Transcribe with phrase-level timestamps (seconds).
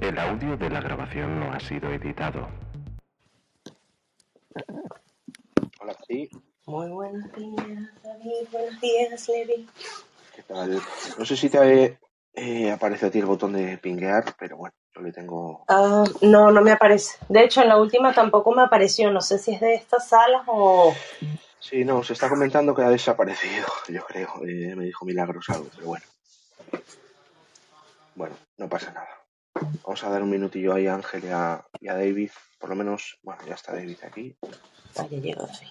[0.00, 2.48] El audio de la grabación no ha sido editado.
[5.78, 6.30] Hola, sí,
[6.64, 8.48] Muy buenos días, David.
[8.50, 9.68] Buenos días, Levi.
[10.34, 10.80] ¿qué tal?
[11.18, 11.98] No sé si te
[12.32, 15.64] eh, aparece a ti el botón de pinguear, pero bueno, yo le tengo...
[15.68, 17.18] Ah, no, no me aparece.
[17.28, 19.10] De hecho, en la última tampoco me apareció.
[19.10, 20.94] No sé si es de estas salas o...
[21.58, 24.30] Sí, no, se está comentando que ha desaparecido, yo creo.
[24.46, 26.06] Eh, me dijo Milagros algo, pero bueno.
[28.14, 29.19] Bueno, no pasa nada.
[29.84, 32.30] Vamos a dar un minutillo ahí a Ángel y a, y a David.
[32.58, 34.36] Por lo menos, bueno, ya está David aquí.
[34.96, 35.68] Ah, ya llegó David.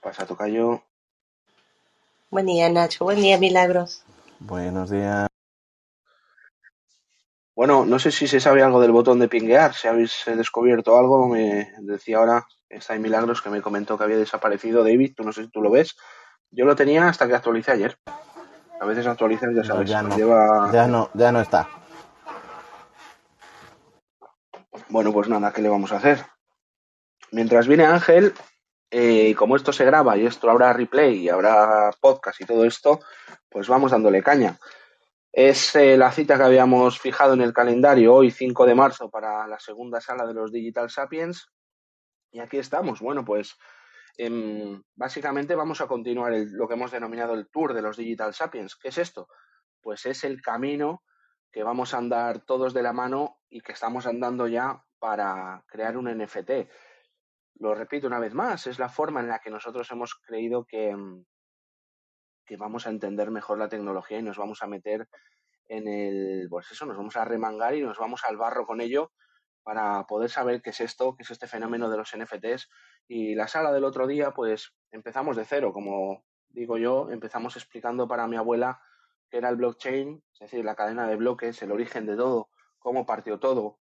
[0.00, 0.82] Pasa Tocayo.
[2.30, 3.04] Buen día, Nacho.
[3.04, 4.02] Buen día, Milagros.
[4.40, 5.28] Buenos días.
[7.54, 10.98] Bueno, no sé si se sabe algo del botón de pinguear, si habéis eh, descubierto
[10.98, 11.28] algo.
[11.28, 15.14] Me decía ahora, está en Milagros, que me comentó que había desaparecido David.
[15.16, 15.96] Tú no sé si tú lo ves.
[16.50, 17.96] Yo lo tenía hasta que actualicé ayer.
[18.80, 20.16] A veces actualizas, ya No, sabes, ya nos no.
[20.16, 20.70] lleva...
[20.72, 21.68] Ya no, ya no está.
[24.94, 26.24] Bueno, pues nada, ¿qué le vamos a hacer?
[27.32, 28.32] Mientras viene Ángel,
[28.92, 33.00] eh, como esto se graba y esto habrá replay y habrá podcast y todo esto,
[33.48, 34.56] pues vamos dándole caña.
[35.32, 39.48] Es eh, la cita que habíamos fijado en el calendario hoy, 5 de marzo, para
[39.48, 41.48] la segunda sala de los Digital Sapiens.
[42.30, 43.00] Y aquí estamos.
[43.00, 43.56] Bueno, pues
[44.16, 48.76] em, básicamente vamos a continuar lo que hemos denominado el tour de los Digital Sapiens.
[48.76, 49.26] ¿Qué es esto?
[49.80, 51.02] Pues es el camino
[51.54, 55.96] que vamos a andar todos de la mano y que estamos andando ya para crear
[55.96, 56.68] un NFT.
[57.60, 60.96] Lo repito una vez más, es la forma en la que nosotros hemos creído que,
[62.44, 65.08] que vamos a entender mejor la tecnología y nos vamos a meter
[65.68, 69.12] en el, pues eso, nos vamos a remangar y nos vamos al barro con ello
[69.62, 72.68] para poder saber qué es esto, qué es este fenómeno de los NFTs.
[73.06, 78.08] Y la sala del otro día, pues empezamos de cero, como digo yo, empezamos explicando
[78.08, 78.80] para mi abuela
[79.34, 83.04] qué era el blockchain, es decir, la cadena de bloques, el origen de todo, cómo
[83.04, 83.80] partió todo,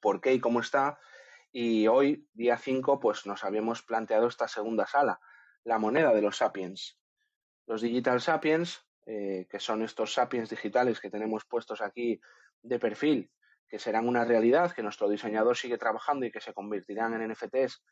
[0.00, 0.98] por qué y cómo está.
[1.52, 5.20] Y hoy, día 5, pues nos habíamos planteado esta segunda sala,
[5.64, 6.98] la moneda de los sapiens.
[7.66, 12.18] Los digital sapiens, eh, que son estos sapiens digitales que tenemos puestos aquí
[12.62, 13.30] de perfil,
[13.68, 17.82] que serán una realidad, que nuestro diseñador sigue trabajando y que se convertirán en NFTs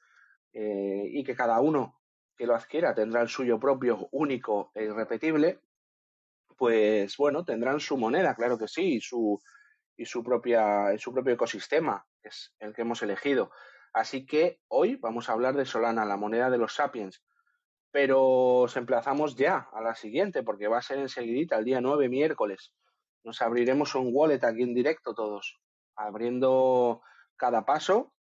[0.54, 2.00] eh, y que cada uno
[2.34, 5.60] que lo adquiera tendrá el suyo propio, único e irrepetible,
[6.56, 9.40] pues bueno, tendrán su moneda, claro que sí, y su,
[9.96, 13.50] y su, propia, su propio ecosistema, que es el que hemos elegido.
[13.92, 17.22] Así que hoy vamos a hablar de Solana, la moneda de los sapiens,
[17.90, 18.22] pero
[18.62, 22.74] os emplazamos ya a la siguiente, porque va a ser enseguidita, el día 9, miércoles.
[23.24, 25.58] Nos abriremos un wallet aquí en directo todos,
[25.94, 27.02] abriendo
[27.36, 28.12] cada paso,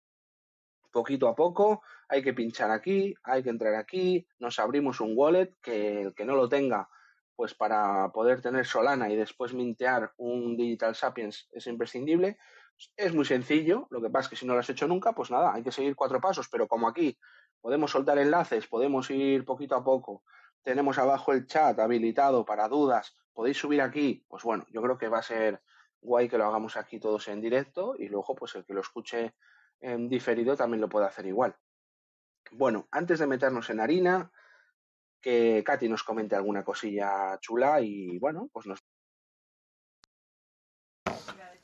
[0.91, 5.51] poquito a poco, hay que pinchar aquí, hay que entrar aquí, nos abrimos un wallet,
[5.61, 6.87] que el que no lo tenga,
[7.35, 12.37] pues para poder tener Solana y después mintear un Digital Sapiens es imprescindible.
[12.97, 15.31] Es muy sencillo, lo que pasa es que si no lo has hecho nunca, pues
[15.31, 17.17] nada, hay que seguir cuatro pasos, pero como aquí
[17.61, 20.23] podemos soltar enlaces, podemos ir poquito a poco,
[20.61, 25.07] tenemos abajo el chat habilitado para dudas, podéis subir aquí, pues bueno, yo creo que
[25.07, 25.61] va a ser
[26.01, 29.35] guay que lo hagamos aquí todos en directo y luego pues el que lo escuche
[29.79, 31.55] en diferido también lo puede hacer igual.
[32.51, 34.31] Bueno, antes de meternos en harina,
[35.25, 38.77] que Katy nos comente alguna cosilla chula y bueno, pues nos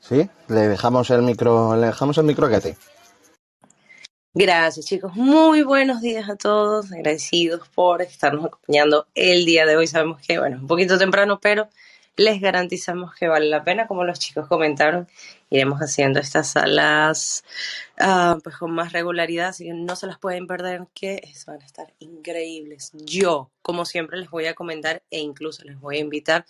[0.00, 0.28] ¿Sí?
[0.48, 2.74] Le dejamos el micro, le dejamos el micro a Katy.
[4.34, 5.14] Gracias, chicos.
[5.14, 6.90] Muy buenos días a todos.
[6.90, 9.86] Agradecidos por estarnos acompañando el día de hoy.
[9.86, 11.68] Sabemos que, bueno, un poquito temprano, pero
[12.16, 13.86] les garantizamos que vale la pena.
[13.86, 15.08] Como los chicos comentaron,
[15.50, 17.44] iremos haciendo estas salas
[17.98, 21.66] ah, pues con más regularidad, así que no se las pueden perder, que van a
[21.66, 22.92] estar increíbles.
[22.94, 26.44] Yo, como siempre, les voy a comentar e incluso les voy a invitar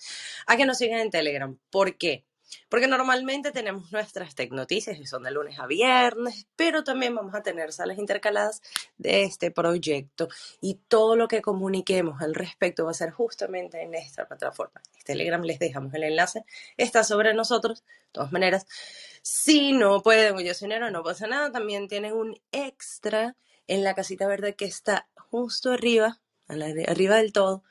[0.47, 1.57] a que nos sigan en Telegram.
[1.71, 2.25] ¿Por qué?
[2.69, 7.35] Porque normalmente tenemos nuestras tech noticias que son de lunes a viernes, pero también vamos
[7.35, 8.63] a tener salas intercaladas
[8.99, 10.29] de este proyecto
[10.61, 14.81] y todo lo que comuniquemos al respecto va a ser justamente en esta plataforma.
[14.97, 16.45] En Telegram les dejamos el enlace,
[16.77, 17.83] está sobre nosotros.
[17.83, 18.67] De todas maneras,
[19.23, 23.95] si no pueden, yo soy enero, no pasa nada, también tienen un extra en la
[23.95, 27.65] casita verde que está justo arriba, arriba del todo,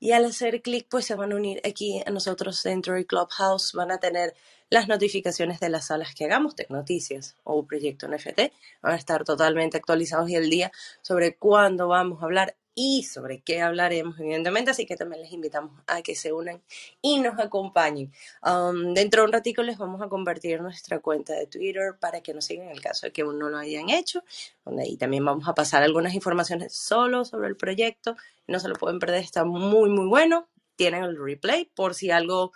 [0.00, 3.72] y al hacer clic, pues se van a unir aquí a nosotros dentro del Clubhouse.
[3.72, 4.34] Van a tener
[4.70, 8.52] las notificaciones de las salas que hagamos, Tech Noticias o Proyecto NFT.
[8.82, 10.70] Van a estar totalmente actualizados y el día
[11.02, 14.70] sobre cuándo vamos a hablar y sobre qué hablaremos, evidentemente.
[14.70, 16.62] Así que también les invitamos a que se unan
[17.02, 18.12] y nos acompañen.
[18.46, 22.32] Um, dentro de un ratico les vamos a compartir nuestra cuenta de Twitter para que
[22.32, 24.22] nos sigan en el caso de que aún no lo hayan hecho,
[24.64, 28.16] donde ahí también vamos a pasar algunas informaciones solo sobre el proyecto.
[28.46, 30.46] No se lo pueden perder, está muy, muy bueno.
[30.76, 32.52] Tienen el replay por si algo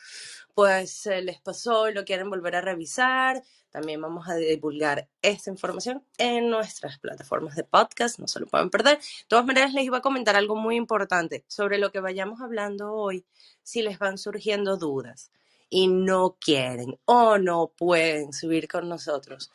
[0.54, 6.04] pues les pasó y lo quieren volver a revisar, también vamos a divulgar esta información
[6.18, 8.98] en nuestras plataformas de podcast, no se lo pueden perder.
[8.98, 12.92] De todas maneras, les iba a comentar algo muy importante sobre lo que vayamos hablando
[12.92, 13.24] hoy,
[13.62, 15.32] si les van surgiendo dudas
[15.70, 19.50] y no quieren o no pueden subir con nosotros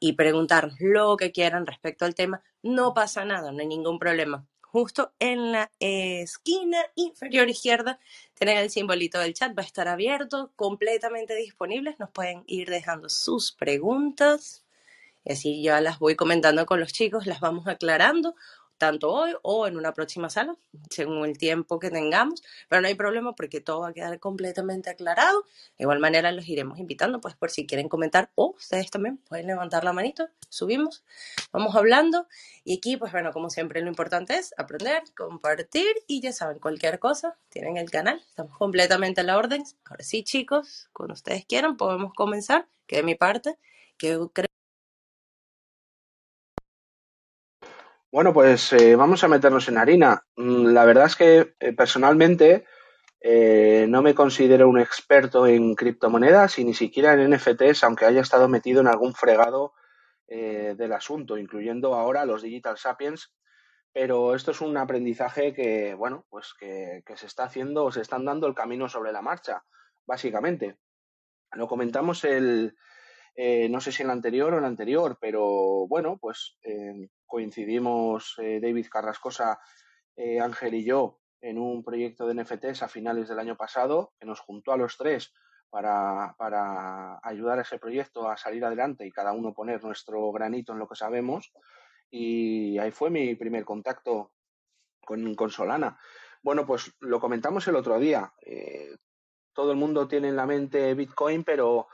[0.00, 4.46] y preguntar lo que quieran respecto al tema, no pasa nada, no hay ningún problema
[4.70, 7.98] justo en la esquina inferior izquierda
[8.38, 13.08] tienen el simbolito del chat, va a estar abierto, completamente disponible, nos pueden ir dejando
[13.08, 14.64] sus preguntas.
[15.24, 18.34] Y así ya las voy comentando con los chicos, las vamos aclarando
[18.78, 20.56] tanto hoy o en una próxima sala,
[20.88, 24.88] según el tiempo que tengamos, pero no hay problema porque todo va a quedar completamente
[24.88, 25.42] aclarado.
[25.76, 29.46] De igual manera los iremos invitando, pues por si quieren comentar o ustedes también pueden
[29.46, 31.04] levantar la manito, subimos,
[31.52, 32.26] vamos hablando
[32.64, 36.98] y aquí, pues bueno, como siempre lo importante es aprender, compartir y ya saben, cualquier
[36.98, 39.64] cosa, tienen el canal, estamos completamente a la orden.
[39.84, 43.58] Ahora sí, chicos, cuando ustedes quieran podemos comenzar, que de mi parte,
[43.98, 44.47] que creo
[48.10, 50.24] Bueno, pues eh, vamos a meternos en harina.
[50.36, 52.64] Mm, la verdad es que eh, personalmente
[53.20, 58.22] eh, no me considero un experto en criptomonedas y ni siquiera en NFTs, aunque haya
[58.22, 59.74] estado metido en algún fregado
[60.30, 63.32] del asunto, incluyendo ahora los Digital Sapiens.
[63.94, 68.26] Pero esto es un aprendizaje que, bueno, pues que, se está haciendo o se están
[68.26, 69.64] dando el camino sobre la marcha,
[70.06, 70.76] básicamente.
[71.52, 72.76] Lo comentamos el,
[73.70, 76.58] no sé si en la anterior o en la anterior, pero bueno, pues
[77.28, 79.60] coincidimos eh, David Carrascosa,
[80.42, 84.40] Ángel y yo en un proyecto de NFTs a finales del año pasado que nos
[84.40, 85.32] juntó a los tres
[85.70, 90.80] para, ayudar a ese proyecto a salir adelante y cada uno poner nuestro granito en
[90.80, 91.52] lo que sabemos.
[92.10, 94.32] Y ahí fue mi primer contacto
[95.04, 95.98] con, con Solana.
[96.42, 98.32] Bueno, pues lo comentamos el otro día.
[99.52, 101.88] todo el mundo tiene en la mente Bitcoin, pero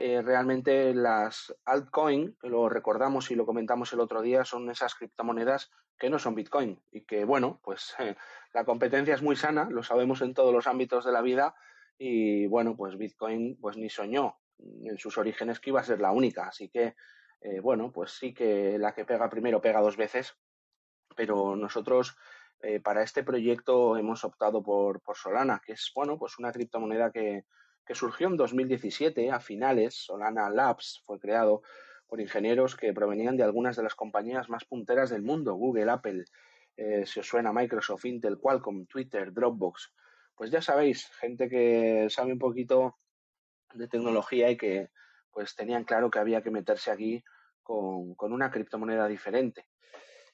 [0.00, 5.72] eh, realmente las altcoin, lo recordamos y lo comentamos el otro día, son esas criptomonedas
[5.98, 7.96] que no son Bitcoin y que, bueno, pues
[8.54, 11.56] la competencia es muy sana, lo sabemos en todos los ámbitos de la vida
[11.98, 16.12] y, bueno, pues Bitcoin pues ni soñó en sus orígenes que iba a ser la
[16.12, 16.94] única, así que,
[17.40, 20.36] eh, bueno, pues sí que la que pega primero pega dos veces,
[21.16, 22.16] pero nosotros
[22.60, 27.10] eh, para este proyecto hemos optado por, por Solana, que es, bueno, pues una criptomoneda
[27.10, 27.46] que,
[27.88, 31.62] que surgió en 2017 a finales, Solana Labs fue creado
[32.06, 36.26] por ingenieros que provenían de algunas de las compañías más punteras del mundo, Google, Apple,
[36.76, 39.94] eh, si os suena Microsoft, Intel, Qualcomm, Twitter, Dropbox.
[40.36, 42.98] Pues ya sabéis, gente que sabe un poquito
[43.72, 44.90] de tecnología y que
[45.30, 47.24] pues tenían claro que había que meterse aquí
[47.62, 49.66] con, una criptomoneda diferente.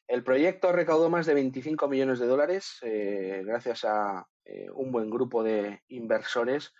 [0.08, 5.08] El proyecto recaudó más de 25 millones de dólares eh, gracias a eh, un buen
[5.08, 6.74] grupo de inversores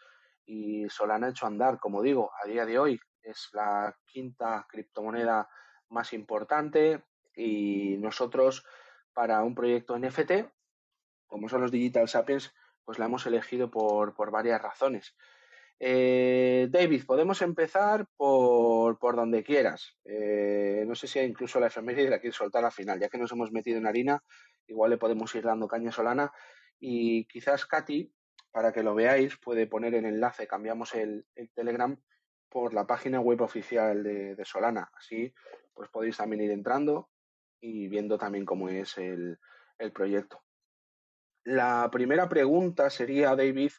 [0.46, 5.48] y Solana ha hecho andar, como digo, a día de hoy es la quinta criptomoneda
[5.88, 7.02] más importante
[7.34, 8.64] y nosotros
[9.12, 10.32] para un proyecto NFT,
[11.26, 12.52] como son los Digital Sapiens,
[12.84, 15.16] pues la hemos elegido por, por varias razones.
[15.80, 19.96] Eh, David, podemos empezar por, por donde quieras.
[20.04, 23.32] Eh, no sé si incluso la efeméride la quieres soltar al final, ya que nos
[23.32, 24.22] hemos metido en harina,
[24.66, 26.32] igual le podemos ir dando caña Solana.
[26.78, 28.12] Y quizás Katy
[28.54, 32.00] para que lo veáis, puede poner el enlace, cambiamos el, Telegram
[32.48, 34.92] por la página web oficial de, Solana.
[34.96, 35.34] Así,
[35.74, 37.10] pues podéis también ir entrando
[37.60, 39.40] y viendo también cómo es el,
[39.76, 40.44] el proyecto.
[41.42, 43.72] La primera pregunta sería, David,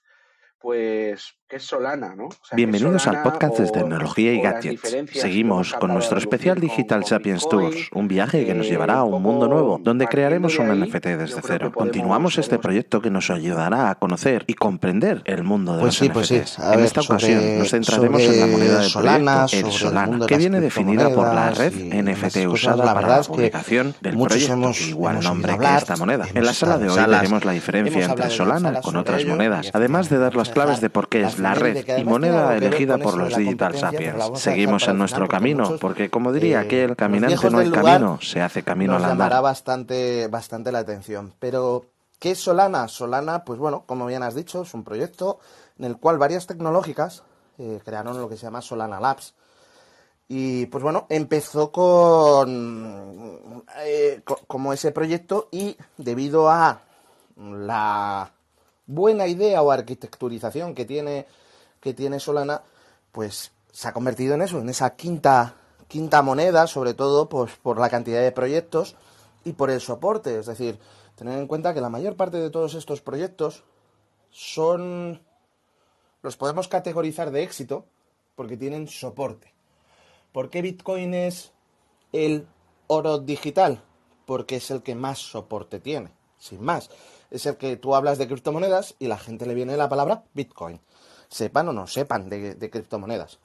[0.65, 2.27] pues, ¿qué es Solana, no?
[2.53, 4.97] Bienvenidos al podcast de Tecnología y Gadgets.
[5.13, 9.47] Seguimos con nuestro especial Digital Sapiens Tours, un viaje que nos llevará a un mundo
[9.47, 11.71] nuevo, donde crearemos un NFT desde cero.
[11.71, 16.09] Continuamos este proyecto que nos ayudará a conocer y comprender el mundo de pues los
[16.09, 16.57] pues NFTs.
[16.57, 21.11] en esta ocasión nos centraremos en la moneda de Solana, el Solana, que viene definida
[21.11, 26.25] por la red NFT usada para la publicación del proyecto, igual nombre que esta moneda.
[26.33, 30.17] En la sala de hoy veremos la diferencia entre Solana con otras monedas, además de
[30.17, 33.77] dar las claves de por qué es la red y moneda elegida por los Digital
[33.77, 34.39] Sapiens.
[34.39, 38.63] Seguimos en nuestro camino, porque como diría eh, aquel, caminante no hay camino, se hace
[38.63, 39.17] camino al andar.
[39.17, 41.33] llamará bastante, bastante la atención.
[41.39, 41.85] Pero,
[42.19, 42.87] ¿qué es Solana?
[42.87, 45.39] Solana, pues bueno, como bien has dicho, es un proyecto
[45.77, 47.23] en el cual varias tecnológicas
[47.57, 49.35] eh, crearon lo que se llama Solana Labs.
[50.27, 56.81] Y pues bueno, empezó con eh, como ese proyecto y debido a
[57.37, 58.31] la
[58.87, 61.27] buena idea o arquitecturización que tiene,
[61.79, 62.61] que tiene Solana,
[63.11, 65.55] pues se ha convertido en eso, en esa quinta,
[65.87, 68.95] quinta moneda, sobre todo pues, por la cantidad de proyectos
[69.43, 70.39] y por el soporte.
[70.39, 70.79] Es decir,
[71.15, 73.63] tener en cuenta que la mayor parte de todos estos proyectos
[74.31, 75.21] son
[76.21, 77.85] los podemos categorizar de éxito
[78.35, 79.53] porque tienen soporte.
[80.31, 81.53] ¿Por qué Bitcoin es
[82.11, 82.47] el
[82.87, 83.81] oro digital?
[84.25, 86.89] Porque es el que más soporte tiene, sin más.
[87.31, 90.79] Es el que tú hablas de criptomonedas y la gente le viene la palabra Bitcoin.
[91.27, 93.39] Sepan o no sepan de, criptomonedas.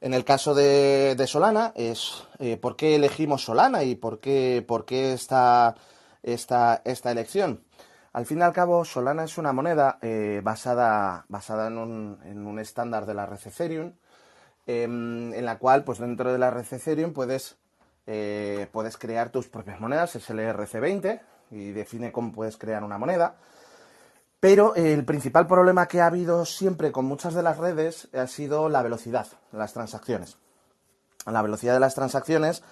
[0.00, 4.84] En el caso de, Solana es eh, por qué elegimos Solana y por qué, por
[4.84, 5.74] qué esta,
[6.22, 7.62] esta, esta elección.
[8.12, 13.06] Al fin y al cabo, Solana es una moneda eh, basada, basada en, un, estándar
[13.06, 13.38] de la red
[14.66, 16.64] em, en la cual, pues dentro de la red
[17.12, 17.56] puedes,
[18.06, 21.20] eh, puedes crear tus propias monedas, es el ERC20,
[21.50, 23.36] y define cómo puedes crear una moneda.
[24.40, 28.68] Pero el principal problema que ha habido siempre con muchas de las redes ha sido
[28.68, 30.36] la velocidad las transacciones.
[31.26, 32.62] La velocidad de las transacciones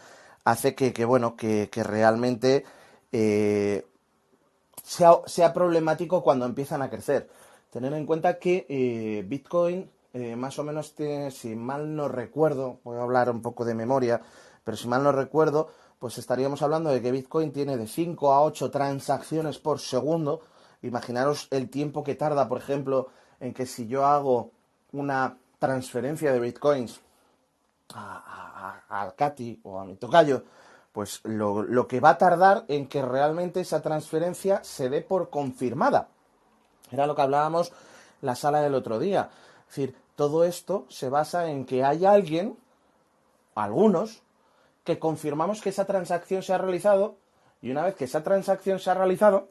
[0.44, 2.64] hace que, bueno, que, realmente
[3.10, 3.84] eh,
[4.82, 7.28] sea, problemático cuando empiezan a crecer.
[7.70, 10.94] Tener en cuenta que eh, Bitcoin eh, más o menos
[11.30, 14.22] si mal no recuerdo, voy a hablar un poco de memoria,
[14.64, 18.42] pero si mal no recuerdo, pues estaríamos hablando de que Bitcoin tiene de 5 a
[18.42, 20.42] 8 transacciones por segundo.
[20.82, 23.08] Imaginaros el tiempo que tarda, por ejemplo,
[23.40, 24.50] en que si yo hago
[24.92, 27.00] una transferencia de Bitcoins
[27.94, 30.44] a, al Cati o a mi tocayo,
[30.92, 36.08] pues lo, que va a tardar en que realmente esa transferencia se dé por confirmada.
[36.90, 37.72] Era lo que hablábamos
[38.22, 39.28] la sala del otro día.
[39.68, 42.56] Es decir, todo esto se basa en que hay alguien,
[43.54, 44.22] algunos,
[44.86, 47.16] que confirmamos que esa transacción se ha realizado
[47.60, 49.48] y una vez que esa transacción se ha realizado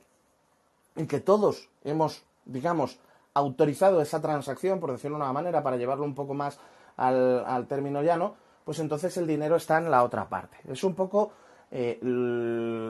[0.96, 2.98] y que todos hemos, digamos,
[3.34, 6.58] autorizado esa transacción, por decirlo de una manera, para llevarlo un poco más
[6.96, 10.58] al, al término llano, pues entonces el dinero está en la otra parte.
[10.70, 11.34] Es un poco,
[11.70, 12.00] eh,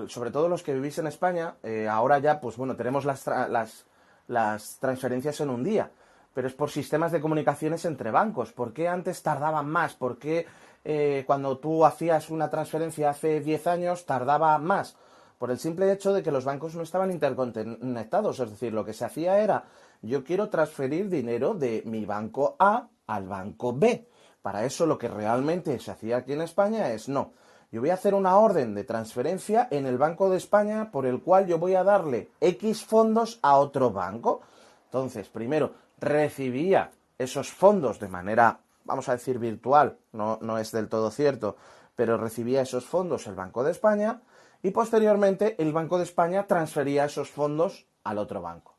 [0.07, 3.85] sobre todo los que vivís en España, eh, ahora ya, pues bueno, tenemos las, las,
[4.27, 5.89] las transferencias en un día,
[6.35, 8.51] pero es por sistemas de comunicaciones entre bancos.
[8.51, 9.93] ¿Por qué antes tardaban más?
[9.93, 10.45] ¿Por qué
[10.83, 14.97] eh, cuando tú hacías una transferencia hace 10 años tardaba más?
[15.39, 18.37] Por el simple hecho de que los bancos no estaban interconectados.
[18.41, 19.63] Es decir, lo que se hacía era,
[20.01, 24.05] yo quiero transferir dinero de mi banco A al banco B.
[24.41, 27.31] Para eso lo que realmente se hacía aquí en España es no.
[27.71, 31.21] Yo voy a hacer una orden de transferencia en el Banco de España por el
[31.21, 34.41] cual yo voy a darle X fondos a otro banco.
[34.85, 40.89] Entonces, primero, recibía esos fondos de manera, vamos a decir, virtual, no, no es del
[40.89, 41.55] todo cierto,
[41.95, 44.21] pero recibía esos fondos el Banco de España
[44.61, 48.75] y posteriormente el Banco de España transfería esos fondos al otro banco.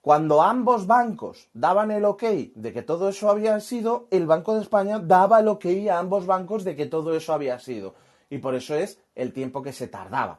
[0.00, 2.22] Cuando ambos bancos daban el ok
[2.54, 6.24] de que todo eso había sido, el Banco de España daba el ok a ambos
[6.24, 7.94] bancos de que todo eso había sido.
[8.30, 10.38] Y por eso es el tiempo que se tardaba.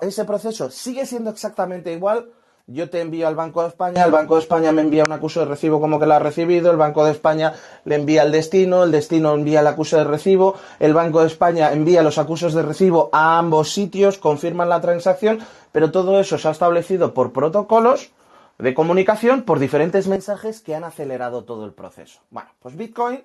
[0.00, 2.32] ese proceso sigue siendo exactamente igual.
[2.66, 5.40] Yo te envío al Banco de España, el Banco de España me envía un acuso
[5.40, 7.54] de recibo como que lo ha recibido, el Banco de España
[7.84, 11.72] le envía el destino, el destino envía el acuso de recibo, el Banco de España
[11.72, 15.40] envía los acusos de recibo a ambos sitios, confirman la transacción,
[15.72, 18.12] pero todo eso se ha establecido por protocolos
[18.58, 22.20] de comunicación por diferentes mensajes que han acelerado todo el proceso.
[22.30, 23.24] Bueno, pues Bitcoin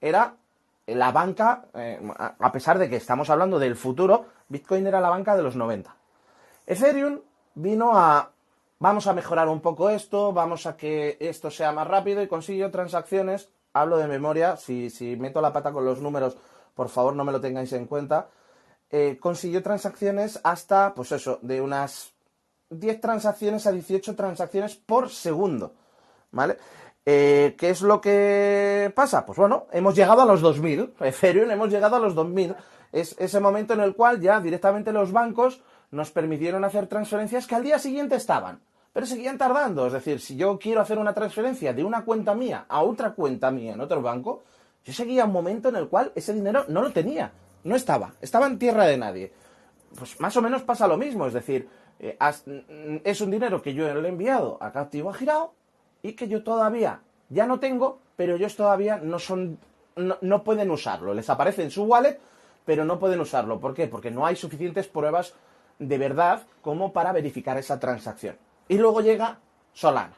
[0.00, 0.34] era
[0.86, 5.36] la banca, eh, a pesar de que estamos hablando del futuro, Bitcoin era la banca
[5.36, 5.94] de los 90.
[6.66, 7.20] Ethereum
[7.54, 8.30] vino a,
[8.80, 12.70] vamos a mejorar un poco esto, vamos a que esto sea más rápido y consiguió
[12.70, 16.36] transacciones, hablo de memoria, si, meto la pata con los números,
[16.74, 18.28] por favor no me lo tengáis en cuenta,
[18.90, 22.14] eh, consiguió transacciones hasta, pues eso, de unas
[22.70, 25.74] 10 transacciones a 18 transacciones por segundo.
[26.32, 26.56] ¿Vale?
[27.04, 29.26] Eh, ¿Qué es lo que pasa?
[29.26, 30.94] Pues bueno, hemos llegado a los 2000.
[31.00, 32.54] Ethereum hemos llegado a los 2000.
[32.92, 37.54] Es ese momento en el cual ya directamente los bancos nos permitieron hacer transferencias que
[37.54, 38.60] al día siguiente estaban.
[38.92, 39.86] Pero seguían tardando.
[39.86, 43.50] Es decir, si yo quiero hacer una transferencia de una cuenta mía a otra cuenta
[43.50, 44.42] mía en otro banco,
[44.84, 47.32] yo seguía un momento en el cual ese dinero no lo tenía.
[47.64, 48.14] No estaba.
[48.20, 49.32] Estaba en tierra de nadie.
[49.96, 51.26] Pues más o menos pasa lo mismo.
[51.26, 51.68] Es decir,
[51.98, 52.16] eh,
[53.04, 55.54] es un dinero que yo le he enviado a Captivo a Girao
[56.02, 59.58] y que yo todavía ya no tengo, pero ellos todavía no son,
[59.96, 61.14] no, pueden usarlo.
[61.14, 62.18] Les aparece en su wallet,
[62.64, 63.60] pero no pueden usarlo.
[63.60, 63.86] ¿Por qué?
[63.86, 65.34] Porque no hay suficientes pruebas
[65.78, 68.36] de verdad como para verificar esa transacción.
[68.70, 69.38] Y luego llega
[69.72, 70.16] Solana.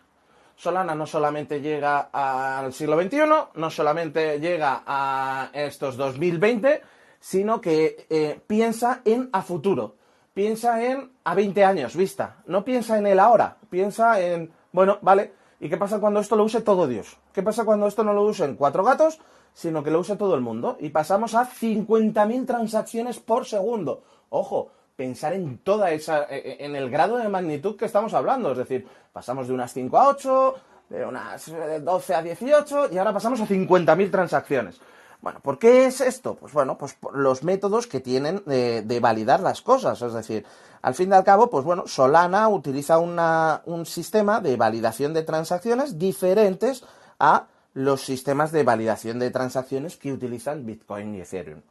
[0.55, 3.19] Solana no solamente llega al siglo XXI,
[3.55, 6.83] no solamente llega a estos 2020,
[7.19, 9.97] sino que eh, piensa en a futuro
[10.35, 15.33] piensa en a 20 años vista, no piensa en el ahora, piensa en, bueno, vale,
[15.61, 17.19] ¿y qué pasa cuando esto lo use todo Dios?
[17.33, 19.21] ¿Qué pasa cuando esto no lo usen cuatro gatos,
[19.53, 20.77] sino que lo use todo el mundo?
[20.81, 24.03] Y pasamos a 50.000 transacciones por segundo.
[24.31, 24.71] Ojo,
[25.03, 28.59] pensar en toda esa, e, e, en el grado de magnitud que estamos hablando, es
[28.59, 30.55] decir, pasamos de unas 5 a 8,
[30.91, 34.81] de unas 12 a 18 y ahora pasamos a 50.000 transacciones.
[35.21, 36.37] Bueno, ¿por qué es esto?
[36.37, 40.01] Pues bueno, pues los métodos que tienen de, validar las cosas.
[40.03, 40.47] Es decir,
[40.83, 45.99] al fin y al cabo, pues bueno, Solana utiliza un sistema de validación de transacciones
[45.99, 46.85] diferentes
[47.19, 51.63] a los sistemas de validación de transacciones que utilizan Bitcoin y Ethereum.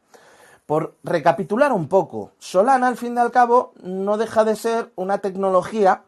[0.72, 5.18] Por recapitular un poco, Solana al fin y al cabo no deja de ser una
[5.18, 6.04] tecnología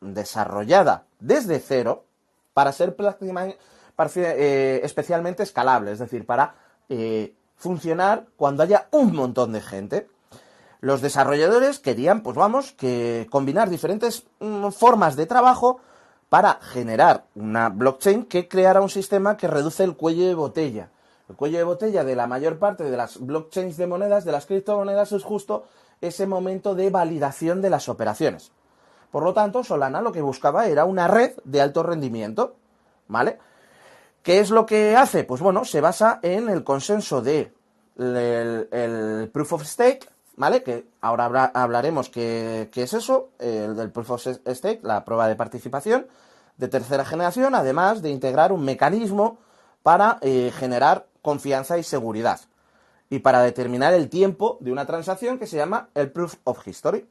[0.00, 2.04] desarrollada desde cero
[2.52, 2.94] para ser
[4.14, 6.54] eh, especialmente escalable, es decir, para
[6.88, 10.06] eh, funcionar cuando haya un montón de gente.
[10.80, 15.80] Los desarrolladores querían, pues vamos, que combinar diferentes mm, formas de trabajo
[16.28, 20.90] para generar una blockchain que creara un sistema que reduce el cuello de botella.
[21.28, 24.46] El cuello de botella de la mayor parte de las blockchains de monedas, de las
[24.46, 25.64] criptomonedas, es justo
[26.00, 28.52] ese momento de validación de las operaciones.
[29.10, 32.56] Por lo tanto, Solana lo que buscaba era una red de alto rendimiento,
[33.08, 33.38] ¿vale?
[34.22, 35.24] ¿Qué es lo que hace?
[35.24, 37.52] Pues bueno, se basa en el consenso de
[37.96, 40.62] el, proof of stake, ¿vale?
[40.62, 46.06] Que ahora hablaremos qué, es eso, el del proof of stake, la prueba de participación
[46.56, 49.38] de tercera generación, además de integrar un mecanismo
[49.84, 52.40] para eh, generar confianza y seguridad
[53.10, 57.06] y para determinar el tiempo de una transacción que se llama el proof of history.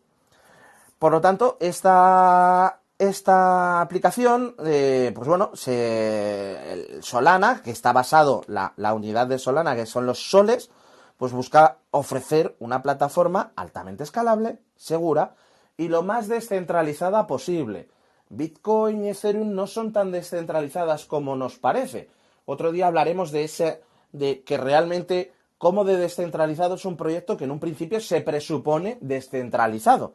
[0.97, 8.73] Por lo tanto, esta, esta aplicación, eh, pues bueno, se, Solana, que está basado, la,
[8.77, 10.71] la, unidad de Solana, que son los soles,
[11.17, 15.35] pues busca ofrecer una plataforma altamente escalable, segura
[15.77, 17.87] y lo más descentralizada posible.
[18.29, 22.09] Bitcoin y Ethereum no son tan descentralizadas como nos parece.
[22.45, 27.45] Otro día hablaremos de ese, de que realmente cómo de descentralizado es un proyecto que
[27.45, 30.13] en un principio se presupone descentralizado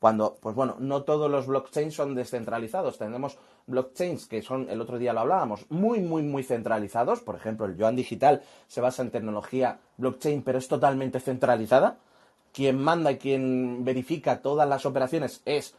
[0.00, 2.96] cuando, pues bueno, no todos los blockchains son descentralizados.
[2.96, 7.20] Tenemos blockchains que son, el otro día lo hablábamos, muy, muy, muy centralizados.
[7.20, 11.98] Por ejemplo, el Yuan Digital se basa en tecnología blockchain, pero es totalmente centralizada.
[12.54, 15.74] Quien manda y quien verifica todas las operaciones es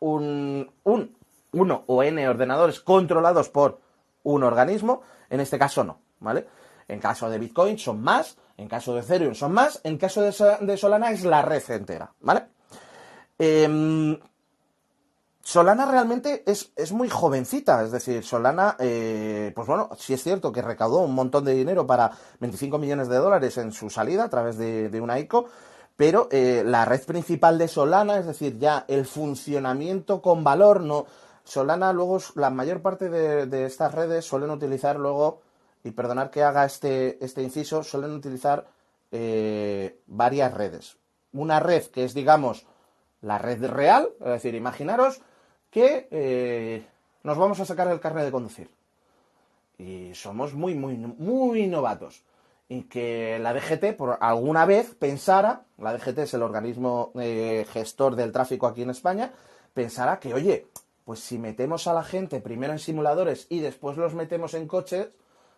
[0.00, 1.14] un, un
[1.52, 3.80] uno o n ordenadores controlados por
[4.22, 5.02] un organismo.
[5.30, 6.46] En este caso no, ¿vale?
[6.86, 10.76] En caso de Bitcoin son más, en caso de Ethereum son más, en caso de
[10.76, 12.46] Solana es la red entera, ¿vale?
[13.38, 14.18] Em,
[15.48, 20.60] Solana realmente es, muy jovencita, es decir, Solana, eh, pues bueno, sí es cierto que
[20.60, 22.10] recaudó un montón de dinero para
[22.40, 25.46] 25 millones de dólares en su salida a través de, una ICO,
[25.96, 31.06] pero eh, la red principal de Solana, es decir, ya el funcionamiento con valor, no.
[31.48, 35.40] Solana, luego, la mayor parte de, estas redes suelen utilizar luego,
[35.82, 38.66] y perdonar que haga este, este inciso, suelen utilizar
[39.12, 40.98] eh, varias redes.
[41.32, 42.66] Una red que es, digamos,
[43.22, 45.22] la red real, es decir, imaginaros
[45.70, 46.86] que eh,
[47.22, 48.70] nos vamos a sacar el carnet de conducir
[49.78, 52.24] y somos muy, muy, muy novatos
[52.68, 58.16] y que la DGT por alguna vez pensara, la DGT es el organismo eh, gestor
[58.16, 59.32] del tráfico aquí en España,
[59.72, 60.66] pensara que, oye,
[61.08, 65.08] pues si metemos a la gente primero en simuladores y después los metemos en coches,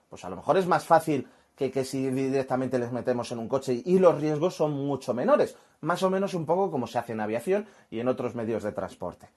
[0.09, 3.83] pues a lo mejor es más fácil que, si directamente les metemos en un coche
[3.85, 7.21] y los riesgos son mucho menores, más o menos un poco como se hace en
[7.21, 9.29] aviación y en otros medios de transporte.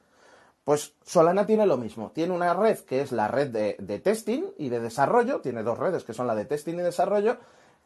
[0.63, 4.69] Pues Solana tiene lo mismo, tiene una red que es la red de, testing y
[4.69, 7.37] de desarrollo, tiene dos redes que son la de testing y desarrollo,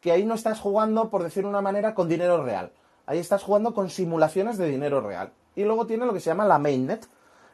[0.02, 2.72] que ahí no estás jugando, por decir de una manera, con dinero real,
[3.06, 5.32] ahí estás jugando con simulaciones de dinero real.
[5.56, 7.08] Y luego tiene lo que se llama la mainnet,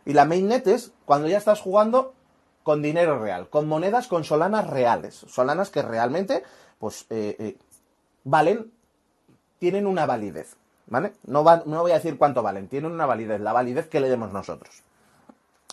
[0.04, 2.14] y la mainnet es cuando ya estás jugando
[2.62, 6.42] con dinero real, con monedas, con solanas reales, solanas que realmente
[6.78, 7.56] pues eh, eh,
[8.24, 8.72] valen,
[9.58, 11.12] tienen una validez, ¿vale?
[11.26, 14.32] No, no voy a decir cuánto valen, tienen una validez, la validez que le demos
[14.32, 14.82] nosotros.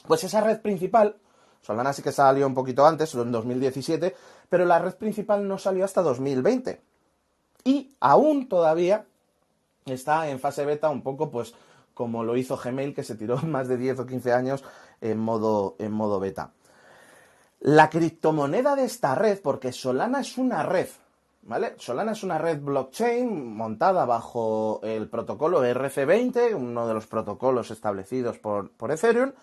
[0.07, 1.15] Pues esa red principal,
[1.61, 4.15] Solana sí que salió un poquito antes, en 2017,
[4.49, 6.81] pero la red principal no salió hasta 2020.
[7.63, 9.05] Y aún todavía
[9.85, 11.53] está en fase beta un poco pues
[11.93, 14.63] como lo hizo Gmail que se tiró más de 10 o 15 años
[15.01, 16.51] en modo, en modo beta.
[17.59, 20.87] La criptomoneda de esta red, porque Solana es una red,
[21.43, 21.75] ¿vale?
[21.77, 28.39] Solana es una red blockchain montada bajo el protocolo RC20, uno de los protocolos establecidos
[28.39, 29.33] por, por Ethereum,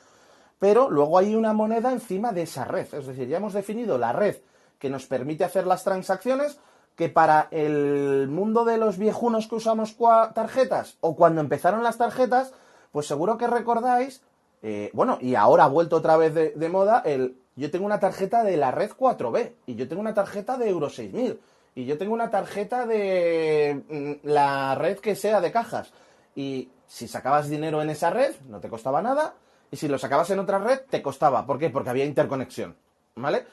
[0.58, 2.92] pero luego hay una moneda encima de esa red.
[2.92, 4.36] Es decir, ya hemos definido la red
[4.78, 6.58] que nos permite hacer las transacciones,
[6.98, 9.96] que para el mundo de los viejunos que usamos
[10.34, 12.52] tarjetas o cuando empezaron las tarjetas,
[12.92, 14.20] pues seguro que recordáis,
[14.62, 18.44] eh, bueno, y ahora ha vuelto otra vez de moda el yo tengo una tarjeta
[18.44, 21.40] de la red 4B y yo tengo una tarjeta de Euro 6000
[21.74, 25.92] y yo tengo una tarjeta de mm, la red que sea de cajas.
[26.36, 29.34] Y si sacabas dinero en esa red, no te costaba nada.
[29.72, 31.46] Y si lo sacabas en otra red, te costaba.
[31.46, 31.68] ¿Por qué?
[31.68, 32.76] Porque había interconexión.
[33.16, 33.44] ¿vale?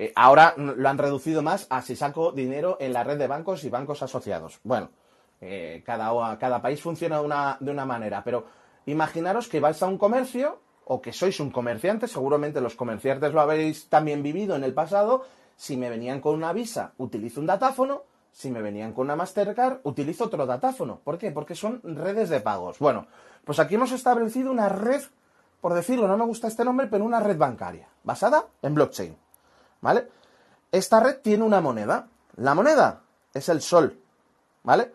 [0.00, 3.64] Eh, ahora lo han reducido más a si saco dinero en la red de bancos
[3.64, 4.60] y bancos asociados.
[4.62, 4.90] Bueno,
[5.40, 8.46] eh, cada, cada país funciona de una, de una manera, pero
[8.86, 13.40] imaginaros que vais a un comercio o que sois un comerciante, seguramente los comerciantes lo
[13.40, 18.04] habéis también vivido en el pasado, si me venían con una visa, utilizo un datáfono,
[18.30, 21.00] si me venían con una Mastercard, utilizo otro datáfono.
[21.02, 21.32] ¿Por qué?
[21.32, 22.78] Porque son redes de pagos.
[22.78, 23.08] Bueno,
[23.44, 25.02] pues aquí hemos establecido una red,
[25.60, 29.27] por decirlo, no me gusta este nombre, pero una red bancaria, basada en blockchain.
[29.80, 30.08] ¿Vale?
[30.70, 32.08] Esta red tiene una moneda.
[32.36, 33.98] La moneda es el sol.
[34.62, 34.92] ¿Vale?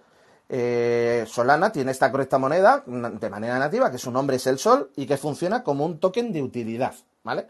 [0.50, 4.92] Eh, Solana tiene esta correcta moneda de manera nativa, que su nombre es el sol
[4.96, 6.94] y que funciona como un token de utilidad.
[7.24, 7.48] ¿Vale?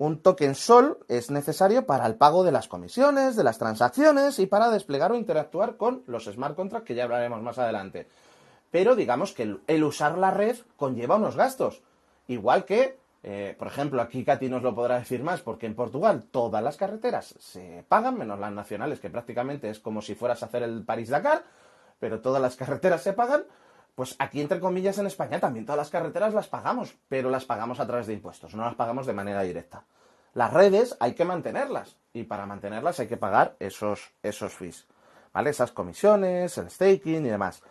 [0.00, 4.46] Un token Sol es necesario para el pago de las comisiones, de las transacciones y
[4.46, 8.08] para desplegar o interactuar con los smart contracts que ya hablaremos más adelante.
[8.70, 11.82] Pero digamos que el, usar la red conlleva unos gastos.
[12.28, 16.24] Igual que, eh, por ejemplo, aquí Katy nos lo podrá decir más, porque en Portugal
[16.30, 20.46] todas las carreteras se pagan, menos las nacionales, que prácticamente es como si fueras a
[20.46, 21.44] hacer el París-Dakar,
[21.98, 23.44] pero todas las carreteras se pagan.
[23.94, 27.80] Pues aquí, entre comillas, en España también todas las carreteras las pagamos, pero las pagamos
[27.80, 29.84] a través de impuestos, no las pagamos de manera directa.
[30.32, 34.86] Las redes hay que mantenerlas y para mantenerlas hay que pagar esos, esos fees,
[35.34, 35.50] ¿vale?
[35.50, 37.62] Esas comisiones, el staking y demás.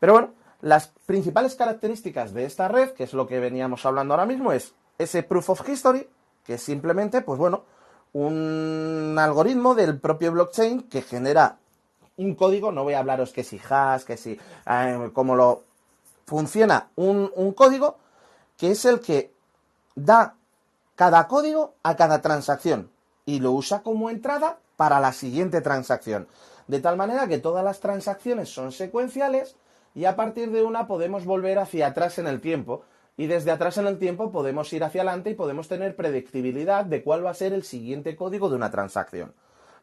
[0.00, 4.26] Pero bueno, las principales características de esta red, que es lo que veníamos hablando ahora
[4.26, 6.08] mismo, es ese proof of history,
[6.44, 7.64] que es simplemente, pues bueno,
[8.12, 11.58] un algoritmo del propio blockchain que genera
[12.16, 15.62] un código, no voy a hablaros que si hash, que si, eh, cómo lo
[16.26, 17.96] funciona un, código
[18.56, 19.32] que es el que
[19.94, 20.34] da
[20.94, 22.90] cada código a cada transacción
[23.24, 26.28] y lo usa como entrada para la siguiente transacción.
[26.66, 29.56] De tal manera que todas las transacciones son secuenciales
[29.94, 32.82] y a partir de una podemos volver hacia atrás en el tiempo
[33.18, 37.02] y desde atrás en el tiempo podemos ir hacia adelante y podemos tener predictibilidad de
[37.02, 39.34] cuál va a ser el siguiente código de una transacción.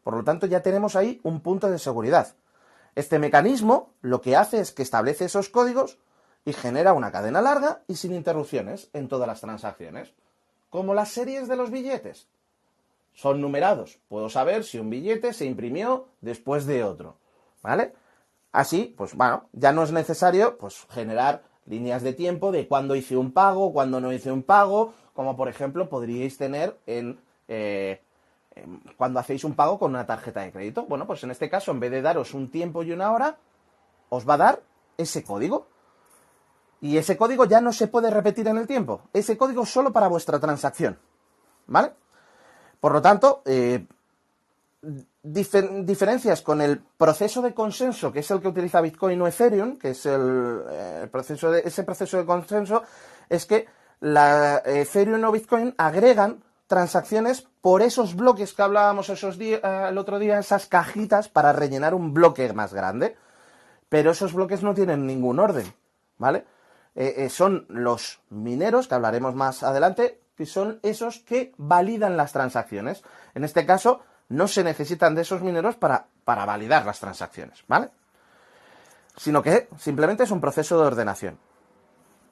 [0.02, 2.34] Por lo tanto, ya tenemos ahí un punto de seguridad.
[2.94, 5.98] Este mecanismo lo que hace es que establece esos códigos
[6.46, 10.14] y genera una cadena larga y sin interrupciones en todas las transacciones,
[10.70, 12.28] como las series de los billetes.
[13.12, 13.98] Son numerados.
[14.08, 17.18] Puedo saber si un billete se imprimió después de otro.
[17.62, 17.92] ¿Vale?
[18.50, 23.16] Así, pues bueno, ya no es necesario pues, generar líneas de tiempo de cuándo hice
[23.16, 28.00] un pago, cuándo no hice un pago, como por ejemplo podríais tener en, eh,
[28.54, 30.84] en, cuando hacéis un pago con una tarjeta de crédito.
[30.86, 33.38] Bueno, pues en este caso, en vez de daros un tiempo y una hora,
[34.08, 34.62] os va a dar
[34.96, 35.66] ese código.
[36.80, 39.02] Y ese código ya no se puede repetir en el tiempo.
[39.12, 40.98] Ese código es solo para vuestra transacción.
[41.66, 41.92] ¿Vale?
[42.80, 43.86] Por lo tanto, eh,
[45.26, 49.90] diferencias con el proceso de consenso, que es el que utiliza Bitcoin o Ethereum, que
[49.90, 52.82] es el, eh, proceso de, ese proceso de consenso,
[53.28, 53.66] es que
[54.00, 60.18] la Ethereum o Bitcoin agregan transacciones por esos bloques que hablábamos esos eh, el otro
[60.18, 63.16] día, esas cajitas para rellenar un bloque más grande.
[63.88, 65.72] Pero esos bloques no tienen ningún orden,
[66.18, 66.44] ¿vale?
[66.94, 73.02] Eh, son los mineros, que hablaremos más adelante, que son esos que validan las transacciones.
[73.34, 77.90] En este caso, no se necesitan de esos mineros para, para validar las transacciones, ¿vale?
[79.16, 81.38] Sino que simplemente es un proceso de ordenación.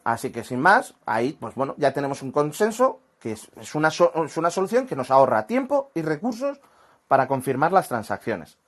[0.04, 4.36] Así que sin más, ahí, pues bueno, ya tenemos un consenso que es, una, es
[4.36, 6.60] una solución que nos ahorra tiempo y recursos
[7.08, 8.58] para confirmar las transacciones.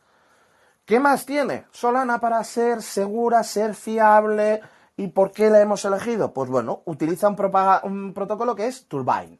[0.86, 4.62] ¿Qué más tiene Solana para ser segura, ser fiable,
[4.96, 6.32] ¿Y por qué la hemos elegido?
[6.32, 9.38] Pues bueno, utiliza un, protocolo que es Turbine.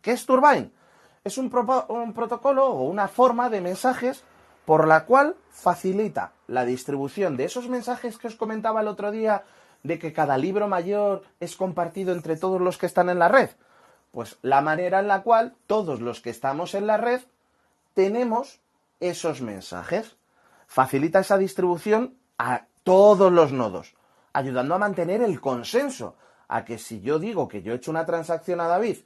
[0.00, 0.70] ¿Qué es Turbine?
[1.24, 4.24] Es un, protocolo o una forma de mensajes
[4.64, 9.44] por la cual facilita la distribución de esos mensajes que os comentaba el otro día
[9.82, 13.50] de que cada libro mayor es compartido entre todos los que están en la red.
[14.10, 17.22] Pues la manera en la cual todos los que estamos en la red
[17.94, 18.60] tenemos
[19.00, 20.16] esos mensajes.
[20.66, 23.94] Facilita esa distribución a todos los nodos
[24.32, 26.16] ayudando a mantener el consenso.
[26.48, 28.98] A que si yo digo que yo he hecho una transacción a David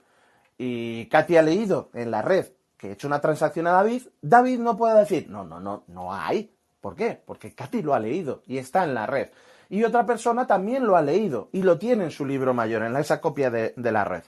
[0.59, 4.59] y Katy ha leído en la red que he hecho una transacción a David, David
[4.59, 6.55] no puede decir, no, no, no, no hay.
[6.81, 7.21] ¿Por qué?
[7.25, 9.31] Porque Katy lo ha leído y está en la red.
[9.69, 12.97] Y otra persona también lo ha leído y lo tiene en su libro mayor, en
[12.97, 14.23] esa copia de, de la red.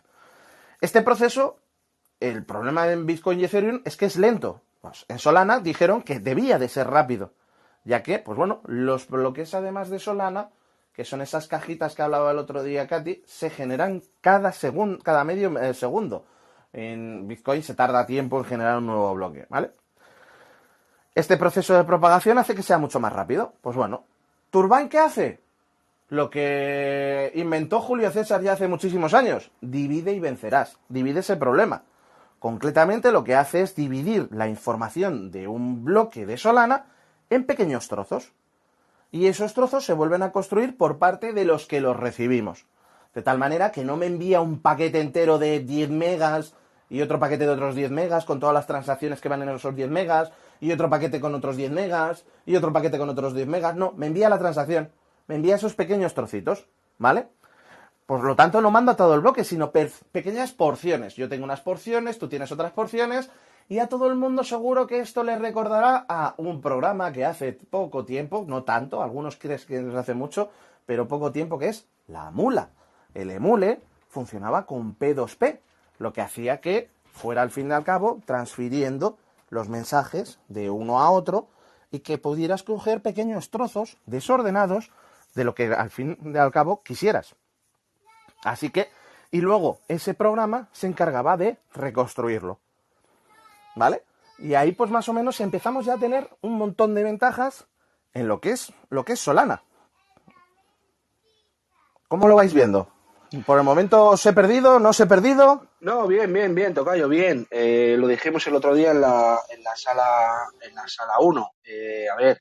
[0.80, 1.58] Este proceso,
[2.20, 4.62] el problema en Bitcoin y Ethereum es que es lento.
[4.80, 7.32] Pues en Solana dijeron que debía de ser rápido,
[7.84, 10.50] ya que, pues bueno, los bloques además de Solana
[10.98, 15.22] que son esas cajitas que hablaba el otro día Katy, se generan cada, segundo, cada
[15.22, 16.24] medio eh, segundo.
[16.72, 19.70] En Bitcoin se tarda tiempo en generar un nuevo bloque, ¿vale?
[21.14, 23.52] Este proceso de propagación hace que sea mucho más rápido.
[23.60, 24.06] Pues bueno,
[24.50, 25.40] ¿Turbine qué hace?
[26.08, 29.52] Lo que inventó Julio César ya hace muchísimos años.
[29.60, 30.80] Divide y vencerás.
[30.88, 31.84] Divide ese problema.
[32.40, 36.86] Concretamente lo que hace es dividir la información de un bloque de Solana
[37.30, 38.32] en pequeños trozos.
[39.10, 42.66] Y esos trozos se vuelven a construir por parte de los que los recibimos.
[43.14, 46.54] De tal manera que no me envía un paquete entero de 10 megas
[46.90, 49.74] y otro paquete de otros 10 megas con todas las transacciones que van en esos
[49.74, 53.46] 10 megas y otro paquete con otros 10 megas y otro paquete con otros 10
[53.46, 53.76] megas.
[53.76, 54.90] No, me envía la transacción,
[55.26, 56.66] me envía esos pequeños trocitos,
[56.98, 57.28] ¿vale?
[58.06, 61.14] Por lo tanto, no manda todo el bloque, sino pequeñas porciones.
[61.14, 63.28] Yo tengo unas porciones, tú tienes otras porciones,
[63.68, 67.52] y a todo el mundo seguro que esto le recordará a un programa que hace
[67.52, 70.50] poco tiempo, no tanto, algunos creen que hace mucho,
[70.86, 72.70] pero poco tiempo, que es la mula.
[73.14, 75.60] El emule funcionaba con P2P,
[75.98, 79.18] lo que hacía que fuera al fin y al cabo transfiriendo
[79.50, 81.48] los mensajes de uno a otro
[81.90, 84.90] y que pudieras coger pequeños trozos desordenados
[85.34, 87.34] de lo que al fin y al cabo quisieras.
[88.44, 88.88] Así que,
[89.30, 92.60] y luego ese programa se encargaba de reconstruirlo.
[93.78, 94.02] ¿Vale?
[94.38, 97.66] Y ahí pues más o menos empezamos ya a tener un montón de ventajas
[98.12, 99.62] en lo que es lo que es Solana.
[102.08, 102.90] ¿Cómo lo vais viendo?
[103.44, 105.66] Por el momento os he perdido, no os he perdido.
[105.80, 107.46] No, bien, bien, bien, Tocayo, bien.
[107.50, 111.50] Eh, lo dijimos el otro día en la, en la sala en la sala 1.
[111.64, 112.40] Eh, a ver,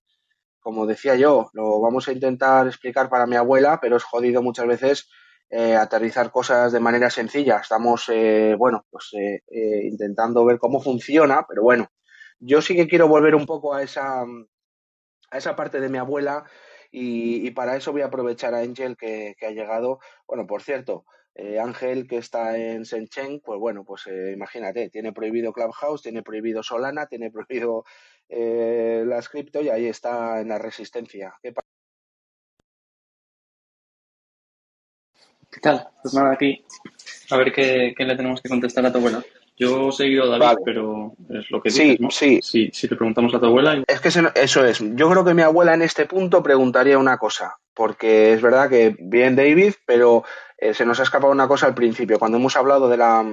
[0.60, 4.65] como decía yo, lo vamos a intentar explicar para mi abuela, pero es jodido muchas
[4.65, 5.10] veces
[5.49, 7.57] eh, aterrizar cosas de manera sencilla.
[7.57, 8.10] Estamos,
[8.57, 9.12] bueno, pues
[9.51, 11.89] intentando ver cómo funciona, pero bueno,
[12.39, 16.45] yo sí que quiero volver un poco a esa, a esa parte de mi abuela
[16.91, 19.99] y, para eso voy a aprovechar a Ángel que, ha llegado.
[20.27, 21.05] Bueno, por cierto,
[21.36, 26.23] eh, Ángel que está en Shenzhen, pues bueno, pues eh, imagínate, tiene prohibido Clubhouse, tiene
[26.23, 27.83] prohibido Solana, tiene prohibido
[28.29, 31.33] eh, las cripto y ahí está en la resistencia.
[31.41, 31.53] ¿Qué,
[35.59, 35.87] tal?
[36.01, 36.63] Pues nada, aquí
[37.29, 39.23] a ver qué, qué le tenemos que contestar a tu abuela.
[39.59, 42.69] Yo he seguido a David, pero es lo que dices, sí, sí.
[42.71, 43.83] Si te preguntamos a tu abuela...
[43.87, 44.79] Es que eso es.
[44.95, 48.95] Yo creo que mi abuela en este punto preguntaría una cosa, porque es verdad que
[48.99, 50.23] bien David, pero
[50.59, 52.19] eh, se nos ha escapado una cosa al principio.
[52.19, 53.25] Cuando hemos hablado de la...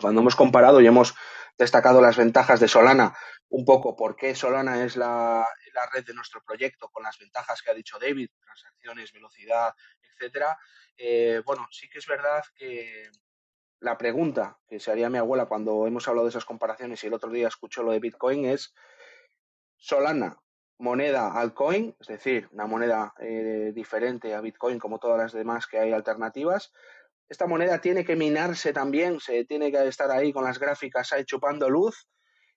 [0.00, 1.16] Cuando hemos comparado y hemos
[1.58, 3.12] destacado las ventajas de Solana,
[3.48, 5.44] un poco por qué Solana es la,
[5.74, 9.74] la red de nuestro proyecto, con las ventajas que ha dicho David, transacciones, velocidad,
[10.12, 10.56] etcétera.
[10.96, 13.10] Eh, bueno, sí que es verdad que
[13.80, 17.14] la pregunta que se haría mi abuela cuando hemos hablado de esas comparaciones y el
[17.14, 18.74] otro día escuchó lo de Bitcoin es
[19.76, 20.38] Solana,
[20.78, 25.78] moneda altcoin, es decir, una moneda eh, diferente a Bitcoin como todas las demás que
[25.78, 26.72] hay alternativas.
[27.28, 31.24] Esta moneda tiene que minarse también, se tiene que estar ahí con las gráficas ahí
[31.24, 32.08] chupando luz.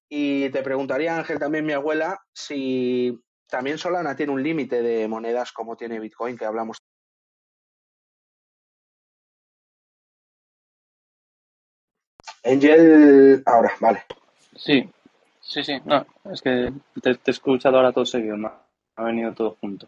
[0.10, 3.20] Y te preguntaría, Ángel, también mi abuela, si
[3.50, 6.78] también Solana tiene un límite de monedas como tiene Bitcoin, que hablamos
[12.48, 14.04] Angel, ahora, vale.
[14.56, 14.90] Sí,
[15.42, 15.74] sí, sí.
[15.86, 18.38] No, es que te, he escuchado ahora todo seguido,
[18.96, 19.88] ha venido todo junto.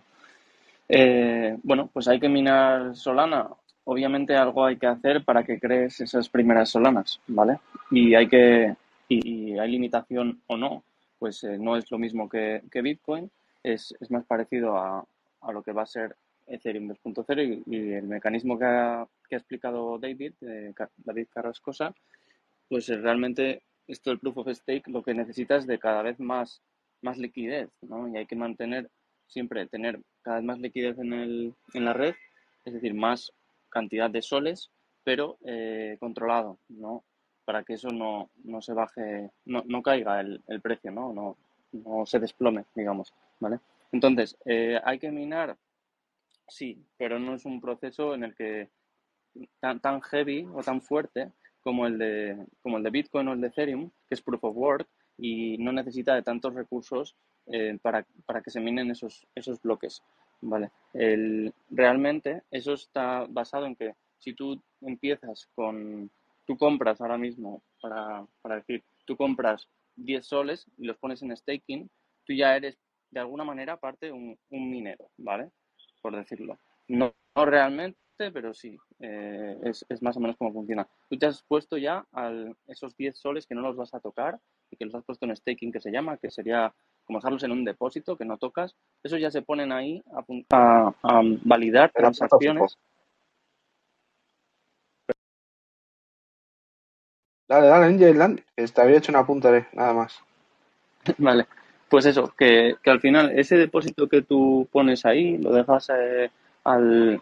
[0.87, 3.47] Eh, bueno, pues hay que minar Solana.
[3.85, 7.59] Obviamente algo hay que hacer para que crees esas primeras Solanas, ¿vale?
[7.89, 8.75] Y hay que,
[9.07, 10.83] y, hay limitación o no,
[11.17, 13.31] pues eh, no es lo mismo que, Bitcoin,
[13.63, 15.03] es, más parecido a,
[15.51, 20.73] lo que va a ser Ethereum 2.0 y, el mecanismo que ha, explicado David, eh,
[20.97, 21.93] David Carrascosa,
[22.69, 26.19] pues eh, realmente esto del proof of stake lo que necesita es de cada vez
[26.19, 26.61] más,
[27.01, 28.07] más liquidez, ¿no?
[28.07, 28.89] Y hay que mantener
[29.27, 32.15] siempre, tener cada vez más liquidez en, el, en la red,
[32.65, 33.31] es decir, más
[33.69, 34.71] cantidad de soles,
[35.03, 37.03] pero eh, controlado, ¿no?
[37.45, 41.13] Para que eso no, no se baje, no, no caiga el, el, precio, ¿no?
[41.13, 41.37] ¿no?
[41.71, 43.59] No se desplome, digamos, ¿vale?
[43.91, 45.57] Entonces, eh, ¿hay que minar?
[46.47, 48.69] Sí, pero no es un proceso en el que
[49.59, 53.41] tan, tan heavy o tan fuerte como el de, como el de Bitcoin o el
[53.41, 57.15] de Ethereum, que es Proof of Work y no necesita de tantos recursos
[57.47, 58.05] eh, para,
[58.43, 60.01] que se minen esos, esos bloques.
[60.41, 60.71] ¿vale?
[60.93, 66.09] El, realmente eso está basado en que si tú empiezas con,
[66.45, 71.89] tú compras ahora mismo, para, decir, tú compras 10 soles y los pones en staking,
[72.25, 72.77] tú ya eres
[73.11, 75.51] de alguna manera parte un, un minero, ¿vale?
[76.01, 76.59] Por decirlo.
[76.87, 77.97] No, no realmente
[78.33, 80.87] pero sí, eh, es, más o menos como funciona.
[81.09, 82.31] Tú te has puesto ya a
[82.67, 85.35] esos 10 soles que no los vas a tocar y que los has puesto en
[85.35, 86.73] staking, que se llama, que sería
[87.05, 88.75] como dejarlos en un depósito que no tocas.
[89.03, 90.03] Esos ya se ponen ahí
[90.51, 90.91] a,
[91.43, 92.77] validar transacciones.
[97.47, 100.19] Dale, dale, Angel, que te había hecho una punta de nada más.
[101.17, 101.47] vale,
[101.87, 106.29] pues eso, que, al final ese depósito que tú pones ahí lo dejas eh,
[106.65, 107.21] al,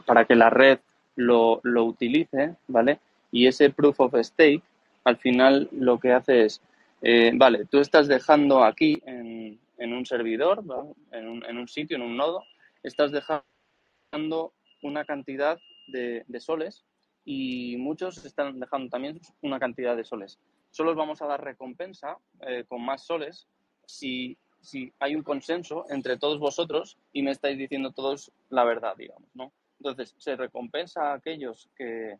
[0.00, 0.78] para que la red
[1.16, 3.00] lo, lo utilice, ¿vale?
[3.30, 4.62] Y ese proof of stake
[5.04, 6.60] al final lo que hace es,
[7.02, 10.62] eh, vale, tú estás dejando aquí en, en un servidor,
[11.10, 12.44] en, un, en, un, sitio, en un nodo,
[12.82, 14.52] estás dejando
[14.82, 16.84] una cantidad de, soles
[17.24, 20.38] y muchos están dejando también una cantidad de soles.
[20.70, 23.46] Solo os vamos a dar recompensa eh, con más soles
[23.86, 28.96] si, si hay un consenso entre todos vosotros y me estáis diciendo todos la verdad,
[28.96, 29.52] digamos, ¿no?
[29.82, 32.16] Entonces, se recompensa a aquellos que,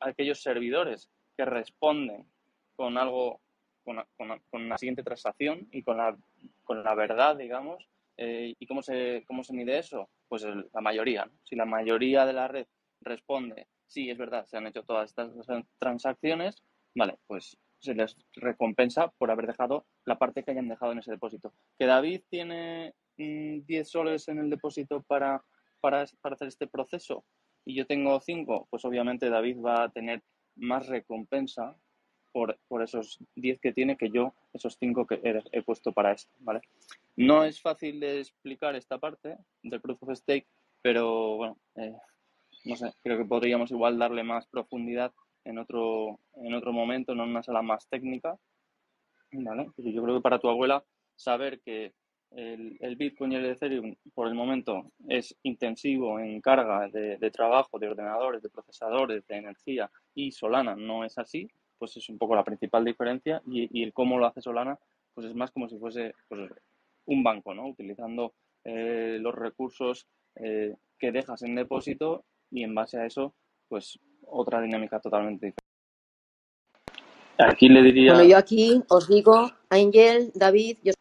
[0.00, 2.24] a aquellos servidores que responden
[2.74, 3.42] con algo,
[3.84, 4.02] con,
[4.50, 6.16] con, la siguiente transacción y con la,
[6.64, 7.86] con la verdad, digamos.
[8.16, 10.08] Eh, ¿Y cómo se, cómo se mide eso?
[10.26, 11.30] Pues la mayoría.
[11.44, 12.66] Si la mayoría de la red
[13.02, 15.30] responde, sí, es verdad, se han hecho todas estas
[15.78, 16.62] transacciones,
[16.94, 21.10] vale, pues se les recompensa por haber dejado la parte que hayan dejado en ese
[21.10, 21.52] depósito.
[21.78, 25.44] Que David tiene 10 mm, soles en el depósito para,
[25.80, 27.24] para, para hacer este proceso
[27.66, 30.22] y yo tengo 5, pues obviamente David va a tener
[30.54, 31.76] más recompensa
[32.32, 36.32] por, por esos 10 que tiene que yo, esos 5 que he, puesto para esto,
[36.38, 36.60] ¿vale?
[37.16, 40.46] No es fácil de explicar esta parte del Proof of Stake,
[40.80, 41.96] pero bueno, eh,
[42.64, 45.12] no sé, creo que podríamos igual darle más profundidad
[45.44, 48.38] en otro, en otro momento, en una sala más técnica,
[49.32, 49.70] ¿vale?
[49.76, 50.84] Pero yo creo que para tu abuela
[51.16, 51.94] saber que
[52.30, 57.88] el, Bitcoin y el Ethereum por el momento es intensivo en carga de, trabajo, de
[57.88, 62.44] ordenadores, de procesadores, de energía y Solana no es así, pues es un poco la
[62.44, 64.78] principal diferencia y, el cómo lo hace Solana
[65.14, 66.50] pues es más como si fuese pues,
[67.06, 67.68] un banco, ¿no?
[67.68, 68.34] Utilizando
[68.64, 73.34] eh, los recursos eh, que dejas en depósito y en base a eso
[73.68, 75.66] pues otra dinámica totalmente diferente.
[77.38, 78.14] Aquí le diría...
[78.14, 80.92] Bueno, yo aquí os digo, Ángel, David, yo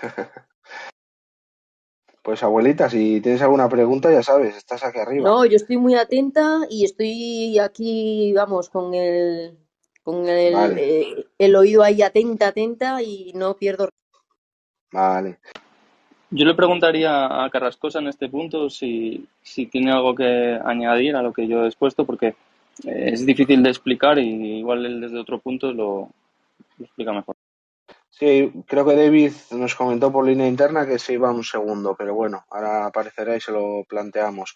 [2.22, 5.26] Pues abuelita, si tienes alguna pregunta, ya sabes, estás aquí arriba.
[5.26, 9.56] No, yo estoy muy atenta y estoy aquí, vamos, con el
[10.02, 13.88] con el, eh, el oído ahí atenta, atenta y no pierdo.
[14.92, 15.38] Vale.
[16.30, 21.22] Yo le preguntaría a Carrascosa en este punto si, si tiene algo que añadir a
[21.22, 22.34] lo que yo he expuesto, porque
[22.84, 26.08] eh, es difícil de explicar y igual él desde otro punto lo,
[26.78, 27.36] lo explica mejor.
[28.10, 32.14] Sí, creo que David nos comentó por línea interna que se iba un segundo, pero
[32.14, 34.54] bueno, ahora aparecerá y se lo planteamos.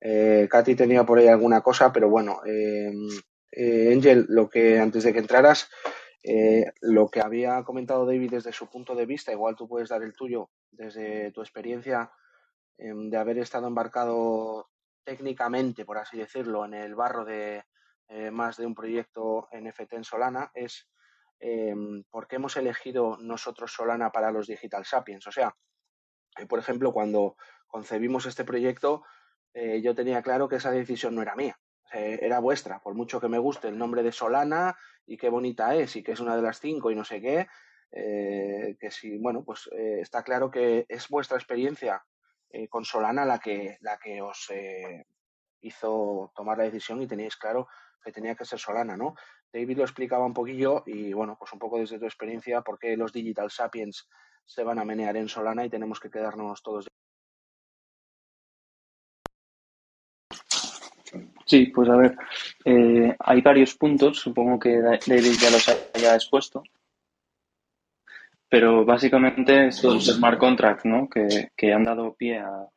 [0.00, 2.92] Eh, Katy tenía por ahí alguna cosa, pero bueno, eh,
[3.52, 5.68] eh, Angel, lo que antes de que entraras,
[6.22, 10.02] eh, lo que había comentado David desde su punto de vista, igual tú puedes dar
[10.02, 12.10] el tuyo desde tu experiencia
[12.78, 14.68] em, de haber estado embarcado
[15.04, 17.64] técnicamente, por así decirlo, en el barro de
[18.08, 20.88] eh, más de un proyecto NFT en Solana, es
[21.40, 21.74] eh,
[22.10, 25.26] por qué hemos elegido nosotros Solana para los Digital Sapiens.
[25.26, 25.56] O sea,
[26.38, 29.02] eh, por ejemplo, cuando concebimos este proyecto,
[29.54, 31.58] eh, yo tenía claro que esa decisión no era mía,
[31.92, 32.80] era vuestra.
[32.80, 34.76] Por mucho que me guste el nombre de Solana
[35.06, 37.48] y qué bonita es y que es una de las cinco y no sé qué,
[37.90, 42.04] que si, bueno, pues está claro que es vuestra experiencia
[42.68, 44.52] con Solana la que, la que os
[45.62, 47.66] hizo tomar la decisión y teníais claro
[48.04, 49.14] que tenía que ser Solana, ¿no?
[49.52, 52.96] David lo explicaba un poquillo y bueno, pues un poco desde tu experiencia, por qué
[52.96, 54.08] los Digital Sapiens
[54.44, 56.86] se van a menear en Solana y tenemos que quedarnos todos.
[61.44, 62.16] Sí, pues a ver,
[62.64, 66.62] eh, hay varios puntos, supongo que David ya los haya expuesto,
[68.48, 71.08] pero básicamente estos smart contracts ¿no?
[71.08, 72.68] que, que han dado pie a,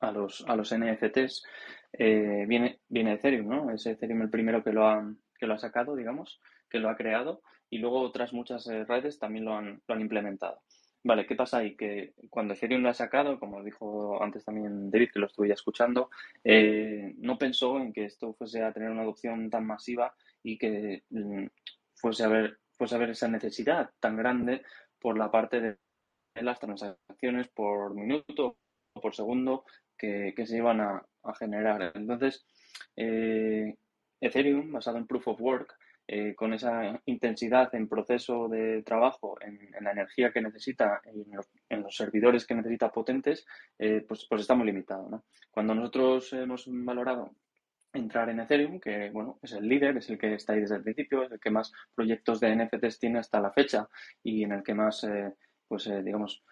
[0.00, 1.44] a, los, a los NFTs
[1.92, 3.70] eh, viene, viene Ethereum, ¿no?
[3.70, 5.04] Es Ethereum el primero que lo ha,
[5.40, 9.18] que lo ha sacado, digamos, que lo ha creado, y luego otras muchas eh, redes
[9.18, 10.60] también lo han, lo han implementado.
[11.02, 11.76] Vale, ¿qué pasa ahí?
[11.76, 15.54] Que cuando Ethereum lo ha sacado, como dijo antes también David, que lo estuve ya
[15.54, 16.10] escuchando,
[16.44, 21.04] eh, no pensó en que esto fuese a tener una adopción tan masiva y que
[21.08, 21.46] mm,
[21.94, 24.62] fuese a ver fuese a haber esa necesidad tan grande
[24.98, 25.76] por la parte de
[26.34, 28.56] las transacciones por minuto
[28.94, 29.64] o por segundo
[29.98, 31.92] que, que se iban a, a generar.
[31.94, 32.46] Entonces,
[32.96, 33.76] eh,
[34.20, 35.76] Ethereum, basado en Proof of Work,
[36.12, 41.48] eh, con esa intensidad en proceso de trabajo, en, la energía que necesita, en los,
[41.68, 43.46] en los servidores que necesita potentes,
[43.78, 45.24] eh, pues, pues está muy limitado.
[45.50, 47.36] Cuando nosotros hemos valorado
[47.92, 50.82] entrar en Ethereum, que bueno, es el líder, es el que está ahí desde el
[50.82, 53.88] principio, es el que más proyectos de NFTs tiene hasta la fecha
[54.22, 55.06] y en el que más,
[55.68, 56.42] pues digamos,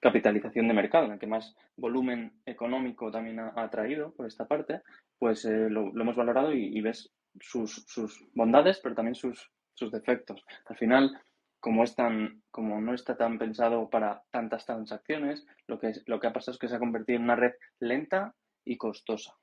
[0.00, 4.80] capitalización de mercado, en el que más volumen económico también ha, traído por esta parte,
[5.18, 10.44] pues eh, lo, hemos valorado y, ves sus, sus, bondades, pero también sus, sus defectos.
[10.66, 11.20] Al final,
[11.60, 16.26] como, es tan, como no está tan pensado para tantas transacciones, lo que, lo que
[16.26, 18.34] ha pasado es que se ha convertido en una red lenta
[18.64, 19.36] y costosa.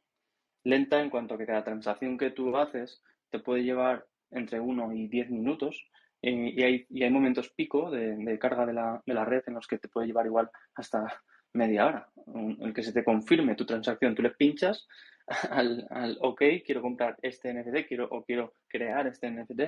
[0.64, 4.94] lenta en cuanto a que cada transacción que tú haces te puede llevar entre 1
[4.94, 5.88] y 10 minutos
[6.22, 9.54] eh, y, hay, y hay momentos pico de, carga de la, de la, red en
[9.54, 11.22] los que te puede llevar igual hasta
[11.54, 12.10] media hora.
[12.60, 14.88] El que se te confirme tu transacción, tú le pinchas
[15.50, 19.62] al, al OK, quiero comprar este NFT, quiero, o quiero crear este NFT,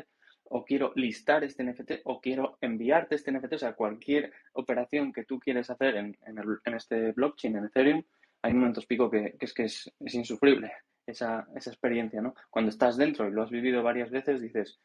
[0.49, 5.25] o quiero listar este NFT, o quiero enviarte este NFT, o sea, cualquier operación que
[5.25, 8.03] tú quieres hacer en, en, este blockchain, en Ethereum,
[8.41, 10.71] hay momentos pico que, es que es, es insufrible
[11.05, 12.35] esa, esa experiencia, ¿no?
[12.49, 14.79] Cuando estás dentro y lo has vivido varias veces, dices,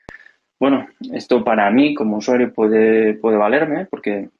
[0.58, 4.30] bueno, esto para mí como usuario puede, puede valerme porque,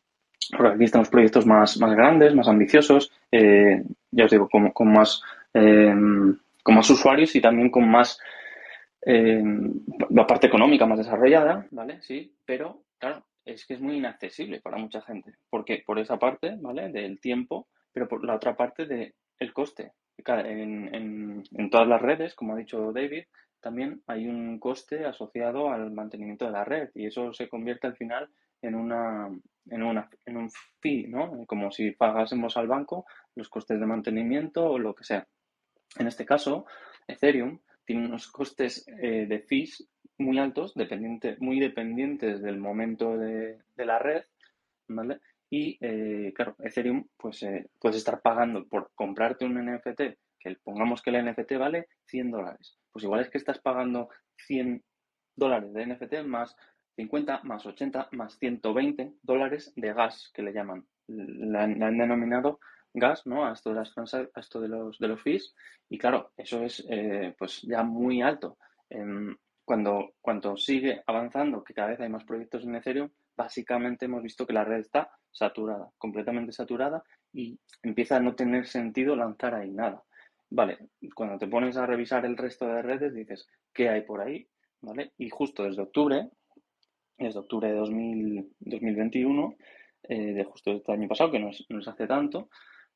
[0.52, 4.92] aquí están los proyectos más, más grandes, más ambiciosos, eh, ya os digo, con, con
[4.92, 5.94] más, eh,
[6.62, 8.18] con más usuarios y también con más
[9.04, 9.42] eh,
[10.10, 12.00] la parte económica más desarrollada, ¿vale?
[12.00, 16.56] Sí, pero claro, es que es muy inaccesible para mucha gente, porque por esa parte,
[16.60, 16.88] ¿vale?
[16.90, 19.92] Del tiempo, pero por la otra parte del el coste.
[20.16, 23.24] En, en, en, todas las redes, como ha dicho David,
[23.64, 27.96] también hay un coste asociado al mantenimiento de la red y eso se convierte al
[27.96, 28.28] final
[28.60, 29.30] en una
[29.70, 30.50] en, una, en un
[30.80, 31.46] fee, ¿no?
[31.46, 35.26] Como si pagásemos al banco los costes de mantenimiento o lo que sea.
[35.98, 36.66] En este caso,
[37.08, 39.88] Ethereum tiene unos costes eh, de fees
[40.18, 44.24] muy altos, dependiente, muy dependientes del momento de, de la red,
[44.88, 45.20] ¿vale?
[45.48, 50.18] Y, eh, claro, Ethereum, pues eh, puedes estar pagando por comprarte un NFT,
[50.62, 52.78] pongamos que el NFT vale 100 dólares.
[52.92, 54.08] Pues igual es que estás pagando
[54.46, 54.82] 100
[55.36, 56.56] dólares de NFT más
[56.96, 60.86] 50, más 80, más 120 dólares de gas, que le llaman.
[61.08, 62.60] Le han, denominado
[62.92, 63.46] gas, ¿no?
[63.46, 65.54] A esto de, las a esto de los, de los fees.
[65.88, 68.58] Y claro, eso es eh, pues ya muy alto.
[68.88, 74.22] Em, cuando, cuando sigue avanzando, que cada vez hay más proyectos en Ethereum, básicamente hemos
[74.22, 79.54] visto que la red está saturada, completamente saturada y empieza a no tener sentido lanzar
[79.54, 80.02] ahí nada.
[80.54, 80.78] Vale,
[81.16, 84.46] cuando te pones a revisar el resto de redes dices, ¿qué hay por ahí?
[84.82, 85.10] ¿Vale?
[85.18, 86.30] Y justo desde octubre,
[87.18, 89.56] desde octubre de 2021,
[90.04, 92.50] eh, de justo este año pasado, que no es, hace tanto,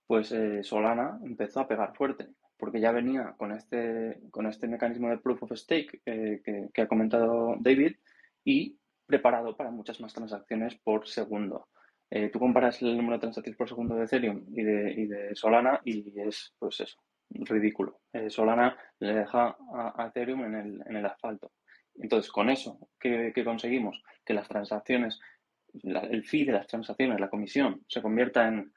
[0.06, 5.08] pues eh, Solana empezó a pegar fuerte, porque ya venía con este, con este mecanismo
[5.08, 7.96] de proof of stake eh, que, que, ha comentado David
[8.44, 11.66] y preparado para muchas más transacciones por segundo.
[12.10, 15.34] Eh, tú comparas el número de transacciones por segundo de Ethereum y de, y de
[15.34, 16.98] Solana y es, pues eso,
[17.30, 18.00] ridículo.
[18.12, 21.52] Eh, Solana le deja a, Ethereum en el, en el, asfalto.
[21.94, 24.02] Entonces, con eso, ¿qué, conseguimos?
[24.24, 25.18] Que las transacciones,
[25.82, 28.72] el fee de las transacciones, la comisión, se convierta en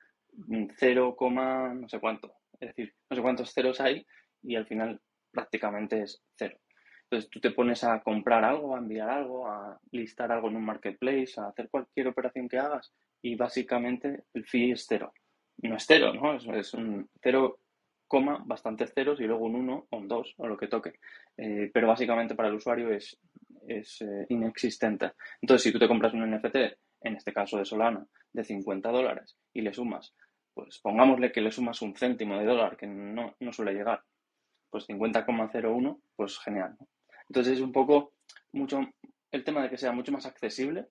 [0.77, 2.33] 0, no sé cuánto.
[2.59, 4.05] Es decir, no sé cuántos ceros hay
[4.43, 6.57] y al final prácticamente es cero.
[7.03, 10.65] Entonces tú te pones a comprar algo, a enviar algo, a listar algo en un
[10.65, 15.13] marketplace, a hacer cualquier operación que hagas y básicamente el fee es cero.
[15.57, 16.35] No es cero, ¿no?
[16.55, 17.59] Es, un cero
[18.11, 20.99] coma, bastantes ceros y luego un 1 o un 2 o lo que toque.
[21.37, 23.17] Eh, pero básicamente para el usuario es,
[23.65, 25.13] es eh, inexistente.
[25.41, 26.57] Entonces, si tú te compras un NFT,
[27.03, 30.13] en este caso de Solana, de 50 dólares y le sumas,
[30.53, 34.03] pues pongámosle que le sumas un céntimo de dólar, que no, no suele llegar,
[34.69, 36.75] pues 50,01, pues genial.
[37.29, 38.11] Entonces es un poco
[38.51, 38.81] mucho
[39.31, 40.87] el tema de que sea mucho más accesible,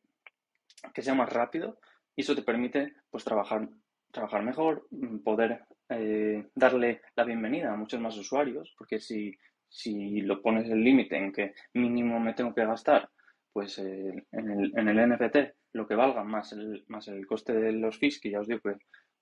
[0.94, 1.78] que sea más rápido
[2.16, 3.68] y eso te permite pues trabajar,
[4.10, 9.36] trabajar mejor, mm, poder eh, darle la bienvenida a muchos más usuarios, porque si,
[9.68, 13.10] si lo pones el límite en que mínimo me tengo que gastar,
[13.52, 15.36] pues eh, en, el, en, el, NFT
[15.72, 18.60] lo que valga más el, más el coste de los fees, que ya os digo
[18.60, 18.76] que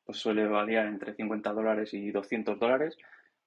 [0.04, 2.96] pues suele variar entre 50 dólares y 200 dólares,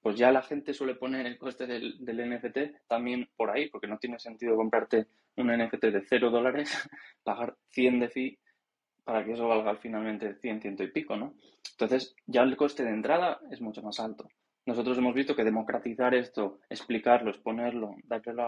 [0.00, 3.98] pues ya la gente suele poner el coste del, NFT también por ahí, porque no
[3.98, 5.06] tiene sentido comprarte
[5.36, 6.70] un NFT de 0 dólares,
[7.22, 8.38] pagar 100 de fee
[9.04, 11.34] para que eso valga finalmente 100, ciento y pico, ¿no?
[11.72, 14.28] Entonces, ya el coste de entrada es mucho más alto.
[14.66, 18.42] Nosotros hemos visto que democratizar esto, explicarlo, exponerlo, darle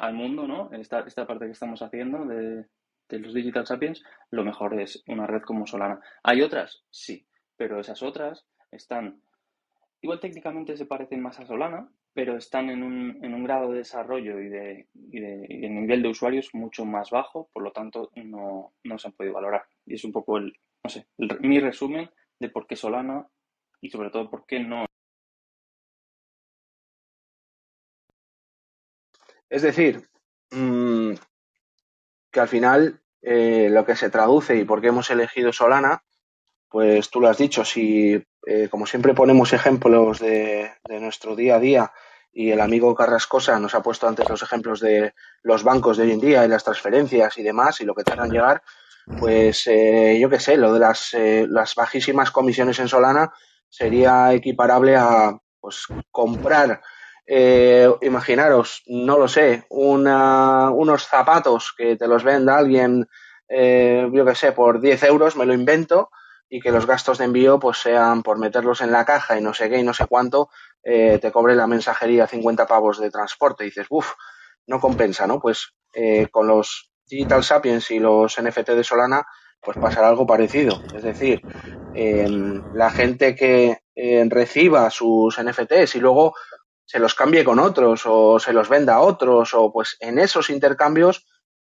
[0.00, 0.70] al, mundo, ¿no?
[0.72, 5.42] Esta, esta parte que estamos haciendo de los Digital Sapiens, lo mejor es una red
[5.42, 6.00] como Solana.
[6.22, 6.84] ¿Hay otras?
[6.90, 7.26] Sí,
[7.56, 9.22] pero esas otras están
[10.00, 11.88] igual técnicamente se parecen más a Solana,
[12.18, 16.08] pero están en un, en un grado de desarrollo y de, y de, nivel de
[16.08, 19.68] usuarios mucho más bajo, por lo tanto no, no, se han podido valorar.
[19.86, 20.52] Y es un poco el,
[20.82, 21.06] no sé,
[21.38, 22.10] mi resumen
[22.40, 23.28] de por qué Solana
[23.80, 24.84] y sobre todo por qué no.
[29.48, 30.02] Es decir,
[30.50, 31.12] mmm,
[32.32, 36.02] que al final eh, lo que se traduce y por qué hemos elegido Solana
[36.68, 41.60] pues tú lo has dicho, si eh, como siempre ponemos ejemplos de, nuestro día a
[41.60, 41.92] día
[42.32, 46.12] y el amigo Carrascosa nos ha puesto antes los ejemplos de los bancos de hoy
[46.12, 48.62] en día y las transferencias y demás y lo que tardan en llegar,
[49.16, 53.32] pues eh, yo qué sé, lo de las, eh, las bajísimas comisiones en Solana
[53.68, 56.80] sería equiparable a pues comprar,
[57.26, 63.08] eh, imaginaros, no lo sé, una, unos zapatos que te los venda alguien,
[63.48, 66.10] eh, yo que sé, por 10 euros, me lo invento,
[66.48, 69.52] y que los gastos de envío pues sean por meterlos en la caja y no
[69.52, 70.48] sé qué y no sé cuánto,
[70.90, 73.62] eh, te cobre la mensajería 50 pavos de transporte.
[73.64, 74.12] Y dices, uff,
[74.66, 75.38] no compensa, ¿no?
[75.38, 79.26] Pues eh, con los Digital Sapiens y los NFT de Solana,
[79.60, 80.80] pues pasará algo parecido.
[80.94, 81.44] Es decir,
[81.92, 86.34] em, la gente que eh, reciba sus NFTs y luego
[86.86, 90.48] se los cambie con otros o se los venda a otros o pues en esos
[90.48, 91.26] intercambios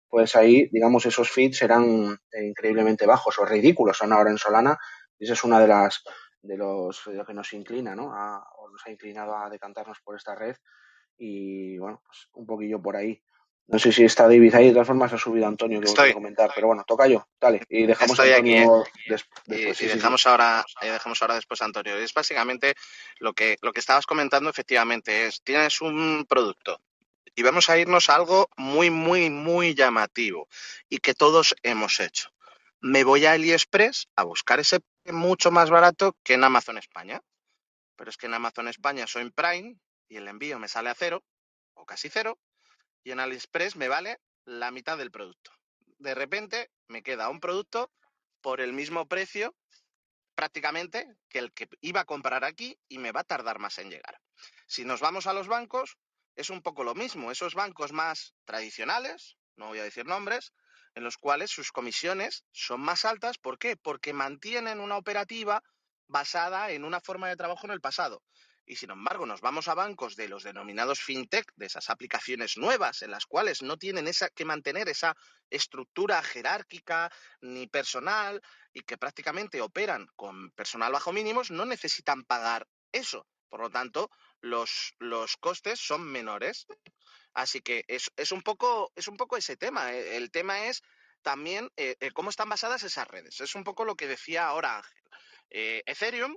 [0.07, 4.79] pues ahí, digamos, esos feeds serán increíblemente bajos o ridículos son ahora en Solana.
[5.19, 6.03] Y esa es una de las
[6.41, 8.05] de los de lo que nos inclina, ¿no?
[8.07, 10.55] o nos ha inclinado a decantarnos por esta red.
[11.17, 13.21] Y bueno, pues un poquillo por ahí.
[13.67, 16.13] No sé si está David ahí, de todas formas ha subido Antonio que voy a
[16.13, 18.67] comentar, pero bueno, toca yo, dale, y dejamos a Antonio aquí, ¿eh?
[19.09, 19.81] después.
[19.81, 21.95] Y, dejamos ahora, dejamos ahora después a Antonio.
[21.97, 22.73] Es básicamente
[23.19, 26.81] lo que, lo que estabas comentando, efectivamente, es tienes un producto,
[27.39, 30.49] y vamos a irnos a algo muy, muy, muy llamativo
[30.89, 32.31] y que todos hemos hecho.
[32.81, 34.79] Me voy a AliExpress a buscar ese
[35.11, 37.21] mucho más barato que en Amazon España.
[37.95, 39.75] Pero es que en Amazon España soy Prime
[40.07, 41.23] y el envío me sale a cero
[41.73, 42.39] o casi cero
[43.03, 45.51] y en AliExpress me vale la mitad del producto.
[45.97, 47.91] De repente me queda un producto
[48.41, 49.55] por el mismo precio
[50.35, 53.89] prácticamente que el que iba a comprar aquí y me va a tardar más en
[53.89, 54.21] llegar.
[54.67, 55.97] Si nos vamos a los bancos,
[56.35, 57.31] es un poco lo mismo.
[57.31, 60.53] Esos bancos más tradicionales, no voy a decir nombres,
[60.95, 63.37] en los cuales sus comisiones son más altas.
[63.37, 63.77] ¿Por qué?
[63.77, 65.63] Porque mantienen una operativa
[66.07, 68.23] basada en una forma de trabajo en el pasado.
[68.65, 73.01] Y sin embargo, nos vamos a bancos de los denominados fintech, de esas aplicaciones nuevas,
[73.01, 75.15] en las cuales no tienen esa, que mantener esa
[75.49, 77.11] estructura jerárquica
[77.41, 78.39] ni personal
[78.71, 83.25] y que prácticamente operan con personal bajo mínimos, no necesitan pagar eso.
[83.49, 86.67] Por lo tanto, los, los costes son menores.
[87.39, 89.93] Así que es, un poco, es un poco ese tema.
[89.93, 90.81] E, el tema es
[91.21, 93.39] también eh, eh, cómo están basadas esas redes.
[93.39, 95.03] Es un poco lo que decía ahora Ángel.
[95.49, 96.35] Eh, Ethereum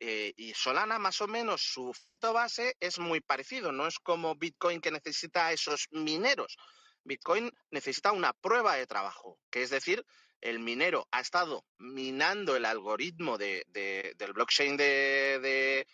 [0.00, 3.72] y Solana, más o menos, su base es muy parecido.
[3.72, 6.56] No es como Bitcoin que necesita esos mineros.
[7.02, 10.06] Bitcoin necesita una prueba de trabajo, que es decir,
[10.40, 13.64] el minero ha estado minando el algoritmo de,
[14.16, 15.84] del blockchain de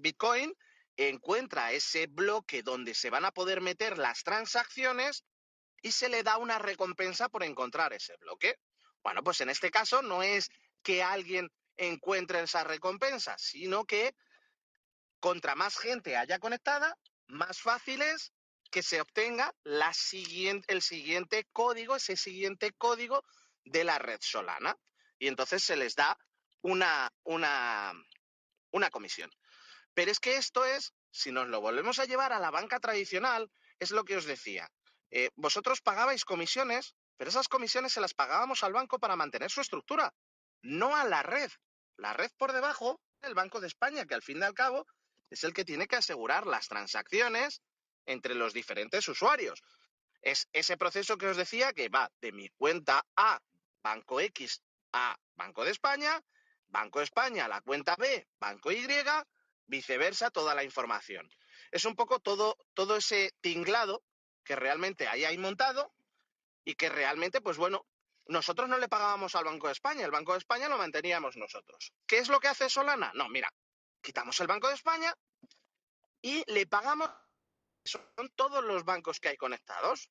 [0.00, 0.52] Bitcoin,
[0.98, 5.24] encuentra ese bloque donde se van a poder meter las transacciones
[5.80, 8.56] y se le da una recompensa por encontrar ese bloque.
[9.02, 10.50] Bueno, pues en este caso no es
[10.82, 14.14] que alguien encuentre esa recompensa, sino que
[15.20, 16.96] contra más gente haya conectada,
[17.28, 18.32] más fácil es
[18.70, 23.24] que se obtenga la siguiente, el siguiente código, ese siguiente código
[23.64, 24.76] de la red Solana.
[25.18, 26.18] Y entonces se les da
[26.62, 27.92] una, una,
[28.72, 29.30] una comisión.
[29.98, 33.50] Pero es que esto es, si nos lo volvemos a llevar a la banca tradicional,
[33.80, 34.70] es lo que os decía.
[35.10, 39.60] Eh, vosotros pagabais comisiones, pero esas comisiones se las pagábamos al banco para mantener su
[39.60, 40.14] estructura,
[40.62, 41.50] no a la red.
[41.96, 44.86] La red por debajo, el Banco de España, que al fin y al cabo
[45.30, 47.60] es el que tiene que asegurar las transacciones
[48.06, 49.64] entre los diferentes usuarios.
[50.22, 53.40] Es ese proceso que os decía que va de mi cuenta A,
[53.82, 56.22] Banco X, a Banco de España,
[56.68, 58.86] Banco España, la cuenta B, Banco Y,
[59.68, 61.30] viceversa, toda la información.
[61.70, 64.02] Es un poco todo, todo ese tinglado
[64.44, 65.92] que realmente ahí hay montado
[66.64, 67.86] y que realmente, pues bueno,
[68.26, 71.92] nosotros no le pagábamos al Banco de España, el Banco de España lo manteníamos nosotros.
[72.06, 73.12] ¿Qué es lo que hace Solana?
[73.14, 73.52] No, mira,
[74.02, 75.14] quitamos el Banco de España
[76.20, 77.10] y le pagamos,
[77.84, 80.10] son todos los bancos que hay conectados,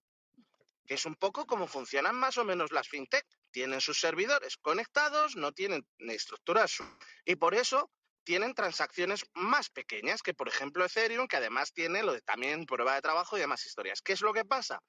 [0.86, 5.36] que es un poco como funcionan más o menos las fintech tienen sus servidores conectados,
[5.36, 6.78] no tienen estructuras
[7.26, 7.92] y por eso
[8.28, 12.94] tienen transacciones más pequeñas que, por ejemplo, Ethereum, que además tiene lo de también prueba
[12.94, 14.02] de trabajo y demás historias.
[14.02, 14.82] ¿Qué es lo que pasa?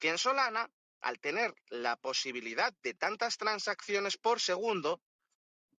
[0.00, 0.68] Que en Solana,
[1.00, 5.00] al tener la posibilidad de tantas transacciones por segundo,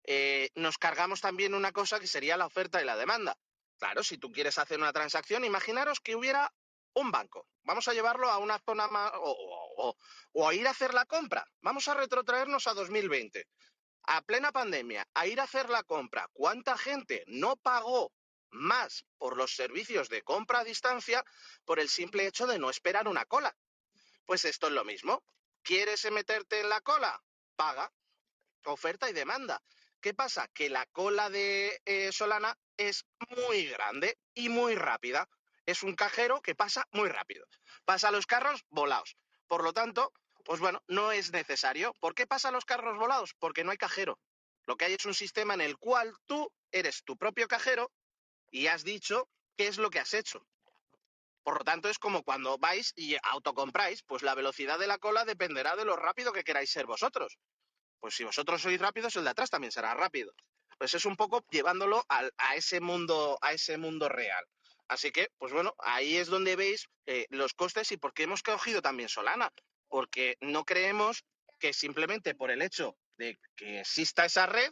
[0.06, 3.36] eh, nos cargamos también una cosa que sería la oferta y la demanda.
[3.78, 6.50] Claro, si tú quieres hacer una transacción, imaginaros que hubiera
[6.94, 7.50] un banco.
[7.64, 11.46] Vamos a llevarlo a una zona más o, a ir a hacer la compra.
[11.60, 13.46] Vamos a retrotraernos a 2020,
[14.08, 16.28] a plena pandemia, a ir a hacer la compra.
[16.34, 18.12] ¿Cuánta gente no pagó
[18.52, 21.24] más por los servicios de compra a distancia
[21.66, 23.56] por el simple hecho de no esperar una cola?
[24.26, 25.24] Pues esto es lo mismo.
[25.62, 27.22] ¿Quieres meterte en la cola?
[27.56, 27.92] Paga.
[28.66, 29.62] Oferta y demanda.
[30.02, 30.48] ¿Qué pasa?
[30.54, 35.28] Que la cola de eh, Solana es muy grande y muy rápida
[35.66, 37.46] es un cajero que pasa muy rápido.
[37.86, 39.18] Pasa los carros volados.
[39.48, 40.14] Por lo tanto,
[40.46, 41.94] pues bueno, no es necesario.
[42.00, 43.34] ¿Por qué pasa los carros volados?
[43.40, 44.20] Porque no hay cajero.
[44.68, 47.92] Lo que hay es un sistema en el cual tú eres tu propio cajero
[48.52, 49.28] y has dicho
[49.58, 50.46] qué es lo que has hecho.
[51.44, 55.26] Por lo tanto, es como cuando vais y autocompráis, pues la velocidad de la cola
[55.26, 57.38] dependerá de lo rápido que queráis ser vosotros.
[58.00, 60.32] Pues si vosotros sois rápidos, el de atrás también será rápido.
[60.78, 64.44] Pues es un poco llevándolo a, ese mundo, a ese mundo real.
[64.88, 68.44] Así que, pues bueno, ahí es donde veis eh, los costes y por qué hemos
[68.44, 69.52] cogido también Solana.
[69.88, 71.24] Porque no creemos
[71.60, 74.72] que simplemente por el hecho de que exista esa red,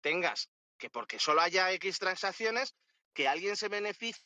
[0.00, 2.74] tengas que porque solo haya X transacciones,
[3.12, 4.24] que alguien se beneficie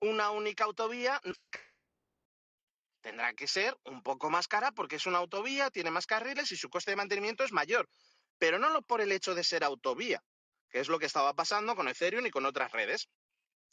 [0.00, 1.20] una única autovía
[3.00, 6.56] tendrá que ser un poco más cara porque es una autovía, tiene más carriles y
[6.56, 7.88] su coste de mantenimiento es mayor.
[8.38, 10.22] Pero no por el hecho de ser autovía,
[10.70, 13.08] que es lo que estaba pasando con Ethereum y con otras redes.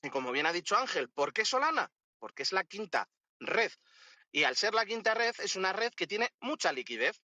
[0.02, 1.92] Y como bien ha dicho Ángel, ¿por qué Solana?
[2.20, 3.72] Porque es la quinta red.
[4.32, 7.22] Y al ser la quinta red, es una red que tiene mucha liquidez.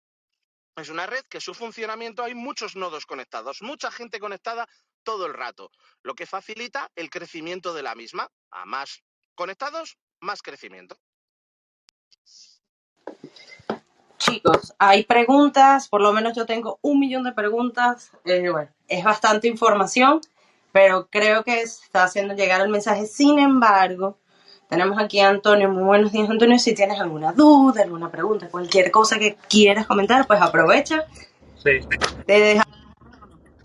[0.76, 4.68] Es una red que su funcionamiento hay muchos nodos conectados, mucha gente conectada
[5.04, 5.70] todo el rato,
[6.02, 8.30] lo que facilita el crecimiento de la misma.
[8.52, 9.04] A más
[9.36, 10.98] conectados, más crecimiento.
[14.18, 18.12] Chicos, hay preguntas, por lo menos yo tengo un millón de preguntas.
[18.24, 20.22] Eh, bueno, es bastante información,
[20.72, 23.06] pero creo que está haciendo llegar el mensaje.
[23.06, 24.18] Sin embargo,
[24.70, 25.70] tenemos aquí a Antonio.
[25.70, 26.58] Muy buenos días, Antonio.
[26.58, 31.06] Si tienes alguna duda, alguna pregunta, cualquier cosa que quieras comentar, pues aprovecha.
[31.62, 31.80] Sí.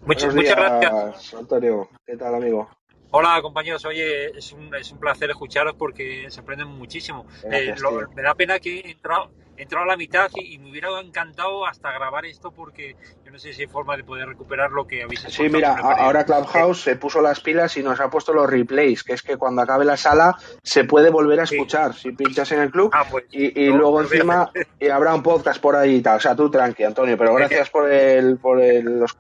[0.05, 1.35] Muchas, muchas gracias.
[1.35, 2.69] Antonio, ¿qué tal, amigo?
[3.11, 7.25] Hola compañeros, oye, es un, es un placer escucharos porque se aprenden muchísimo.
[7.51, 7.75] Eh,
[8.15, 12.25] me da pena que he entrado, a la mitad y, me hubiera encantado hasta grabar
[12.25, 15.43] esto porque yo no sé si hay forma de poder recuperar lo que habéis hecho.
[15.43, 19.15] Sí, mira, ahora Clubhouse se puso las pilas y nos ha puesto los replays, que
[19.15, 22.71] es que cuando acabe la sala se puede volver a escuchar si pinchas en el
[22.71, 26.17] club ah, pues, y, luego encima y habrá un podcast por ahí y tal.
[26.17, 28.39] O sea, tú tranqui, Antonio, pero gracias por el...
[28.39, 29.17] Por el los...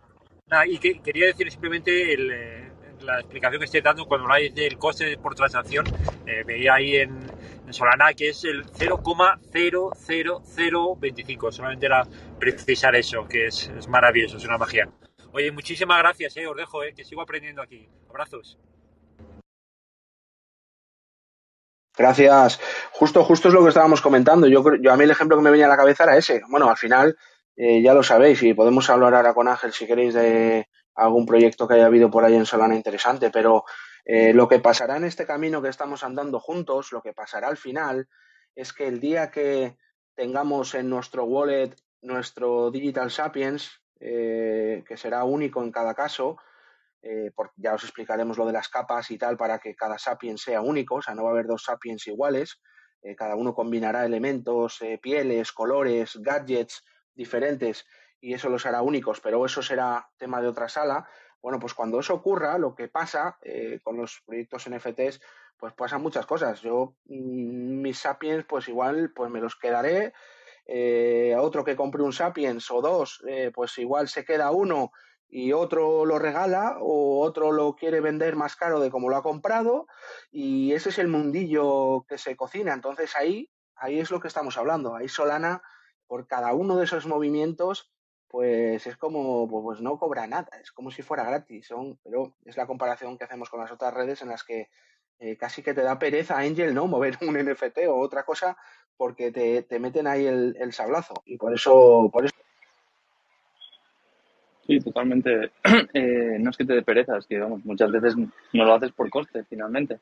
[0.66, 2.30] Y que, quería decir simplemente el...
[2.30, 2.72] Eh,
[3.07, 5.87] la explicación que estoy dando cuando habláis del coste por transacción,
[6.27, 7.25] eh, veía ahí en,
[7.71, 11.51] Solana que es el 0,00025.
[11.51, 12.05] Solamente era
[12.39, 14.89] precisar eso, que es, maravilloso, es una magia.
[15.33, 17.89] Oye, muchísimas gracias, eh, os dejo, eh, que sigo aprendiendo aquí.
[18.09, 18.59] Abrazos.
[21.97, 22.61] Gracias.
[22.93, 24.47] Justo, justo es lo que estábamos comentando.
[24.47, 26.43] Yo, yo a mí el ejemplo que me venía a la cabeza era ese.
[26.49, 27.17] Bueno, al final
[27.57, 31.69] eh, ya lo sabéis y podemos hablar ahora con Ángel si queréis de algún proyecto
[31.69, 33.65] que haya habido por ahí en Solana interesante, pero
[34.05, 37.57] eh, lo que pasará en este camino que estamos andando juntos, lo que pasará al
[37.57, 38.09] final,
[38.55, 39.77] es que el día que
[40.15, 46.39] tengamos en nuestro wallet nuestro Digital Sapiens, eh, que será único en cada caso,
[47.03, 50.61] eh, ya os explicaremos lo de las capas y tal para que cada Sapiens sea
[50.61, 52.61] único, o sea, no va a haber dos Sapiens iguales,
[53.17, 56.83] cada uno combinará elementos, pieles, colores, gadgets
[57.15, 57.87] diferentes
[58.27, 61.09] y eso los hará únicos, pero eso será tema de otra sala.
[61.41, 65.20] Bueno, pues cuando eso ocurra, lo que pasa eh, con los proyectos NFTs,
[65.57, 66.61] pues pasan muchas cosas.
[66.61, 70.12] Yo, mm, mis Sapiens, pues igual, pues me los quedaré.
[70.66, 74.91] Eh, a otro que compre un Sapiens o dos, eh, pues igual se queda uno
[75.29, 79.22] y otro lo regala o otro lo quiere vender más caro de como lo ha
[79.22, 79.87] comprado
[80.33, 82.74] y ese es el mundillo que se cocina.
[82.74, 84.97] Entonces ahí, ahí es lo que estamos hablando.
[84.97, 85.62] Ahí Solana,
[86.09, 87.93] por cada uno de esos movimientos,
[88.29, 92.35] pues es como, pues, pues no cobra nada, es como si fuera gratis, son, pero
[92.45, 94.68] es la comparación que hacemos con las otras redes en las que
[95.18, 96.87] eh, casi que te da pereza Angel, ¿no?
[96.87, 98.57] Mover un NFT o otra cosa
[98.97, 102.35] porque te, meten ahí el, sablazo y por eso, por eso.
[104.66, 105.53] Sí, totalmente.
[105.95, 108.93] Eh, no es que te dé pereza, es que vamos, muchas veces no lo haces
[108.93, 109.99] por coste finalmente.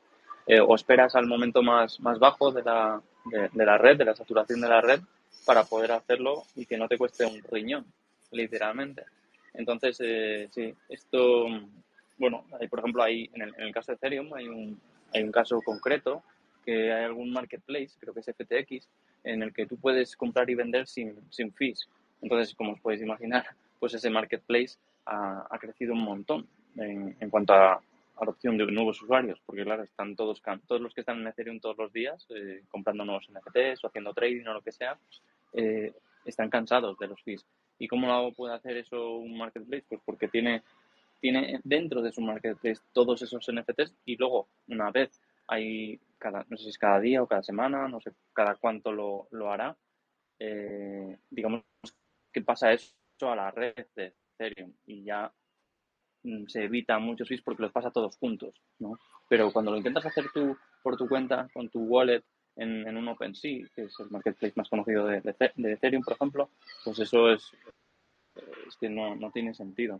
[0.47, 4.15] Eh, o esperas al momento más, más bajo de la, de la red, de la
[4.15, 4.99] saturación de la red,
[5.45, 7.85] para poder hacerlo y que no te cueste un riñón
[8.35, 9.03] literalmente.
[9.53, 11.47] Entonces, eh, sí, esto,
[12.17, 14.79] bueno, hay, por ejemplo, hay, en, el, caso de Ethereum hay un,
[15.13, 16.23] hay un caso concreto
[16.65, 18.87] que hay algún marketplace, creo que es FTX,
[19.23, 21.87] en el que tú puedes comprar y vender sin, sin fees.
[22.21, 23.45] Entonces, como os podéis imaginar,
[23.79, 27.81] pues ese marketplace ha, ha crecido un montón en, en, cuanto a
[28.17, 31.77] adopción de nuevos usuarios, porque claro, están todos, todos los que están en Ethereum todos
[31.77, 34.97] los días eh, comprando nuevos NFTs o haciendo trading o lo que sea,
[35.53, 37.45] eh, están cansados de los fees.
[37.77, 39.85] ¿Y cómo puede hacer eso un marketplace?
[39.89, 40.63] Pues porque tiene,
[41.19, 46.57] tiene dentro de su marketplace todos esos NFTs y luego, una vez hay, cada, no
[46.57, 49.77] sé si es cada día o cada semana, no sé cada cuánto lo, lo hará,
[50.39, 51.63] eh, digamos
[52.31, 55.31] que pasa eso a la red de Ethereum y ya
[56.23, 58.99] mm, se evita muchos fees porque los pasa todos juntos, ¿no?
[59.29, 62.23] Pero cuando lo intentas hacer tú por tu cuenta, con tu wallet,
[62.55, 66.49] en, en un OpenSea, que es el marketplace más conocido de, de, Ethereum, por ejemplo,
[66.83, 67.51] pues eso es,
[68.67, 69.99] es que no, no tiene sentido.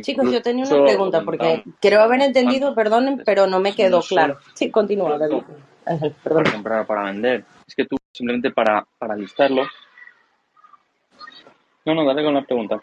[0.00, 4.38] Chicos, yo tenía una pregunta porque creo haber entendido, perdonen, pero no me quedó claro.
[4.54, 5.42] Sí, continúa, David.
[6.22, 7.44] Para comprar para vender.
[7.66, 9.64] Es que tú simplemente para, para listarlo.
[11.84, 12.80] No, no, dale con la pregunta.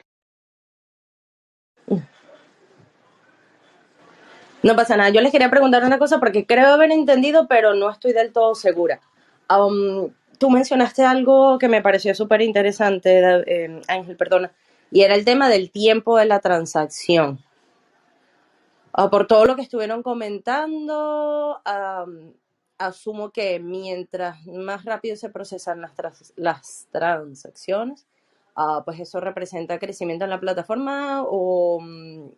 [4.61, 5.09] No pasa nada.
[5.09, 8.55] Yo les quería preguntar una cosa porque creo haber entendido, pero no estoy del todo
[8.55, 8.99] segura.
[9.49, 14.51] Um, tú mencionaste algo que me pareció súper interesante, eh, Ángel, perdona,
[14.91, 17.39] y era el tema del tiempo de la transacción.
[18.93, 21.61] Ah, por todo lo que estuvieron comentando,
[22.77, 25.93] asumo que mientras más rápido se procesan las,
[26.35, 28.07] las transacciones,
[28.55, 32.29] ah, pues eso representa crecimiento en la plataforma o mm,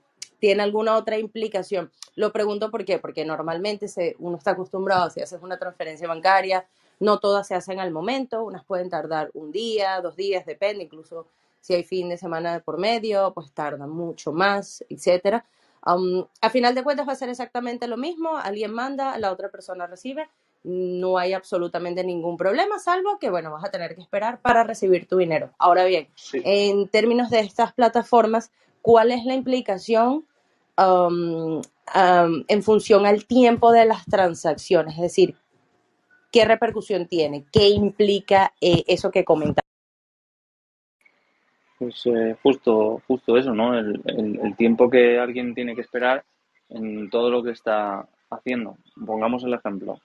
[0.42, 1.92] tiene alguna otra implicación.
[2.16, 6.66] Lo pregunto por qué, porque normalmente se, uno está acostumbrado, si haces una transferencia bancaria,
[7.00, 11.28] no todas se hacen al momento, unas pueden tardar un día, dos días, depende, incluso
[11.62, 15.46] si hay fin de semana por medio, pues tarda mucho más, etcétera.
[15.84, 19.86] a final de cuentas va a ser exactamente lo mismo, alguien manda, la otra persona
[19.86, 20.28] recibe,
[20.64, 25.08] no hay absolutamente ningún problema, salvo que, bueno, vas a tener que esperar para recibir
[25.08, 25.52] tu dinero.
[25.60, 30.26] Ahora bien, en términos de estas plataformas, ¿cuál es la implicación
[30.78, 34.96] en función al tiempo de las transacciones?
[34.96, 35.36] Es decir,
[36.32, 37.46] ¿qué repercusión tiene?
[37.52, 39.68] ¿Qué implica eh, eso que comentaba?
[41.78, 43.78] Pues eh, justo, justo eso, ¿no?
[43.78, 46.24] El, el, tiempo que alguien tiene que esperar
[46.70, 48.78] en todo lo que está haciendo.
[49.06, 50.00] Pongamos el ejemplo.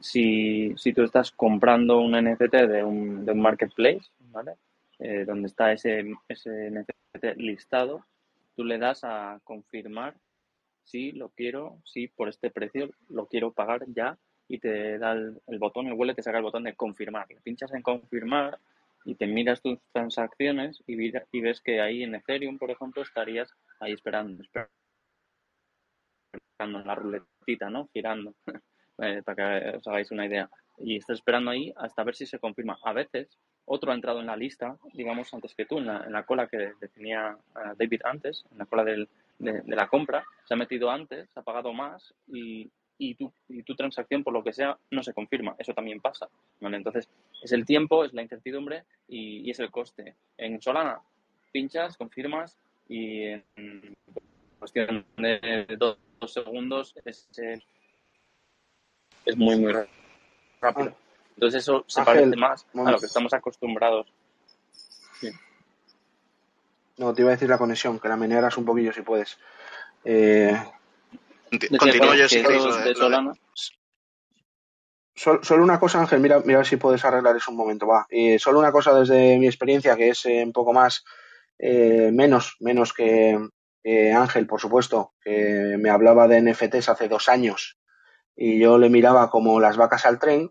[0.00, 4.54] Si, si tú estás comprando un NFT de un, de un marketplace, ¿vale?
[4.98, 8.04] Eh, donde está ese, ese NFT listado,
[8.58, 10.16] tú le das a confirmar
[10.82, 15.58] si lo quiero, si por este precio lo quiero pagar ya y te da el,
[15.60, 17.30] botón, el wallet te saca el botón de confirmar.
[17.30, 18.58] Le pinchas en confirmar
[19.04, 20.96] y te miras tus transacciones y,
[21.40, 23.48] ves que ahí en Ethereum, por ejemplo, estarías
[23.78, 24.72] ahí esperando, esperando
[26.84, 27.88] la ruletita, ¿no?
[27.92, 28.34] Girando,
[28.98, 30.50] eh, para que os hagáis una idea.
[30.78, 32.76] Y estás esperando ahí hasta ver si se confirma.
[32.82, 33.38] A veces,
[33.68, 36.46] otro ha entrado en la lista, digamos, antes que tú, en la, en la cola
[36.46, 39.06] que definía eh, David antes, en la cola de,
[39.38, 42.70] la compra, se ha metido antes, ha pagado más y,
[43.14, 45.54] tu, y tu transacción, por lo que sea, no se confirma.
[45.58, 46.28] Eso también pasa.
[46.60, 47.08] Entonces,
[47.42, 50.16] es el tiempo, es la incertidumbre y, es el coste.
[50.36, 51.00] En Solana,
[51.52, 52.58] pinchas, confirmas
[52.88, 53.44] y en
[54.58, 57.28] cuestión de dos, segundos es,
[59.24, 59.72] es muy, muy
[60.60, 60.96] rápido.
[61.38, 64.12] Entonces, eso se parece más a lo que estamos acostumbrados.
[66.96, 69.38] No, te iba a decir la conexión, que la menearas un poquillo si puedes.
[70.02, 70.52] Eh,
[71.78, 72.42] Continúo yo si
[75.14, 78.04] Solo, una cosa, Ángel, mira, mira si puedes arreglar eso un momento, va.
[78.10, 81.04] Eh, solo una cosa desde mi experiencia, que es eh, un poco más,
[81.56, 83.38] eh, menos, menos que
[83.84, 87.78] Ángel, por supuesto, que me hablaba de NFTs hace dos años
[88.40, 90.50] y yo le miraba como las vacas al tren.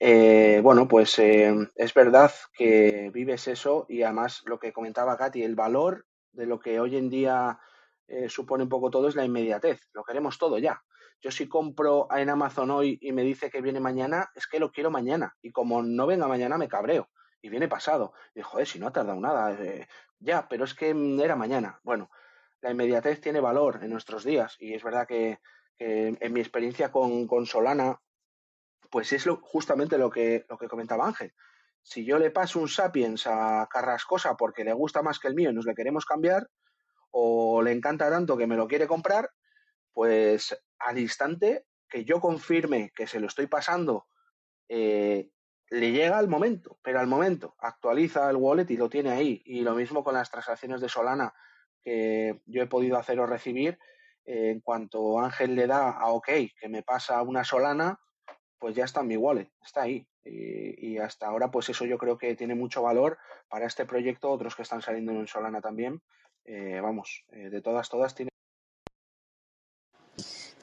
[0.00, 6.06] Bueno, pues es verdad que vives eso y además lo que comentaba Katy, el valor
[6.32, 7.58] de lo que hoy en día
[8.06, 9.88] eh, supone un poco todo es la inmediatez.
[9.92, 10.82] Lo queremos todo ya.
[11.22, 14.70] Yo si compro en Amazon hoy y me dice que viene mañana, es que lo
[14.70, 15.36] quiero mañana.
[15.40, 17.08] Y como no venga mañana, me cabreo.
[17.40, 18.12] Y viene pasado.
[18.34, 19.52] Y joder, si no ha tardado nada.
[19.52, 19.86] Eh,
[20.18, 21.80] ya, pero es que mm, era mañana.
[21.82, 22.10] Bueno,
[22.60, 24.56] la inmediatez tiene valor en nuestros días.
[24.58, 25.38] Y es verdad que,
[25.78, 28.00] en mi experiencia con, con, Solana,
[28.94, 31.34] pues es lo, justamente lo que, lo que comentaba Ángel.
[31.82, 35.50] Si yo le paso un Sapiens a Carrascosa porque le gusta más que el mío
[35.50, 36.48] y nos le queremos cambiar,
[37.10, 39.32] o le encanta tanto que me lo quiere comprar,
[39.92, 44.06] pues al instante que yo confirme que se lo estoy pasando,
[44.68, 45.28] eh,
[45.70, 49.42] le llega al momento, pero al momento actualiza el wallet y lo tiene ahí.
[49.44, 51.34] Y lo mismo con las transacciones de Solana
[51.82, 53.76] que yo he podido hacer o recibir.
[54.24, 57.98] Eh, en cuanto Ángel le da a OK que me pasa una Solana,
[58.64, 60.06] pues ya está en mi wallet, está ahí.
[60.24, 63.18] Y, y, hasta ahora, pues eso yo creo que tiene mucho valor
[63.50, 66.00] para este proyecto, otros que están saliendo en Solana también,
[66.46, 68.30] eh, vamos, eh, de todas, todas tiene.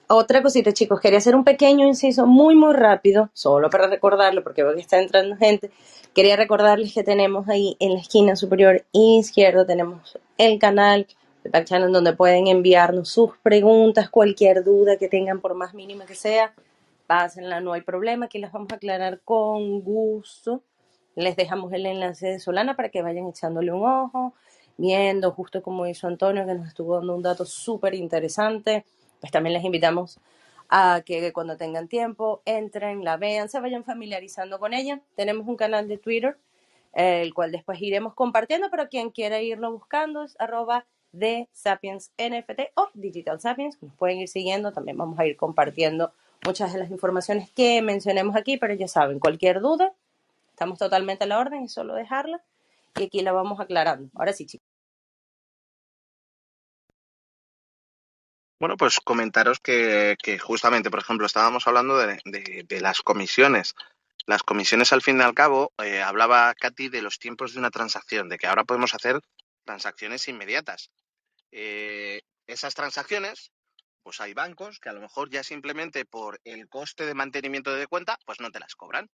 [0.08, 4.64] Otra cosita, chicos, quería hacer un pequeño inciso muy, muy rápido, solo para recordarlo, porque
[4.64, 5.70] veo que está entrando gente.
[6.16, 11.06] Quería recordarles que tenemos ahí en la esquina superior izquierda, tenemos el canal,
[11.44, 16.16] el back donde pueden enviarnos sus preguntas, cualquier duda que tengan, por más mínima que
[16.16, 16.56] sea,
[17.12, 20.64] pásenla, no hay problema, aquí las vamos a aclarar con gusto.
[21.16, 24.34] Les dejamos el enlace de Solana para que vayan echándole un ojo
[24.78, 28.86] viendo, justo como hizo Antonio, que nos estuvo dando un dato súper interesante.
[29.20, 30.22] Pues también les invitamos
[30.70, 35.02] a que cuando tengan tiempo entren, la vean, se vayan familiarizando con ella.
[35.18, 36.38] Tenemos un canal de Twitter
[36.94, 42.72] el cual después iremos compartiendo, pero quien quiera irlo buscando es arroba de Sapiens NFT
[42.76, 46.14] o Digital Sapiens, nos pueden ir siguiendo, también vamos a ir compartiendo
[46.46, 49.94] muchas de las informaciones que mencionemos aquí, pero ya saben, cualquier duda,
[50.50, 52.42] estamos totalmente a la orden, es solo dejarla
[52.96, 54.10] y aquí la vamos aclarando.
[54.16, 54.68] Ahora sí, chicos.
[58.60, 63.74] Bueno, pues comentaros que, justamente, por ejemplo, estábamos hablando de, las comisiones.
[64.28, 67.72] Las comisiones, al fin y al cabo, eh, hablaba Katy de los tiempos de una
[67.72, 69.20] transacción, de que ahora podemos hacer
[69.66, 70.92] transacciones inmediatas.
[71.52, 73.52] Eh, esas transacciones,
[74.04, 77.88] pues hay bancos que a lo mejor ya simplemente por el coste de mantenimiento de
[77.88, 79.10] cuenta, pues no te las cobran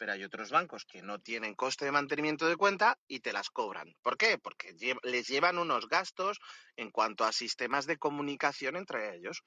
[0.00, 3.50] pero hay otros bancos que no tienen coste de mantenimiento de cuenta y te las
[3.50, 3.94] cobran.
[4.00, 4.38] ¿Por qué?
[4.38, 6.40] Porque les llevan unos gastos
[6.74, 9.42] en cuanto a sistemas de comunicación entre ellos.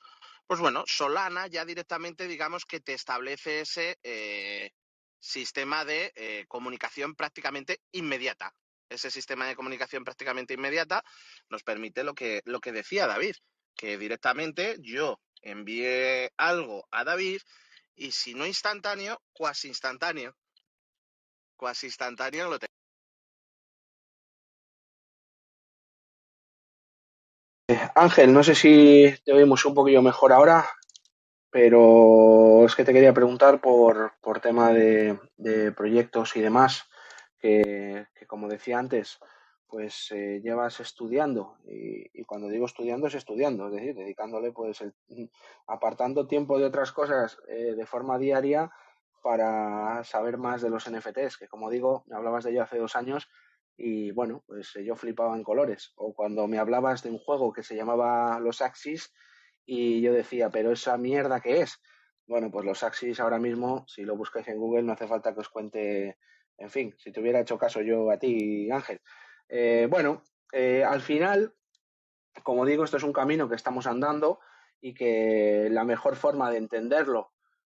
[0.46, 4.70] Pues bueno, Solana ya directamente digamos que te establece ese eh,
[5.20, 8.54] sistema de eh, comunicación prácticamente inmediata.
[8.90, 11.04] Ese sistema de comunicación prácticamente inmediata
[11.50, 13.38] nos permite lo que, lo que decía David,
[13.76, 17.42] que directamente yo envíe algo a David
[17.96, 20.36] y si no instantáneo, cuasi instantáneo
[21.64, 22.74] cuasi instantáneo lo tengo.
[27.96, 30.70] Ángel, no sé si te oímos un poquillo mejor ahora,
[31.50, 35.18] pero es que te quería preguntar por, por tema de,
[35.74, 36.84] proyectos y demás,
[37.40, 39.20] que, como decía antes,
[39.74, 44.84] pues eh, llevas estudiando y, cuando digo estudiando es estudiando, es decir, dedicándole pues
[45.66, 48.70] apartando tiempo de otras cosas eh, de forma diaria
[49.24, 52.96] para saber más de los NFTs, que como digo, me hablabas de ello hace dos
[52.96, 53.28] años
[53.76, 55.92] y bueno, pues yo flipaba en colores.
[55.96, 59.12] O cuando me hablabas de un juego que se llamaba Los Axis
[59.66, 61.82] y yo decía, pero esa mierda que es.
[62.28, 65.40] Bueno, pues los Axis ahora mismo, si lo buscáis en Google, no hace falta que
[65.40, 66.20] os cuente,
[66.60, 69.02] en fin, si te hubiera hecho caso yo a ti, Ángel.
[69.56, 71.54] Eh, bueno, eh, al final,
[72.42, 74.40] como digo, esto es un camino que estamos andando
[74.82, 77.34] y que la mejor forma de entenderlo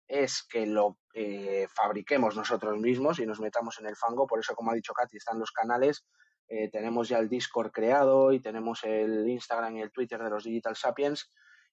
[0.09, 4.27] es que lo eh, fabriquemos nosotros mismos y nos metamos en el fango.
[4.27, 6.07] Por eso, como ha dicho Katy, están los canales.
[6.71, 10.77] Tenemos ya el Discord creado y tenemos el Instagram y el Twitter de los Digital
[10.77, 11.33] Sapiens.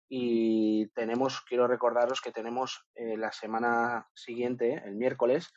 [0.09, 5.53] Y tenemos, quiero recordaros que tenemos la semana siguiente, el miércoles,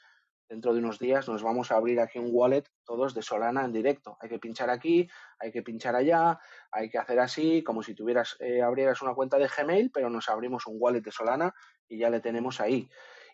[0.48, 3.72] dentro de unos días nos vamos a abrir aquí un wallet todos de Solana en
[3.72, 4.16] directo.
[4.20, 6.38] Hay que pinchar aquí, hay que pinchar allá,
[6.70, 10.28] hay que hacer así, como si tuvieras, eh, abrieras una cuenta de Gmail, pero nos
[10.28, 11.54] abrimos un wallet de Solana
[11.88, 12.88] y ya le tenemos ahí.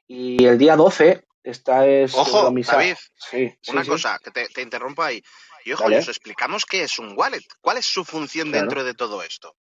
[0.06, 2.14] Y el día 12, esta es...
[2.14, 5.22] Ojo, David, sí, una cosa, que te, interrumpo ahí.
[5.64, 9.22] Y ojo, os explicamos qué es un wallet, cuál es su función dentro de todo
[9.22, 9.56] esto.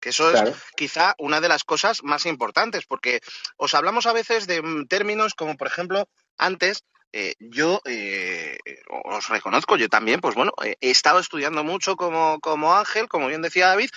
[0.00, 3.20] Que eso es quizá una de las cosas más importantes, porque
[3.56, 6.08] os hablamos a veces de mm, términos como, por ejemplo,
[6.40, 8.58] antes, eh, yo eh,
[9.04, 13.42] os reconozco, yo también, pues bueno, he estado estudiando mucho como, como Ángel, como bien
[13.42, 13.90] decía David,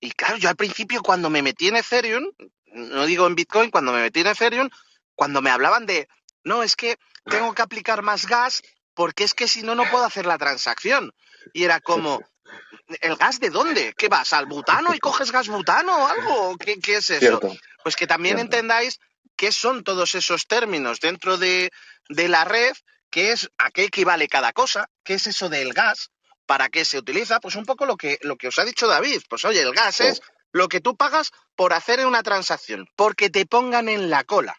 [0.00, 2.24] y claro, yo al principio cuando me metí en Ethereum,
[2.72, 4.68] no digo en Bitcoin, cuando me metí en Ethereum,
[5.14, 6.08] cuando me hablaban de,
[6.44, 8.62] no, es que tengo que aplicar más gas
[8.94, 11.12] porque es que si no, no puedo hacer la transacción.
[11.52, 12.20] Y era como,
[13.00, 13.94] ¿el gas de dónde?
[13.96, 14.32] ¿Qué vas?
[14.32, 16.56] ¿Al butano y coges gas butano o algo?
[16.58, 17.40] ¿Qué, qué es eso?
[17.82, 18.98] Pues que también entendáis
[19.36, 21.70] qué son todos esos términos dentro de,
[22.08, 22.72] la red,
[23.10, 26.10] qué es, a qué equivale cada cosa, qué es eso del gas,
[26.46, 29.22] para qué se utiliza, pues un poco lo que, lo que os ha dicho David.
[29.28, 30.22] Pues oye, el gas es
[30.52, 34.56] lo que tú pagas por hacer una transacción, porque te pongan en la cola.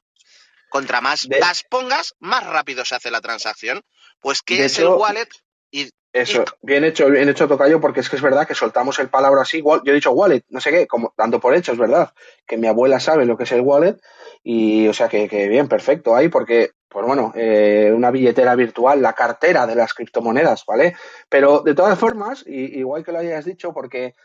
[0.70, 3.84] Contra más gas pongas, más rápido se hace la transacción.
[4.20, 5.30] Pues, ¿qué es el wallet?
[5.72, 9.10] Y, eso, bien hecho, bien hecho Tocayo, porque es que es verdad que soltamos el
[9.10, 12.14] palabra así, yo he dicho wallet, no sé qué, como dando por hecho, es verdad,
[12.48, 13.96] que mi abuela sabe lo que es el wallet,
[14.44, 19.14] y o sea que, bien, perfecto ahí, porque, pues bueno, eh, una billetera virtual, la
[19.14, 20.96] cartera de las criptomonedas, ¿vale?
[21.30, 24.16] Pero de todas formas, y, igual que lo hayas dicho, porque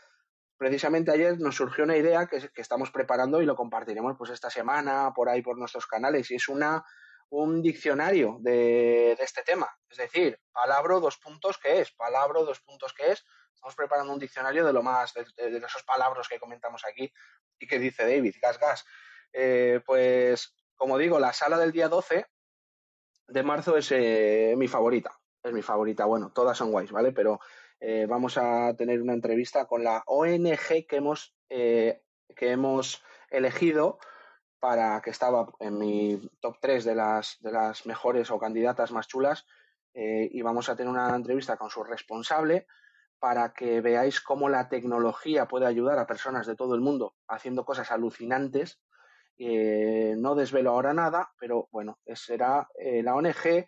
[0.57, 4.49] precisamente ayer nos surgió una idea que, que estamos preparando y lo compartiremos pues esta
[4.49, 6.83] semana por ahí por nuestros canales, y es una
[7.29, 9.67] un diccionario de, este tema.
[9.89, 11.91] Es decir, palabra dos puntos, ¿qué es?
[11.91, 13.25] Palabra dos puntos, ¿qué es?
[13.53, 15.25] Estamos preparando un diccionario de lo más, de,
[15.57, 17.11] esos palabras que comentamos aquí
[17.59, 18.85] y que dice David, gas, gas.
[19.33, 22.25] Eh, pues, como digo, la sala del día 12
[23.27, 25.11] de marzo es eh, mi favorita.
[25.43, 26.05] Es mi favorita.
[26.05, 27.11] Bueno, todas son guays, ¿vale?
[27.11, 27.39] Pero
[27.79, 32.01] eh, vamos a tener una entrevista con la ONG que hemos, que
[32.39, 33.99] hemos elegido
[34.59, 39.07] para que estaba en mi top 3 de las, de las mejores o candidatas más
[39.07, 39.45] chulas
[39.93, 42.67] y vamos a tener una entrevista con su responsable
[43.19, 47.65] para que veáis cómo la tecnología puede ayudar a personas de todo el mundo haciendo
[47.65, 48.79] cosas alucinantes.
[49.37, 53.65] Eh, no desvelo ahora nada, pero bueno, será eh, la ONG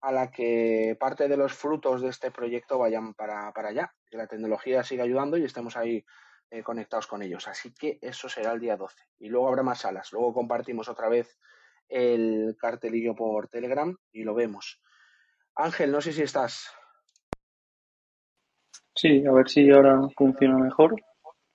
[0.00, 4.28] a la que parte de los frutos de este proyecto vayan para, allá, que la
[4.28, 6.04] tecnología siga ayudando y estemos ahí
[6.50, 7.48] eh, conectados con ellos.
[7.48, 8.96] Así que eso será el día 12.
[9.18, 10.12] Y luego habrá más salas.
[10.12, 11.36] Luego compartimos otra vez
[11.88, 14.80] el cartelillo por Telegram y lo vemos.
[15.56, 16.70] Ángel, no sé si estás.
[18.94, 20.94] Sí, a ver si ahora funciona mejor.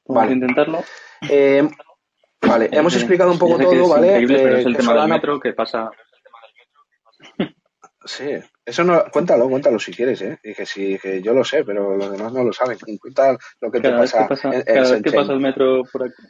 [0.06, 0.84] Vamos a intentarlo.
[1.30, 1.70] Eh,
[2.48, 4.26] vale, hemos explicado un poco todo, ¿vale?
[4.28, 5.90] pero es el tema del metro que pasa.
[8.06, 8.36] Sí,
[8.66, 10.38] eso no, cuéntalo, cuéntalo si quieres, ¿eh?
[10.44, 12.78] Y que sí, que yo lo sé, pero los demás no lo saben.
[13.00, 14.28] Cuenta lo que te pasa.
[14.28, 16.24] cada vez que pasa el metro por aquí,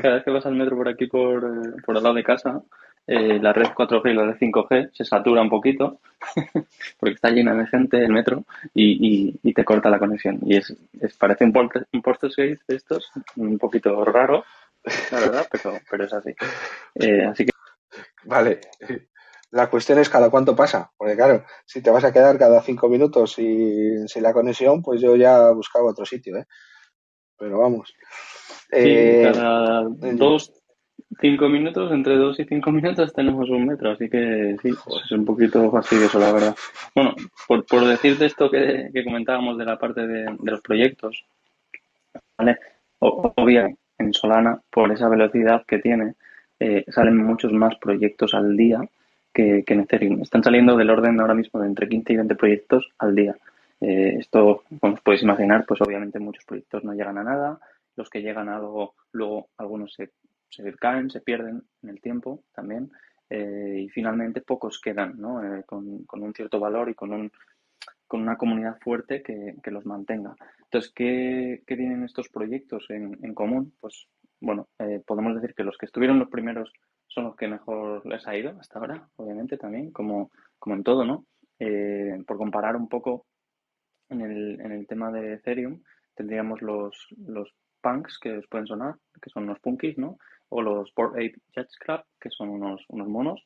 [0.00, 2.60] cada vez que pasa el metro por aquí por, eh, por el lado de casa,
[3.06, 6.00] eh, la red 4G y la red 5G se satura un poquito
[6.98, 8.44] porque está llena de gente el metro
[8.74, 10.40] y, y, te corta la conexión.
[10.44, 10.76] Y es,
[11.18, 12.02] parece un, un
[12.36, 14.44] de estos, un poquito raro,
[15.12, 16.34] la verdad, pero, pero es así.
[16.94, 17.52] Eh, así que.
[18.24, 18.60] Vale.
[19.50, 22.88] La cuestión es cada cuánto pasa, porque claro, si te vas a quedar cada cinco
[22.88, 26.46] minutos y sin la conexión, pues yo ya buscaba otro sitio, ¿eh?
[27.38, 27.94] Pero vamos.
[28.70, 30.52] Sí, cada dos,
[31.20, 35.12] cinco minutos, entre dos y cinco minutos tenemos un metro, así que sí, pues es
[35.12, 36.56] un poquito fastidioso, la verdad.
[36.94, 37.14] Bueno,
[37.46, 41.24] por, por decirte esto que, comentábamos de la parte de, los proyectos,
[42.36, 42.58] ¿vale?
[42.98, 46.14] Obviamente, en Solana, por esa velocidad que tiene,
[46.58, 48.80] eh, salen muchos más proyectos al día
[49.32, 50.22] que, en Ethereum.
[50.22, 53.36] Están saliendo del orden ahora mismo de entre 15 y 20 proyectos al día.
[53.80, 57.58] Eh, esto, como os podéis imaginar, pues obviamente muchos proyectos no llegan a nada,
[57.96, 60.10] los que llegan a algo, luego algunos se
[60.50, 62.90] se caen, se pierden en el tiempo también
[63.28, 65.40] eh, y finalmente pocos quedan ¿no?
[65.66, 67.32] Con, un cierto valor y con, un,
[68.06, 70.34] con una comunidad fuerte que, los mantenga.
[70.64, 73.74] Entonces, ¿qué, tienen estos proyectos en, común?
[73.80, 74.08] Pues
[74.40, 76.72] bueno, eh, podemos decir que los que estuvieron los primeros
[77.08, 81.04] son los que mejor les ha ido hasta ahora, obviamente también, como, como en todo,
[81.04, 81.26] ¿no?
[82.26, 83.24] por comparar un poco
[84.10, 85.80] en el, en el tema de Ethereum,
[86.14, 90.18] tendríamos los, los punks que os pueden sonar, que son los punkies, ¿no?
[90.48, 93.42] o los Board Ape Jets Club, que son unos, unos monos.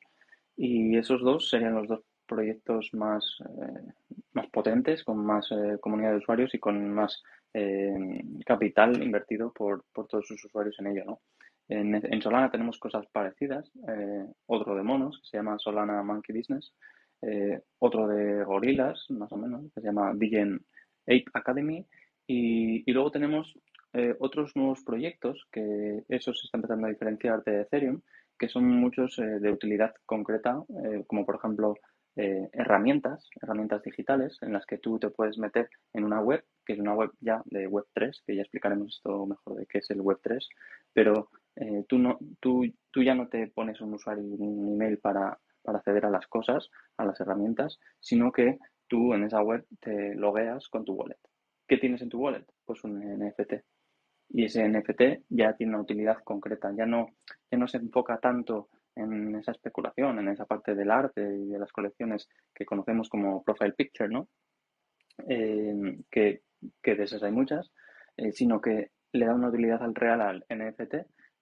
[0.55, 2.01] Y esos dos serían los dos
[2.31, 3.91] proyectos más, eh,
[4.31, 7.21] más potentes, con más eh, comunidad de usuarios y con más
[7.53, 7.93] eh,
[8.45, 11.03] capital invertido por, por, todos sus usuarios en ello.
[11.05, 11.21] ¿no?
[11.67, 13.69] En, Solana tenemos cosas parecidas,
[14.45, 16.73] otro de monos, que se llama Solana Monkey Business,
[17.79, 20.59] otro de gorilas, más o menos, que se llama Vigen
[21.03, 21.85] Ape Academy,
[22.27, 23.53] y, luego tenemos
[24.19, 28.01] otros nuevos proyectos que eso se está empezando a diferenciar de Ethereum,
[28.37, 30.61] que son muchos de utilidad concreta,
[31.07, 31.75] como por ejemplo
[32.15, 36.79] herramientas, herramientas digitales en las que tú te puedes meter en una web, que es
[36.79, 40.01] una web ya de Web 3, que ya explicaremos esto mejor de qué es el
[40.01, 40.49] Web 3,
[40.93, 41.29] pero
[41.87, 45.77] tú, no, tú, tú ya no te pones un usuario y un email para, para
[45.77, 50.67] acceder a las cosas, a las herramientas, sino que tú en esa web te logueas
[50.67, 51.19] con tu wallet.
[51.67, 52.45] ¿Qué tienes en tu wallet?
[52.65, 53.53] Pues un NFT
[54.33, 57.09] y ese NFT ya tiene una utilidad concreta, ya no,
[57.49, 61.59] ya no se enfoca tanto en esa especulación, en esa parte del arte y de
[61.59, 64.27] las colecciones que conocemos como profile picture, ¿no?
[65.27, 66.41] Eh, que,
[66.81, 67.71] que, de esas hay muchas,
[68.17, 70.95] eh, sino que le da una utilidad al real al NFT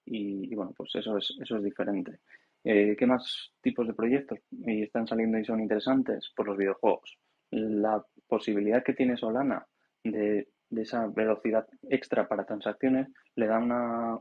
[0.06, 2.18] y, bueno, pues eso es, eso es diferente.
[2.64, 6.32] Eh, ¿Qué más tipos de proyectos y están saliendo y son interesantes?
[6.34, 7.18] Por los videojuegos.
[7.50, 9.66] La posibilidad que tiene Solana
[10.04, 14.18] de de esa velocidad extra para transacciones le da una,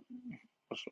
[0.67, 0.83] pues,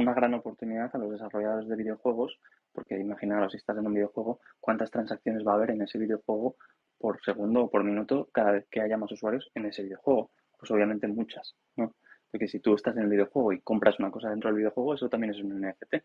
[0.00, 2.38] una gran oportunidad a los desarrolladores de videojuegos,
[2.72, 6.56] porque imaginaros si estás en un videojuego, cuántas transacciones va a haber en ese videojuego
[6.98, 10.30] por segundo o por minuto cada vez que haya más usuarios en ese videojuego.
[10.58, 11.94] Pues obviamente muchas, ¿no?
[12.30, 15.08] Porque si tú estás en el videojuego y compras una cosa dentro del videojuego, eso
[15.08, 15.96] también es un NFT.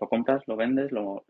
[0.00, 1.24] Lo compras, lo vendes, lo,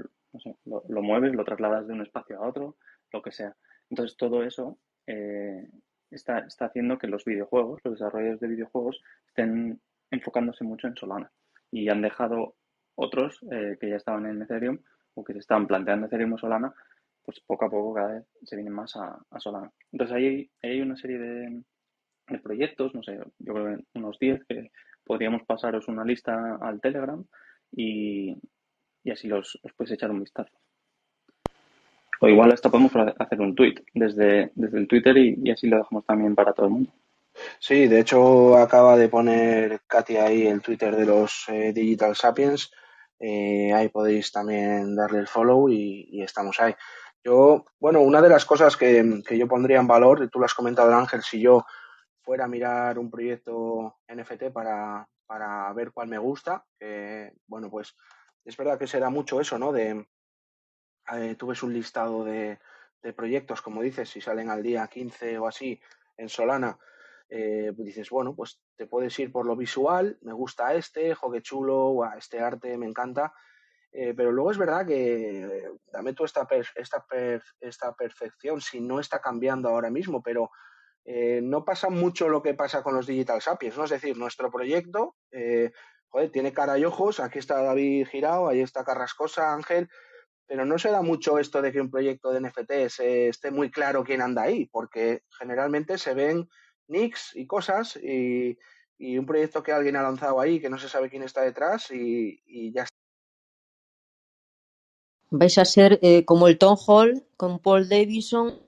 [0.64, 2.76] lo, mueves, lo trasladas de un espacio a otro,
[3.12, 3.54] lo que sea.
[3.90, 5.68] Entonces todo eso eh,
[6.10, 11.30] está, está haciendo que los videojuegos, los desarrolladores de videojuegos, estén enfocándose mucho en Solana
[11.72, 12.54] y han dejado
[12.94, 14.78] otros eh, que ya estaban en Ethereum
[15.14, 16.72] o que se estaban planteando Ethereum o Solana,
[17.24, 19.70] pues poco a poco cada vez se vienen más a, Solana.
[19.90, 21.62] Entonces ahí hay, una serie de,
[22.42, 24.70] proyectos, no sé, yo creo que unos 10 que
[25.04, 27.22] podríamos pasaros una lista al Telegram
[27.72, 28.36] y,
[29.10, 30.52] así los, os podéis echar un vistazo.
[32.20, 36.06] O igual hasta podemos hacer un tweet desde, desde el Twitter y, así lo dejamos
[36.06, 36.90] también para todo el mundo.
[37.58, 42.70] Sí, de hecho acaba de poner Katia ahí el Twitter de los eh, Digital Sapiens.
[43.18, 46.74] Eh, ahí podéis también darle el follow y, estamos ahí.
[47.24, 50.54] Yo, bueno, una de las cosas que, yo pondría en valor, y tú lo has
[50.54, 51.64] comentado Ángel, si yo
[52.22, 56.64] fuera a mirar un proyecto NFT para, para ver cuál me gusta,
[57.46, 57.94] bueno, pues
[58.44, 59.72] es verdad que será mucho eso, ¿no?
[59.72, 60.04] De,
[61.12, 62.58] eh, tú ves un listado de,
[63.02, 65.80] de proyectos, como dices, si salen al día 15 o así
[66.16, 66.78] en Solana,
[67.34, 71.32] eh, pues dices, bueno, pues te puedes ir por lo visual, me gusta este, jo,
[71.40, 73.32] chulo, este arte me encanta,
[73.90, 77.06] eh, pero luego es verdad que dame tú esta, esta,
[77.58, 80.50] esta perfección, si no está cambiando ahora mismo, pero
[81.06, 83.84] eh, no pasa mucho lo que pasa con los Digital Sapiens, ¿no?
[83.84, 85.16] Es decir, nuestro proyecto,
[86.10, 89.88] joder, tiene cara y ojos, aquí está David Girao, ahí está Carrascosa, Ángel,
[90.46, 94.04] pero no se da mucho esto de que un proyecto de NFTs esté muy claro
[94.04, 96.46] quién anda ahí, porque generalmente se ven
[96.88, 98.58] nicks y cosas y,
[98.98, 102.72] un proyecto que alguien ha lanzado ahí que no se sabe quién está detrás y,
[102.72, 102.96] ya está.
[105.30, 108.60] Vais a ser eh, como el Tom Hall con Paul Davidson.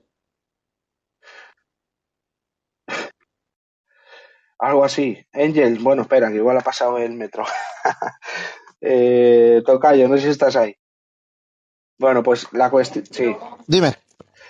[4.57, 5.25] Algo así.
[5.31, 7.45] Angel, bueno, espera, que igual ha pasado el metro.
[8.81, 10.75] eh, Tocayo, no sé si estás ahí.
[11.97, 13.05] Bueno, pues la cuestión.
[13.05, 13.35] Sí.
[13.67, 14.04] Dime.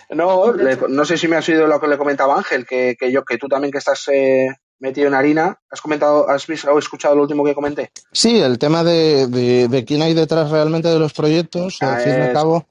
[0.09, 3.23] No, no sé si me has oído lo que le comentaba Ángel, que, que yo,
[3.23, 4.47] que tú también que estás eh,
[4.79, 7.91] metido en harina, ¿has comentado, has visto o escuchado lo último que comenté?
[8.11, 12.21] Sí, el tema de, de, quién hay detrás realmente de los proyectos, al fin y
[12.21, 12.67] al cabo,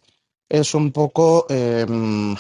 [0.49, 1.47] es un poco.
[1.49, 2.37] Em,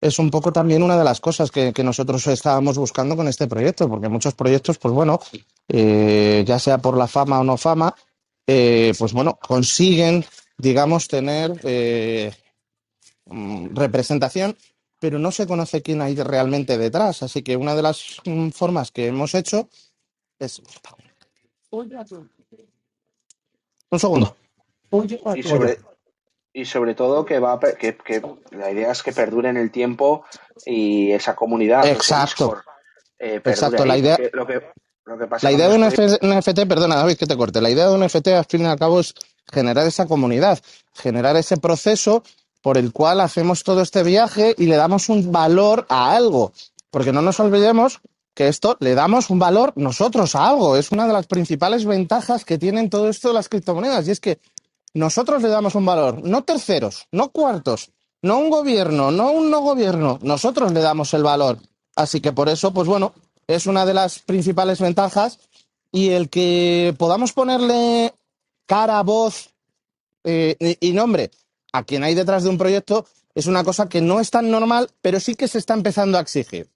[0.00, 3.88] es un poco también una de las cosas que, nosotros estábamos buscando con este proyecto,
[3.88, 5.18] porque muchos proyectos, pues bueno,
[5.66, 7.92] eh, ya sea por la fama o no fama,
[8.46, 10.24] eh, pues bueno, consiguen,
[10.56, 11.60] digamos, tener
[13.30, 14.56] Mm, representación,
[14.98, 17.22] pero no se conoce quién hay realmente detrás.
[17.22, 19.68] Así que una de las mm, formas que hemos hecho
[20.38, 20.62] es.
[23.90, 24.36] Un segundo.
[26.54, 30.24] Y sobre, todo que va que, que, la idea es que perdure en el tiempo
[30.64, 31.86] y esa comunidad.
[31.86, 32.60] Exacto.
[33.18, 33.84] Eh, Exacto.
[33.84, 34.18] La idea,
[35.42, 35.84] la idea de un
[36.38, 38.78] NFT, perdona David que te corte, la idea de un NFT al fin y al
[38.78, 39.14] cabo es
[39.52, 40.58] generar esa comunidad,
[40.94, 42.22] generar ese proceso
[42.62, 46.52] por el cual hacemos todo este viaje y le damos un valor a algo.
[46.90, 48.00] Porque no nos olvidemos
[48.34, 50.76] que esto le damos un valor nosotros a algo.
[50.76, 54.06] Es una de las principales ventajas que tienen todo esto de las criptomonedas.
[54.08, 54.38] Y es que
[54.94, 57.90] nosotros le damos un valor, no terceros, no cuartos,
[58.22, 60.18] no un gobierno, no un no gobierno.
[60.22, 61.58] Nosotros le damos el valor.
[61.94, 63.12] Así que por eso, pues bueno,
[63.46, 65.38] es una de las principales ventajas.
[65.90, 68.12] Y el que podamos ponerle
[68.66, 69.50] cara, voz
[70.24, 71.30] eh, y nombre
[71.72, 74.90] a quien hay detrás de un proyecto es una cosa que no es tan normal,
[75.00, 76.68] pero sí que se está empezando a exigir.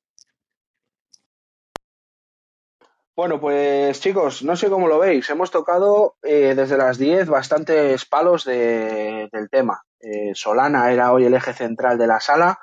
[3.14, 5.28] Bueno, pues chicos, no sé cómo lo veis.
[5.28, 9.82] Hemos tocado eh, desde las 10 bastantes palos del tema.
[10.01, 12.59] Eh, Solana era hoy el eje central de la sala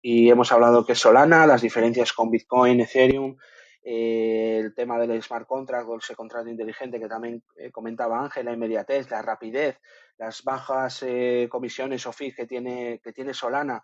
[0.00, 3.36] y hemos hablado que Solana, las diferencias con Bitcoin, Ethereum,
[3.82, 8.52] eh, el tema del smart contract o ese contrato inteligente que también comentaba Ángel, la
[8.52, 9.76] inmediatez, la rapidez,
[10.20, 13.82] las bajas eh, comisiones o fees que tiene, que tiene Solana,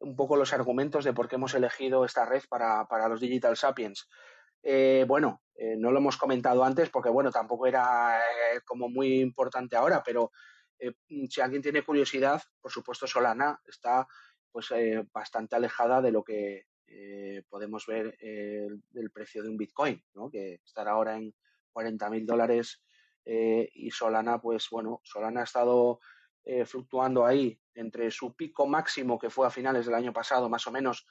[0.00, 4.08] un poco los argumentos de por qué hemos elegido esta red para, los Digital Sapiens.
[4.64, 8.20] Eh, bueno, eh, no lo hemos comentado antes porque, bueno, tampoco era
[8.64, 10.32] como muy importante ahora, pero
[11.28, 14.08] si alguien tiene curiosidad, por supuesto Solana está
[14.50, 14.70] pues
[15.12, 16.64] bastante alejada de lo que
[17.48, 20.28] podemos ver del precio de un Bitcoin, ¿no?
[20.28, 21.32] que estará ahora en
[21.72, 22.82] 40 mil dólares
[23.28, 25.98] eh, y Solana, pues bueno, Solana ha estado
[26.44, 30.64] eh, fluctuando ahí entre su pico máximo, que fue a finales del año pasado, más
[30.68, 31.06] o menos,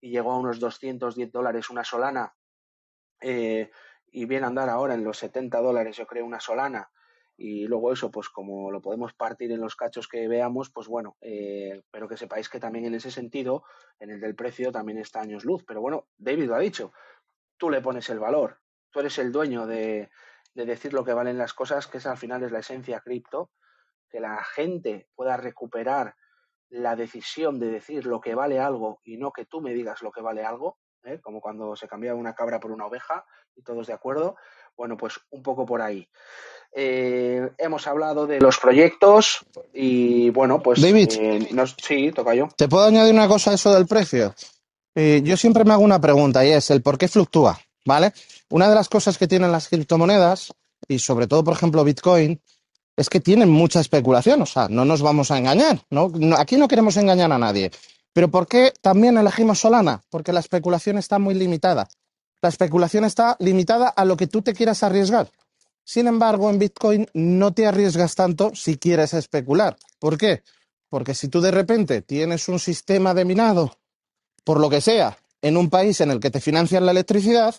[0.00, 2.32] y llegó a unos 210 dólares una Solana,
[3.20, 3.70] eh,
[4.06, 6.90] y viene a andar ahora en los 70 dólares, yo creo, una Solana.
[7.36, 11.16] Y luego eso, pues como lo podemos partir en los cachos que veamos, pues bueno,
[11.20, 13.62] pero que sepáis que también en ese sentido,
[14.00, 15.62] en el del precio, también está años luz.
[15.64, 16.92] Pero bueno, David lo ha dicho,
[17.56, 18.58] tú le pones el valor,
[18.90, 20.10] tú eres el dueño de,
[20.54, 23.50] de decir lo que valen las cosas, que es al final es la esencia cripto,
[24.10, 26.14] que la gente pueda recuperar
[26.70, 30.12] la decisión de decir lo que vale algo y no que tú me digas lo
[30.12, 31.20] que vale algo, ¿eh?
[31.22, 33.24] como cuando se cambiaba una cabra por una oveja
[33.56, 34.36] y todos de acuerdo.
[34.76, 36.08] Bueno, pues un poco por ahí.
[36.72, 41.48] Eh, hemos hablado de los proyectos y bueno, pues David, eh,
[41.82, 42.48] sí, toca yo.
[42.56, 44.34] ¿Te puedo añadir una cosa a eso del precio?
[45.22, 47.56] yo siempre me hago una pregunta y es el por qué fluctúa.
[47.84, 48.12] ¿Vale?
[48.50, 50.52] Una de las cosas que tienen las criptomonedas,
[50.86, 52.40] y sobre todo, por ejemplo, Bitcoin,
[52.96, 56.10] es que tienen mucha especulación, o sea, no nos vamos a engañar, ¿no?
[56.36, 57.70] Aquí no queremos engañar a nadie.
[58.12, 60.02] Pero ¿por qué también elegimos Solana?
[60.10, 61.88] Porque la especulación está muy limitada.
[62.42, 65.30] La especulación está limitada a lo que tú te quieras arriesgar.
[65.84, 69.76] Sin embargo, en Bitcoin no te arriesgas tanto si quieres especular.
[69.98, 70.42] ¿Por qué?
[70.88, 73.78] Porque si tú de repente tienes un sistema de minado,
[74.44, 77.54] por lo que sea, en un país en el que te financian la electricidad,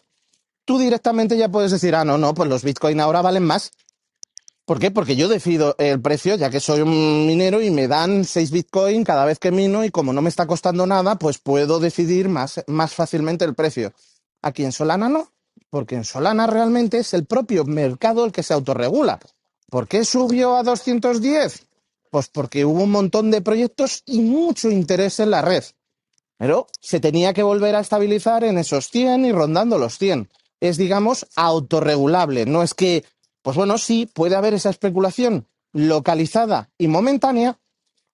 [0.69, 3.71] tú directamente ya puedes decir, ah, no, no, pues los Bitcoin ahora valen más.
[4.65, 4.91] ¿Por qué?
[4.91, 9.03] Porque yo decido el precio, ya que soy un minero y me dan 6 Bitcoin
[9.03, 12.63] cada vez que mino y como no me está costando nada, pues puedo decidir más,
[12.67, 13.93] más fácilmente el precio.
[14.43, 15.31] Aquí en Solana no,
[15.71, 19.19] porque en Solana realmente es el propio mercado el que se autorregula.
[19.71, 21.65] ¿Por qué subió a 210?
[22.11, 25.63] Pues porque hubo un montón de proyectos y mucho interés en la red.
[26.37, 30.29] Pero se tenía que volver a estabilizar en esos 100 y rondando los 100.
[30.59, 32.45] Es, digamos, autorregulable.
[32.45, 33.05] No es que,
[33.41, 37.59] pues bueno, sí, puede haber esa especulación localizada y momentánea,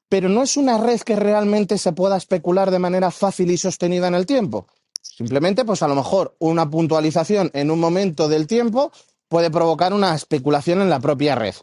[0.10, 4.08] pero no es una red que realmente se pueda especular de manera fácil y sostenida
[4.08, 4.68] en el tiempo.
[5.02, 8.92] Simplemente, pues a lo mejor una puntualización en un momento del tiempo
[9.28, 11.56] puede provocar una especulación en la propia red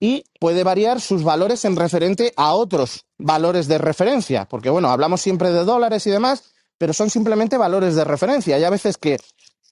[0.00, 5.20] y puede variar sus valores en referente a otros valores de referencia, porque bueno, hablamos
[5.20, 6.44] siempre de dólares y demás,
[6.78, 8.58] pero son simplemente valores de referencia.
[8.58, 9.18] Y a veces que,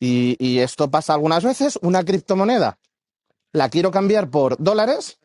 [0.01, 2.79] y, esto pasa algunas veces, una criptomoneda
[3.53, 5.19] la quiero cambiar por dólares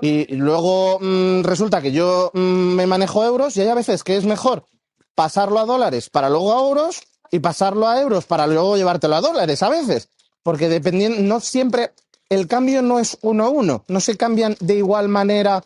[0.00, 4.16] y luego mm, resulta que yo mm, me manejo euros y hay a veces que
[4.16, 4.66] es mejor
[5.14, 9.20] pasarlo a dólares para luego a euros y pasarlo a euros para luego llevártelo a
[9.20, 10.08] dólares a veces.
[10.42, 11.92] Porque dependiendo, no siempre,
[12.28, 15.64] el cambio no es uno a uno, no se cambian de igual manera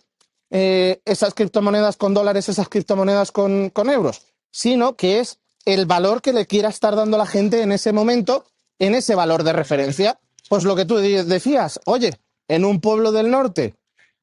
[0.51, 6.23] eh, esas criptomonedas con dólares, esas criptomonedas con, con euros, sino que es el valor
[6.23, 8.47] que le quiera estar dando la gente en ese momento,
[8.79, 10.19] en ese valor de referencia.
[10.49, 12.19] Pues lo que tú decías, oye,
[12.49, 13.77] en un pueblo del norte,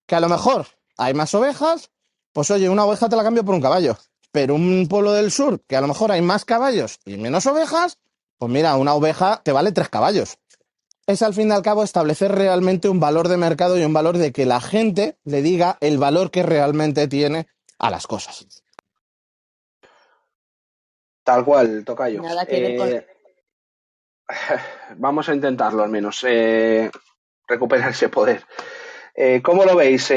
[0.05, 1.89] que a lo mejor hay más ovejas,
[2.33, 3.97] pues oye, una oveja te la cambio por un caballo.
[4.31, 7.97] Pero un pueblo del sur, que a lo mejor hay más caballos y menos ovejas,
[8.37, 10.37] pues mira, una oveja te vale tres caballos
[11.07, 14.17] es al fin y al cabo establecer realmente un valor de mercado y un valor
[14.17, 17.47] de que la gente le diga el valor que realmente tiene
[17.79, 18.45] a las cosas.
[21.27, 22.21] Tal cual, Tocayo.
[22.21, 23.05] Nada eh,
[24.95, 26.89] Vamos a intentarlo al menos, eh,
[27.45, 28.45] recuperar ese poder.
[29.13, 30.09] Eh, ¿Cómo lo veis?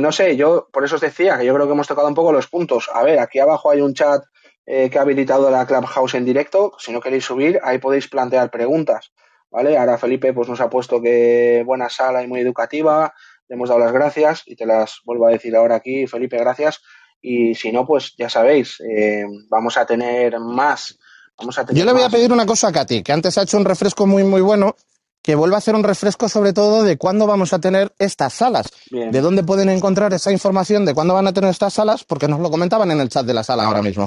[0.00, 2.32] no sé, yo por eso os decía que yo creo que hemos tocado un poco
[2.32, 2.88] los puntos.
[2.94, 4.24] A ver, aquí abajo hay un chat
[4.64, 6.72] que ha habilitado la Clubhouse en directo.
[6.78, 9.12] Si no queréis subir, ahí podéis plantear preguntas.
[9.50, 9.76] ¿vale?
[9.76, 13.12] Ahora Felipe pues nos ha puesto que buena sala y muy educativa,
[13.48, 16.80] le hemos dado las gracias y te las vuelvo a decir ahora aquí, Felipe, gracias.
[17.26, 20.98] Y si no, pues ya sabéis, eh, vamos a tener más.
[21.38, 23.44] Vamos a tener Yo le voy a pedir una cosa a Katy, que antes ha
[23.44, 24.76] hecho un refresco muy, muy bueno,
[25.22, 28.66] que vuelva a hacer un refresco sobre todo de cuándo vamos a tener estas salas.
[28.90, 32.40] De dónde pueden encontrar esa información de cuándo van a tener estas salas, porque nos
[32.40, 34.06] lo comentaban en el chat de la sala ahora mismo.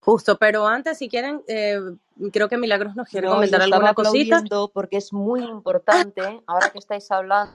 [0.00, 1.78] Justo, pero antes, si quieren, eh,
[2.32, 4.42] creo que Milagros nos quiere comentar alguna cosita.
[4.72, 7.52] Porque es muy importante, ahora que estáis hablando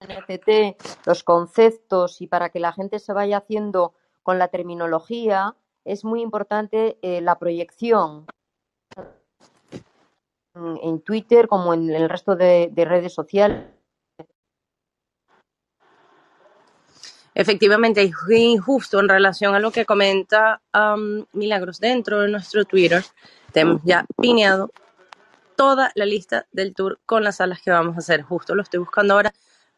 [0.00, 3.92] de NFT, los conceptos y para que la gente se vaya haciendo
[4.26, 5.54] con la terminología,
[5.84, 8.26] es muy importante eh, la proyección
[10.82, 13.66] en Twitter como en el resto de redes sociales
[17.36, 20.62] Efectivamente, es injusto en relación a lo que comenta
[21.34, 23.04] Milagros dentro de nuestro Twitter.
[23.52, 24.70] Tenemos ya pineado
[25.54, 28.22] toda la lista del tour con las salas que vamos a hacer.
[28.22, 29.34] Justo lo estoy buscando ahora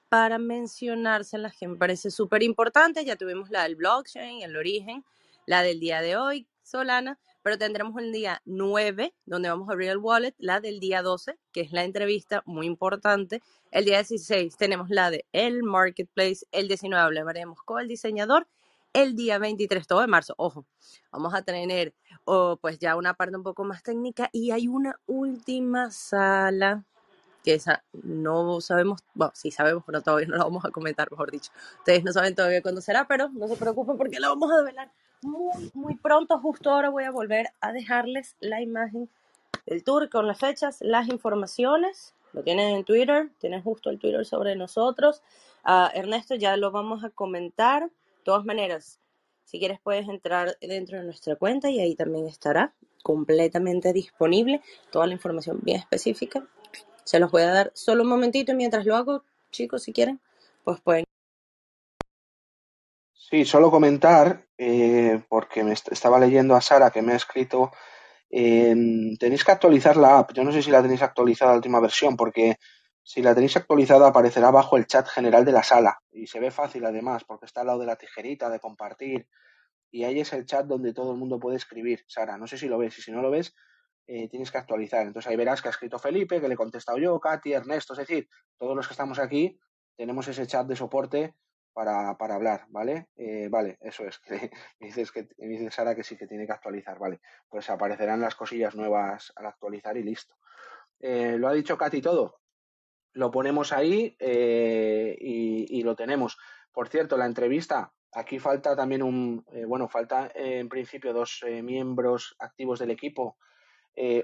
[0.09, 3.05] para mencionárselas que me parece súper importante.
[3.05, 5.05] Ya tuvimos la del blockchain, el origen,
[5.47, 9.91] la del día de hoy, Solana, pero tendremos el día 9, donde vamos a abrir
[9.91, 13.43] el wallet, la del día 12, que es la entrevista muy importante.
[13.71, 18.47] El día 16 tenemos la de el marketplace, el 19 hablaremos con el diseñador,
[18.93, 20.67] el día 23, todo de marzo, ojo,
[21.13, 21.95] vamos a tener
[22.25, 26.85] oh, pues ya una parte un poco más técnica y hay una última sala
[27.45, 31.31] que esa no sabemos, bueno, sí sabemos, pero todavía no la vamos a comentar, mejor
[31.31, 31.53] dicho.
[31.79, 34.91] Ustedes no saben todavía cuándo será, pero no se preocupen porque la vamos a develar
[35.23, 36.39] muy, muy pronto.
[36.39, 39.09] Justo ahora voy a volver a dejarles la imagen
[39.67, 42.15] del tour con las fechas, las informaciones.
[42.33, 45.23] Lo tienen en Twitter, tienen justo el Twitter sobre nosotros.
[45.65, 47.85] Uh, Ernesto, ya lo vamos a comentar.
[47.85, 48.99] De todas maneras,
[49.45, 54.61] si quieres puedes entrar dentro de nuestra cuenta y ahí también estará completamente disponible
[54.91, 56.47] toda la información bien específica.
[57.09, 60.21] Se los voy a dar solo un momentito y mientras lo hago, chicos, si quieren,
[60.63, 61.05] pues pueden
[63.15, 67.73] Sí, solo comentar, eh, porque me estaba leyendo a Sara que me ha escrito,
[68.29, 70.35] tenéis que actualizar la app.
[70.35, 72.59] Yo no sé si la tenéis actualizada la última versión, porque
[73.03, 76.51] si la tenéis actualizada aparecerá bajo el chat general de la sala y se ve
[76.51, 79.27] fácil además, porque está al lado de la tijerita de compartir
[79.91, 82.05] y ahí es el chat donde todo el mundo puede escribir.
[82.07, 83.55] Sara, no sé si lo ves y si no lo ves,
[84.09, 85.07] eh, tienes que actualizar.
[85.07, 87.99] Entonces ahí verás que ha escrito Felipe, que le he contestado yo, Katy, Ernesto, es
[88.01, 88.27] decir,
[88.57, 89.61] todos los que estamos aquí
[89.97, 91.35] tenemos ese chat de soporte
[91.75, 93.09] para, para hablar, ¿vale?
[93.17, 94.19] Eh, vale, eso es.
[94.19, 97.21] Que me dices que me dices Sara que sí que tiene que actualizar, vale.
[97.51, 100.37] Pues aparecerán las cosillas nuevas al actualizar y listo.
[101.01, 102.41] Eh, ¿Lo ha dicho Katy todo?
[103.15, 106.39] lo ponemos ahí eh, y, lo tenemos.
[106.73, 112.79] Por cierto, la entrevista, aquí falta también un, bueno, falta en principio dos miembros activos
[112.79, 113.37] del equipo.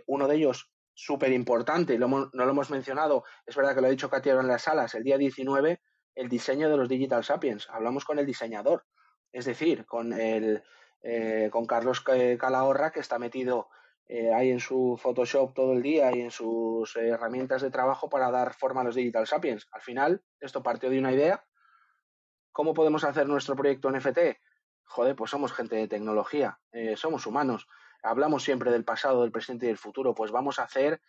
[0.06, 4.08] Uno de ellos súper importante, no lo hemos mencionado, es verdad que lo ha dicho
[4.08, 5.80] Katia en las salas, el día 19,
[6.14, 7.68] el diseño de los Digital Sapiens.
[7.70, 8.84] Hablamos con el diseñador,
[9.32, 10.62] es decir, con, el,
[11.50, 13.68] con Carlos Calahorra, que está metido
[14.06, 18.30] eh, hay en su Photoshop todo el día y en sus herramientas de trabajo para
[18.30, 19.66] dar forma a los Digital Sapiens.
[19.72, 21.44] Al final, esto partió de una idea.
[22.52, 24.18] ¿Cómo podemos hacer nuestro proyecto NFT?
[24.84, 27.66] Joder, pues somos gente de tecnología, eh, somos humanos.
[28.04, 30.14] Hablamos siempre del pasado, del presente y del futuro.
[30.14, 31.00] Pues vamos a hacer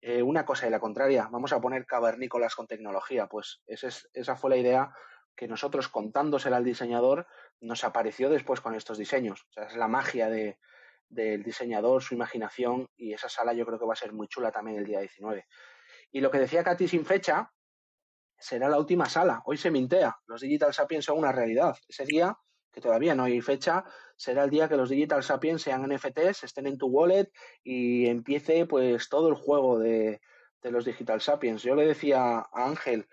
[0.00, 1.28] eh, una cosa y la contraria.
[1.30, 3.26] Vamos a poner cavernícolas con tecnología.
[3.26, 4.92] Pues esa fue la idea
[5.36, 7.26] que nosotros contándosela al diseñador
[7.60, 9.46] nos apareció después con estos diseños.
[9.50, 10.58] O sea, es la magia de,
[11.08, 14.50] del diseñador, su imaginación y esa sala yo creo que va a ser muy chula
[14.50, 15.46] también el día 19.
[16.12, 17.52] Y lo que decía Katy sin fecha
[18.38, 19.42] será la última sala.
[19.46, 20.16] Hoy se mintea.
[20.26, 21.76] Los Digital Sapiens son una realidad.
[21.88, 22.36] Ese día,
[22.70, 23.84] que todavía no hay fecha,
[24.16, 27.30] será el día que los Digital Sapiens sean NFTs, estén en tu wallet
[27.62, 30.20] y empiece pues todo el juego de,
[30.62, 31.62] los Digital Sapiens.
[31.62, 33.06] Yo le decía a Ángel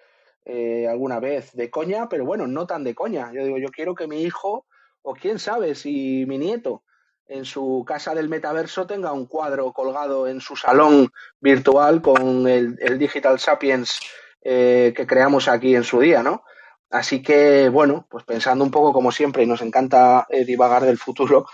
[0.46, 3.32] eh, alguna vez de coña, pero bueno, no tan de coña.
[3.34, 4.66] Yo digo, yo quiero que mi hijo,
[5.02, 6.84] o quién sabe si mi nieto,
[7.28, 12.78] en su casa del metaverso tenga un cuadro colgado en su salón virtual con el,
[12.98, 14.00] Digital Sapiens
[14.44, 16.44] eh, que creamos aquí en su día, ¿no?
[16.92, 20.98] Así que, bueno, pues pensando un poco como siempre y nos encanta eh, divagar del
[20.98, 21.46] futuro,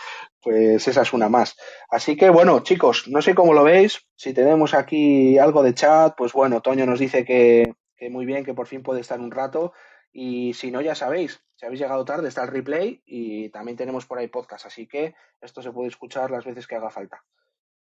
[0.42, 1.56] pues esa es una más.
[1.90, 4.08] Así que, bueno, chicos, no sé cómo lo veis.
[4.16, 8.44] Si tenemos aquí algo de chat, pues bueno, Toño nos dice que, que muy bien,
[8.44, 9.74] que por fin puede estar un rato.
[10.12, 14.08] Y si no, ya sabéis, si habéis llegado tarde, está el replay y también tenemos
[14.08, 17.24] por ahí podcast, así que esto se puede escuchar las veces que haga falta.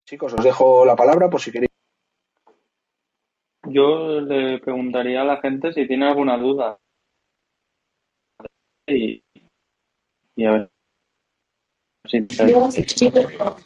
[0.05, 1.71] Chicos, os dejo la palabra por si queréis.
[3.63, 6.77] Yo le preguntaría a la gente si tiene alguna duda.
[8.88, 9.23] Y,
[10.45, 10.69] a ver.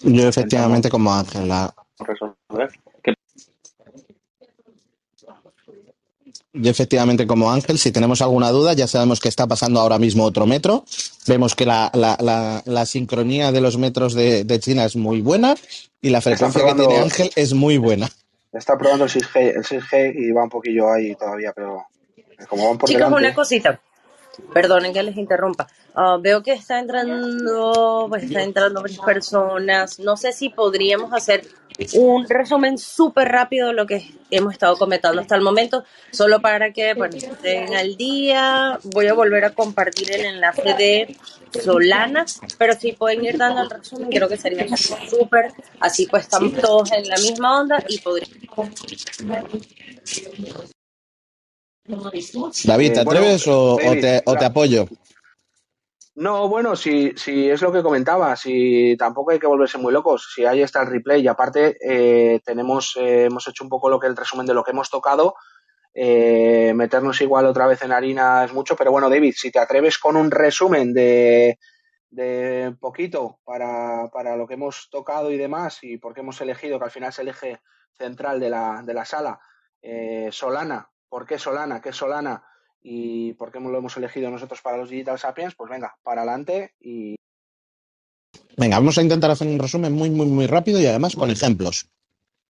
[0.02, 1.74] Yo efectivamente como Ángela.
[2.00, 2.72] Resolver.
[6.54, 10.26] Y efectivamente, como Ángel, si tenemos alguna duda, ya sabemos que está pasando ahora mismo
[10.26, 10.84] otro metro.
[11.26, 15.56] Vemos que la, la, la, sincronía de los metros de, China es muy buena
[16.02, 18.10] y la frecuencia que tiene Ángel es muy buena.
[18.52, 21.86] Está probando el 6G, el 6G y va un poquillo ahí todavía, pero
[22.50, 23.80] como van por Chicos, una cosita.
[24.54, 25.68] Perdonen que les interrumpa.
[25.94, 30.00] Ah, veo que está entrando, pues está entrando varias personas.
[30.00, 31.46] No sé si podríamos hacer
[31.96, 36.72] un resumen súper rápido de lo que hemos estado comentando hasta el momento, solo para
[36.72, 38.80] que estén al día.
[38.84, 41.18] Voy a volver a compartir el enlace de
[41.62, 42.26] Solana,
[42.58, 45.54] pero si pueden ir dando el resumen, creo que sería súper.
[45.80, 48.42] Así pues estamos todos en la misma onda y podríamos
[52.66, 54.88] David, ¿te eh, atreves o, te, apoyo?
[56.16, 60.32] No, bueno, si, si es lo que comentaba, si tampoco hay que volverse muy locos,
[60.34, 64.00] si ahí está el replay y aparte eh, tenemos, eh, hemos hecho un poco lo
[64.00, 65.36] que el resumen de lo que hemos tocado,
[65.94, 70.16] meternos igual otra vez en harina es mucho, pero bueno, David, si te atreves con
[70.16, 71.60] un resumen de,
[72.10, 76.80] de poquito para, para lo que hemos tocado y demás y por qué hemos elegido,
[76.80, 77.60] que al final es el eje
[77.98, 79.40] central de la, de la sala,
[80.32, 81.82] Solana, ¿Por qué Solana?
[81.82, 82.42] ¿Qué es Solana?
[82.82, 85.56] ¿Y por qué lo hemos elegido nosotros para los Digital Sapiens?
[85.56, 87.16] Pues venga, para adelante y...
[88.56, 91.88] Venga, vamos a intentar hacer un resumen muy, muy, muy rápido y además con ejemplos.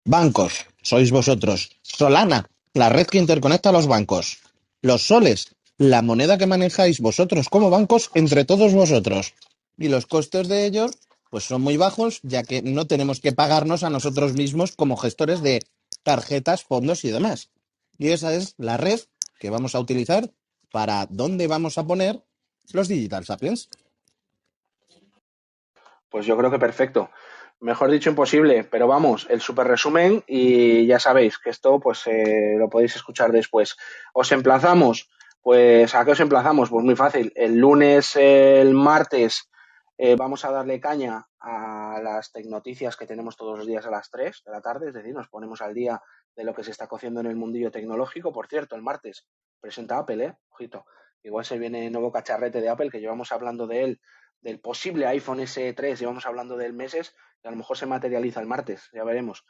[0.05, 1.71] Bancos, sois vosotros.
[1.81, 4.43] Solana, la red que interconecta a los bancos.
[4.83, 9.33] Los soles, la moneda que manejáis vosotros como bancos entre todos vosotros.
[9.75, 10.91] Y los costes de ellos,
[11.31, 15.41] pues son muy bajos, ya que no tenemos que pagarnos a nosotros mismos como gestores
[15.41, 15.63] de
[16.03, 17.49] tarjetas, fondos y demás.
[18.01, 18.99] Y esa es la red
[19.39, 20.31] que vamos a utilizar
[20.71, 22.19] para dónde vamos a poner
[22.73, 23.69] los Digital Sapiens.
[26.09, 27.11] Pues yo creo que perfecto.
[27.59, 32.55] Mejor dicho, imposible, pero vamos, el super resumen y ya sabéis que esto pues eh,
[32.57, 33.77] lo podéis escuchar después.
[34.13, 35.07] Os emplazamos,
[35.43, 36.71] pues ¿a qué os emplazamos?
[36.71, 37.31] Pues muy fácil.
[37.35, 39.47] El lunes, el martes
[39.95, 44.09] eh, vamos a darle caña a las tecnoticias que tenemos todos los días a las
[44.09, 46.01] 3 de la tarde, es decir, nos ponemos al día
[46.35, 48.31] de lo que se está cociendo en el mundillo tecnológico.
[48.31, 49.27] Por cierto, el martes
[49.59, 50.37] presenta Apple, ¿eh?
[50.49, 50.85] Ojito.
[51.23, 54.01] Igual se viene nuevo cacharrete de Apple, que llevamos hablando de él,
[54.41, 58.39] del posible iPhone SE3, llevamos hablando de él meses, y a lo mejor se materializa
[58.39, 59.45] el martes, ya veremos.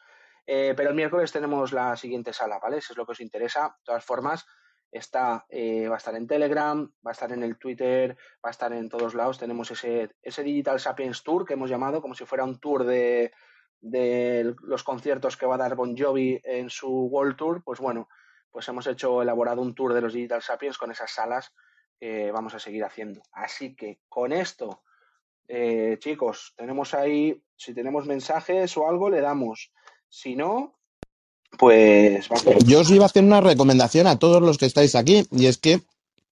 [0.46, 2.78] Eh, pero el miércoles tenemos la siguiente sala, ¿vale?
[2.78, 3.76] Eso es lo que os interesa.
[3.78, 4.46] De todas formas,
[4.92, 8.52] está, eh, va a estar en Telegram, va a estar en el Twitter, va a
[8.52, 9.38] estar en todos lados.
[9.38, 13.32] Tenemos ese, ese Digital Sapiens Tour que hemos llamado como si fuera un tour de,
[13.82, 18.08] de los conciertos que va a dar Bon Jovi en su World Tour, pues bueno,
[18.52, 21.52] pues hemos hecho, elaborado un tour de los Digital Sapiens con esas salas
[22.00, 23.22] que vamos a seguir haciendo.
[23.32, 24.84] Así que con esto,
[25.48, 29.72] eh, chicos, tenemos ahí, si tenemos mensajes o algo, le damos.
[30.10, 30.76] Si no,
[31.58, 32.30] pues
[32.66, 35.58] Yo os iba a hacer una recomendación a todos los que estáis aquí, y es
[35.58, 35.82] que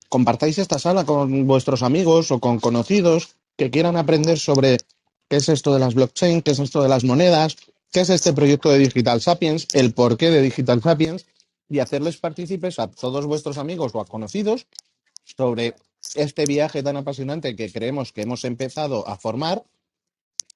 [0.08, 4.78] compartáis esta sala con vuestros amigos o con conocidos que quieran aprender sobre
[5.30, 7.56] qué es esto de las blockchain, qué es esto de las monedas,
[7.92, 11.26] qué es este proyecto de Digital Sapiens, el porqué de Digital Sapiens,
[11.70, 14.66] y hacerles partícipes a todos vuestros amigos o a conocidos
[15.24, 15.76] sobre
[16.16, 19.64] este viaje tan apasionante que creemos que hemos empezado a formar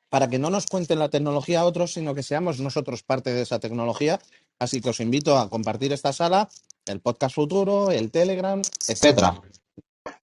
[0.09, 3.41] para que no nos cuenten la tecnología a otros, sino que seamos nosotros parte de
[3.41, 4.19] esa tecnología.
[4.59, 6.49] Así que os invito a compartir esta sala,
[6.85, 9.41] el podcast futuro, el Telegram, etcétera.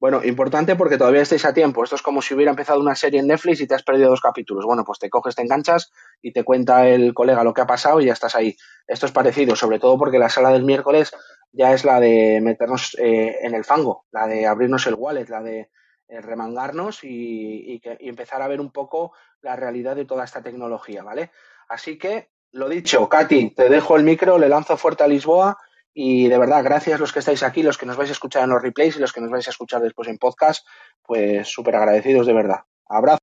[0.00, 1.84] Bueno, importante porque todavía estáis a tiempo.
[1.84, 4.22] Esto es como si hubiera empezado una serie en Netflix y te has perdido dos
[4.22, 4.64] capítulos.
[4.64, 8.00] Bueno, pues te coges, te enganchas y te cuenta el colega lo que ha pasado
[8.00, 8.56] y ya estás ahí.
[8.86, 11.12] Esto es parecido, sobre todo porque la sala del miércoles
[11.52, 15.42] ya es la de meternos eh, en el fango, la de abrirnos el wallet, la
[15.42, 15.68] de
[16.08, 19.12] eh, remangarnos y, y empezar a ver un poco
[19.42, 21.30] la realidad de toda esta tecnología, ¿vale?
[21.68, 25.58] Así que, lo dicho, Katy, te dejo el micro, le lanzo fuerte a Lisboa
[26.02, 28.48] y de verdad, gracias los que estáis aquí, los que nos vais a escuchar en
[28.48, 30.66] los replays y los que nos vais a escuchar después en podcast,
[31.02, 32.60] pues súper agradecidos de verdad.
[32.88, 33.18] Abrazo.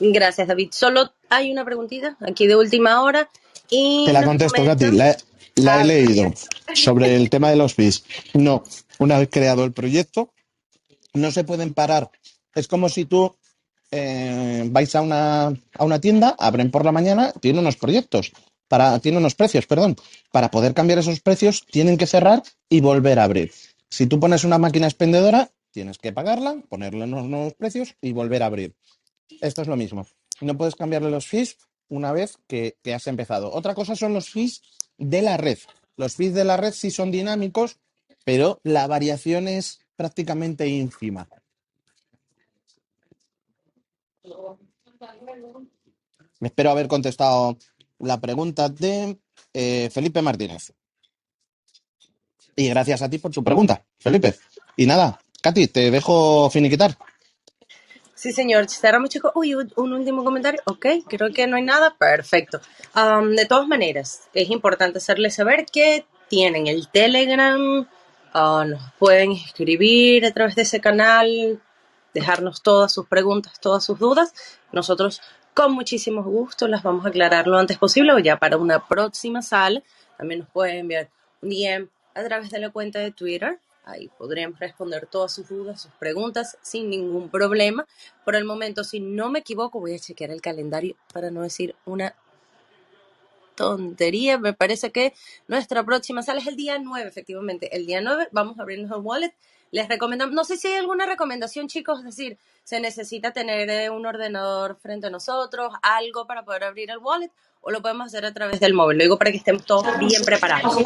[0.00, 0.70] Gracias, David.
[0.72, 3.28] Solo hay una preguntita aquí de última hora.
[3.68, 4.92] Y Te la contesto, Katy.
[4.92, 5.14] La,
[5.56, 6.32] la he leído
[6.72, 8.02] sobre el tema de los fees.
[8.32, 8.64] No,
[8.98, 10.32] una vez creado el proyecto,
[11.12, 12.10] no se pueden parar.
[12.54, 13.36] Es como si tú
[13.90, 18.32] eh, vais a una, a una tienda, abren por la mañana, tiene unos proyectos
[18.68, 19.96] para, tiene unos precios, perdón.
[20.32, 23.52] Para poder cambiar esos precios, tienen que cerrar y volver a abrir.
[23.88, 28.42] Si tú pones una máquina expendedora, tienes que pagarla, ponerle unos nuevos precios y volver
[28.42, 28.74] a abrir.
[29.40, 30.06] Esto es lo mismo.
[30.40, 31.56] No puedes cambiarle los fees
[31.88, 33.52] una vez que, has empezado.
[33.52, 34.62] Otra cosa son los fees
[34.98, 35.58] de la red.
[35.96, 37.78] Los fees de la red sí son dinámicos,
[38.24, 41.28] pero la variación es prácticamente ínfima.
[46.40, 47.56] Espero haber contestado
[47.98, 49.18] la pregunta de
[49.52, 50.72] eh, Felipe Martínez.
[52.54, 54.34] Y gracias a ti por tu pregunta, Felipe.
[54.76, 56.96] Y nada, Katy, te dejo finiquitar.
[58.14, 58.68] Sí, señor.
[58.70, 59.32] Cerramos, chicos.
[59.34, 60.60] Uy, un último comentario.
[60.64, 61.94] Ok, creo que no hay nada.
[61.98, 62.60] Perfecto.
[62.94, 67.86] de todas maneras, es importante hacerles saber que tienen el Telegram.
[68.32, 71.62] Ah, nos pueden escribir a través de ese canal,
[72.14, 74.32] dejarnos todas sus preguntas, todas sus dudas.
[74.72, 75.20] Nosotros
[75.56, 79.40] con muchísimo gusto las vamos a aclarar lo antes posible o ya para una próxima
[79.40, 79.82] sala.
[80.18, 81.08] También nos pueden enviar
[81.40, 83.58] un DM a través de la cuenta de Twitter.
[83.86, 87.86] Ahí podremos responder todas sus dudas, sus preguntas sin ningún problema.
[88.22, 91.74] Por el momento, si no me equivoco, voy a chequear el calendario para no decir
[91.86, 92.14] una
[93.54, 94.36] tontería.
[94.36, 95.14] Me parece que
[95.48, 97.74] nuestra próxima sala es el día 9, efectivamente.
[97.74, 99.34] El día 9 vamos a abrirnos el wallet
[99.70, 103.90] les recomendamos, no sé si hay alguna recomendación, chicos, es decir, se necesita tener eh,
[103.90, 107.30] un ordenador frente a nosotros, algo para poder abrir el wallet,
[107.60, 108.98] o lo podemos hacer a través del móvil.
[108.98, 110.76] Lo digo para que estemos todos bien preparados.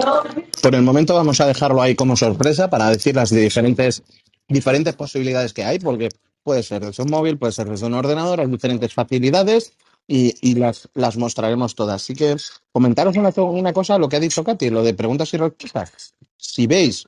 [0.62, 4.02] Por el momento vamos a dejarlo ahí como sorpresa para decir las diferentes,
[4.48, 6.08] diferentes posibilidades que hay, porque
[6.42, 9.74] puede ser desde un móvil, puede ser desde un ordenador, hay diferentes facilidades
[10.08, 12.02] y, y las, las mostraremos todas.
[12.02, 12.34] Así que
[12.72, 16.14] comentaros una, una cosa, lo que ha dicho Katy, lo de preguntas y respuestas.
[16.38, 17.04] Si veis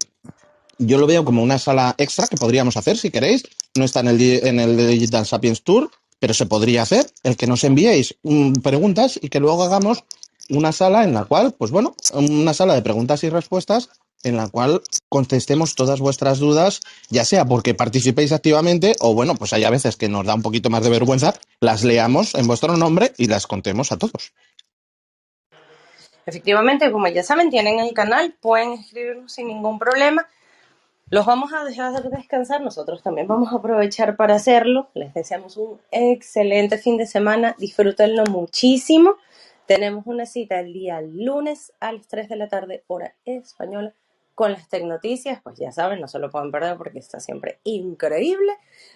[0.79, 3.45] yo lo veo como una sala extra que podríamos hacer si queréis.
[3.75, 7.11] No está en el, en el Digital Sapiens Tour, pero se podría hacer.
[7.23, 10.05] El que nos enviéis mm, preguntas y que luego hagamos
[10.51, 13.91] una sala en la cual, pues bueno, una sala de preguntas y respuestas
[14.25, 16.81] en la cual contestemos todas vuestras dudas,
[17.11, 20.43] ya sea porque participéis activamente o bueno, pues hay a veces que nos da un
[20.43, 24.33] poquito más de vergüenza, las leamos en vuestro nombre y las contemos a todos.
[26.25, 30.29] Efectivamente, como ya saben, tienen el canal, pueden escribirnos sin ningún problema.
[31.13, 34.89] Los vamos a dejar descansar, nosotros también vamos a aprovechar para hacerlo.
[34.95, 39.17] Les deseamos un excelente fin de semana, disfrútenlo muchísimo.
[39.67, 43.93] Tenemos una cita el día lunes a las 3 de la tarde, hora española,
[44.35, 45.43] con las Tecnoticias.
[45.43, 48.55] Pues ya saben, no se lo pueden perder porque está siempre increíble.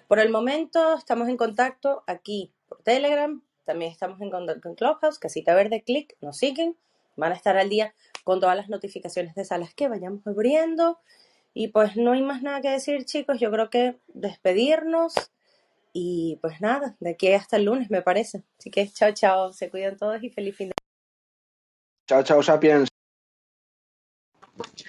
[0.09, 5.18] Por el momento estamos en contacto aquí por Telegram, también estamos en contacto con Clubhouse,
[5.18, 6.78] Casita Verde, clic, nos siguen,
[7.14, 7.93] van a estar al día
[8.24, 10.98] con todas las notificaciones de salas que vayamos abriendo.
[11.58, 13.40] Y pues no hay más nada que decir, chicos.
[13.40, 15.14] Yo creo que despedirnos.
[15.94, 18.44] Y pues nada, de aquí hasta el lunes, me parece.
[18.58, 19.54] Así que chao, chao.
[19.54, 20.74] Se cuidan todos y feliz fin de
[22.06, 22.88] Chao, chao, Sapiens.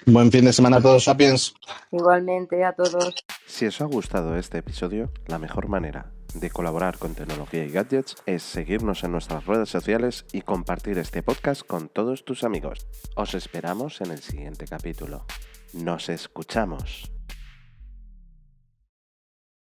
[0.04, 1.54] Buen fin de semana a todos, Sapiens.
[1.90, 3.14] Igualmente a todos.
[3.46, 8.16] Si os ha gustado este episodio, la mejor manera de colaborar con tecnología y gadgets
[8.26, 12.86] es seguirnos en nuestras redes sociales y compartir este podcast con todos tus amigos.
[13.16, 15.24] Os esperamos en el siguiente capítulo.
[15.72, 17.10] Nos escuchamos.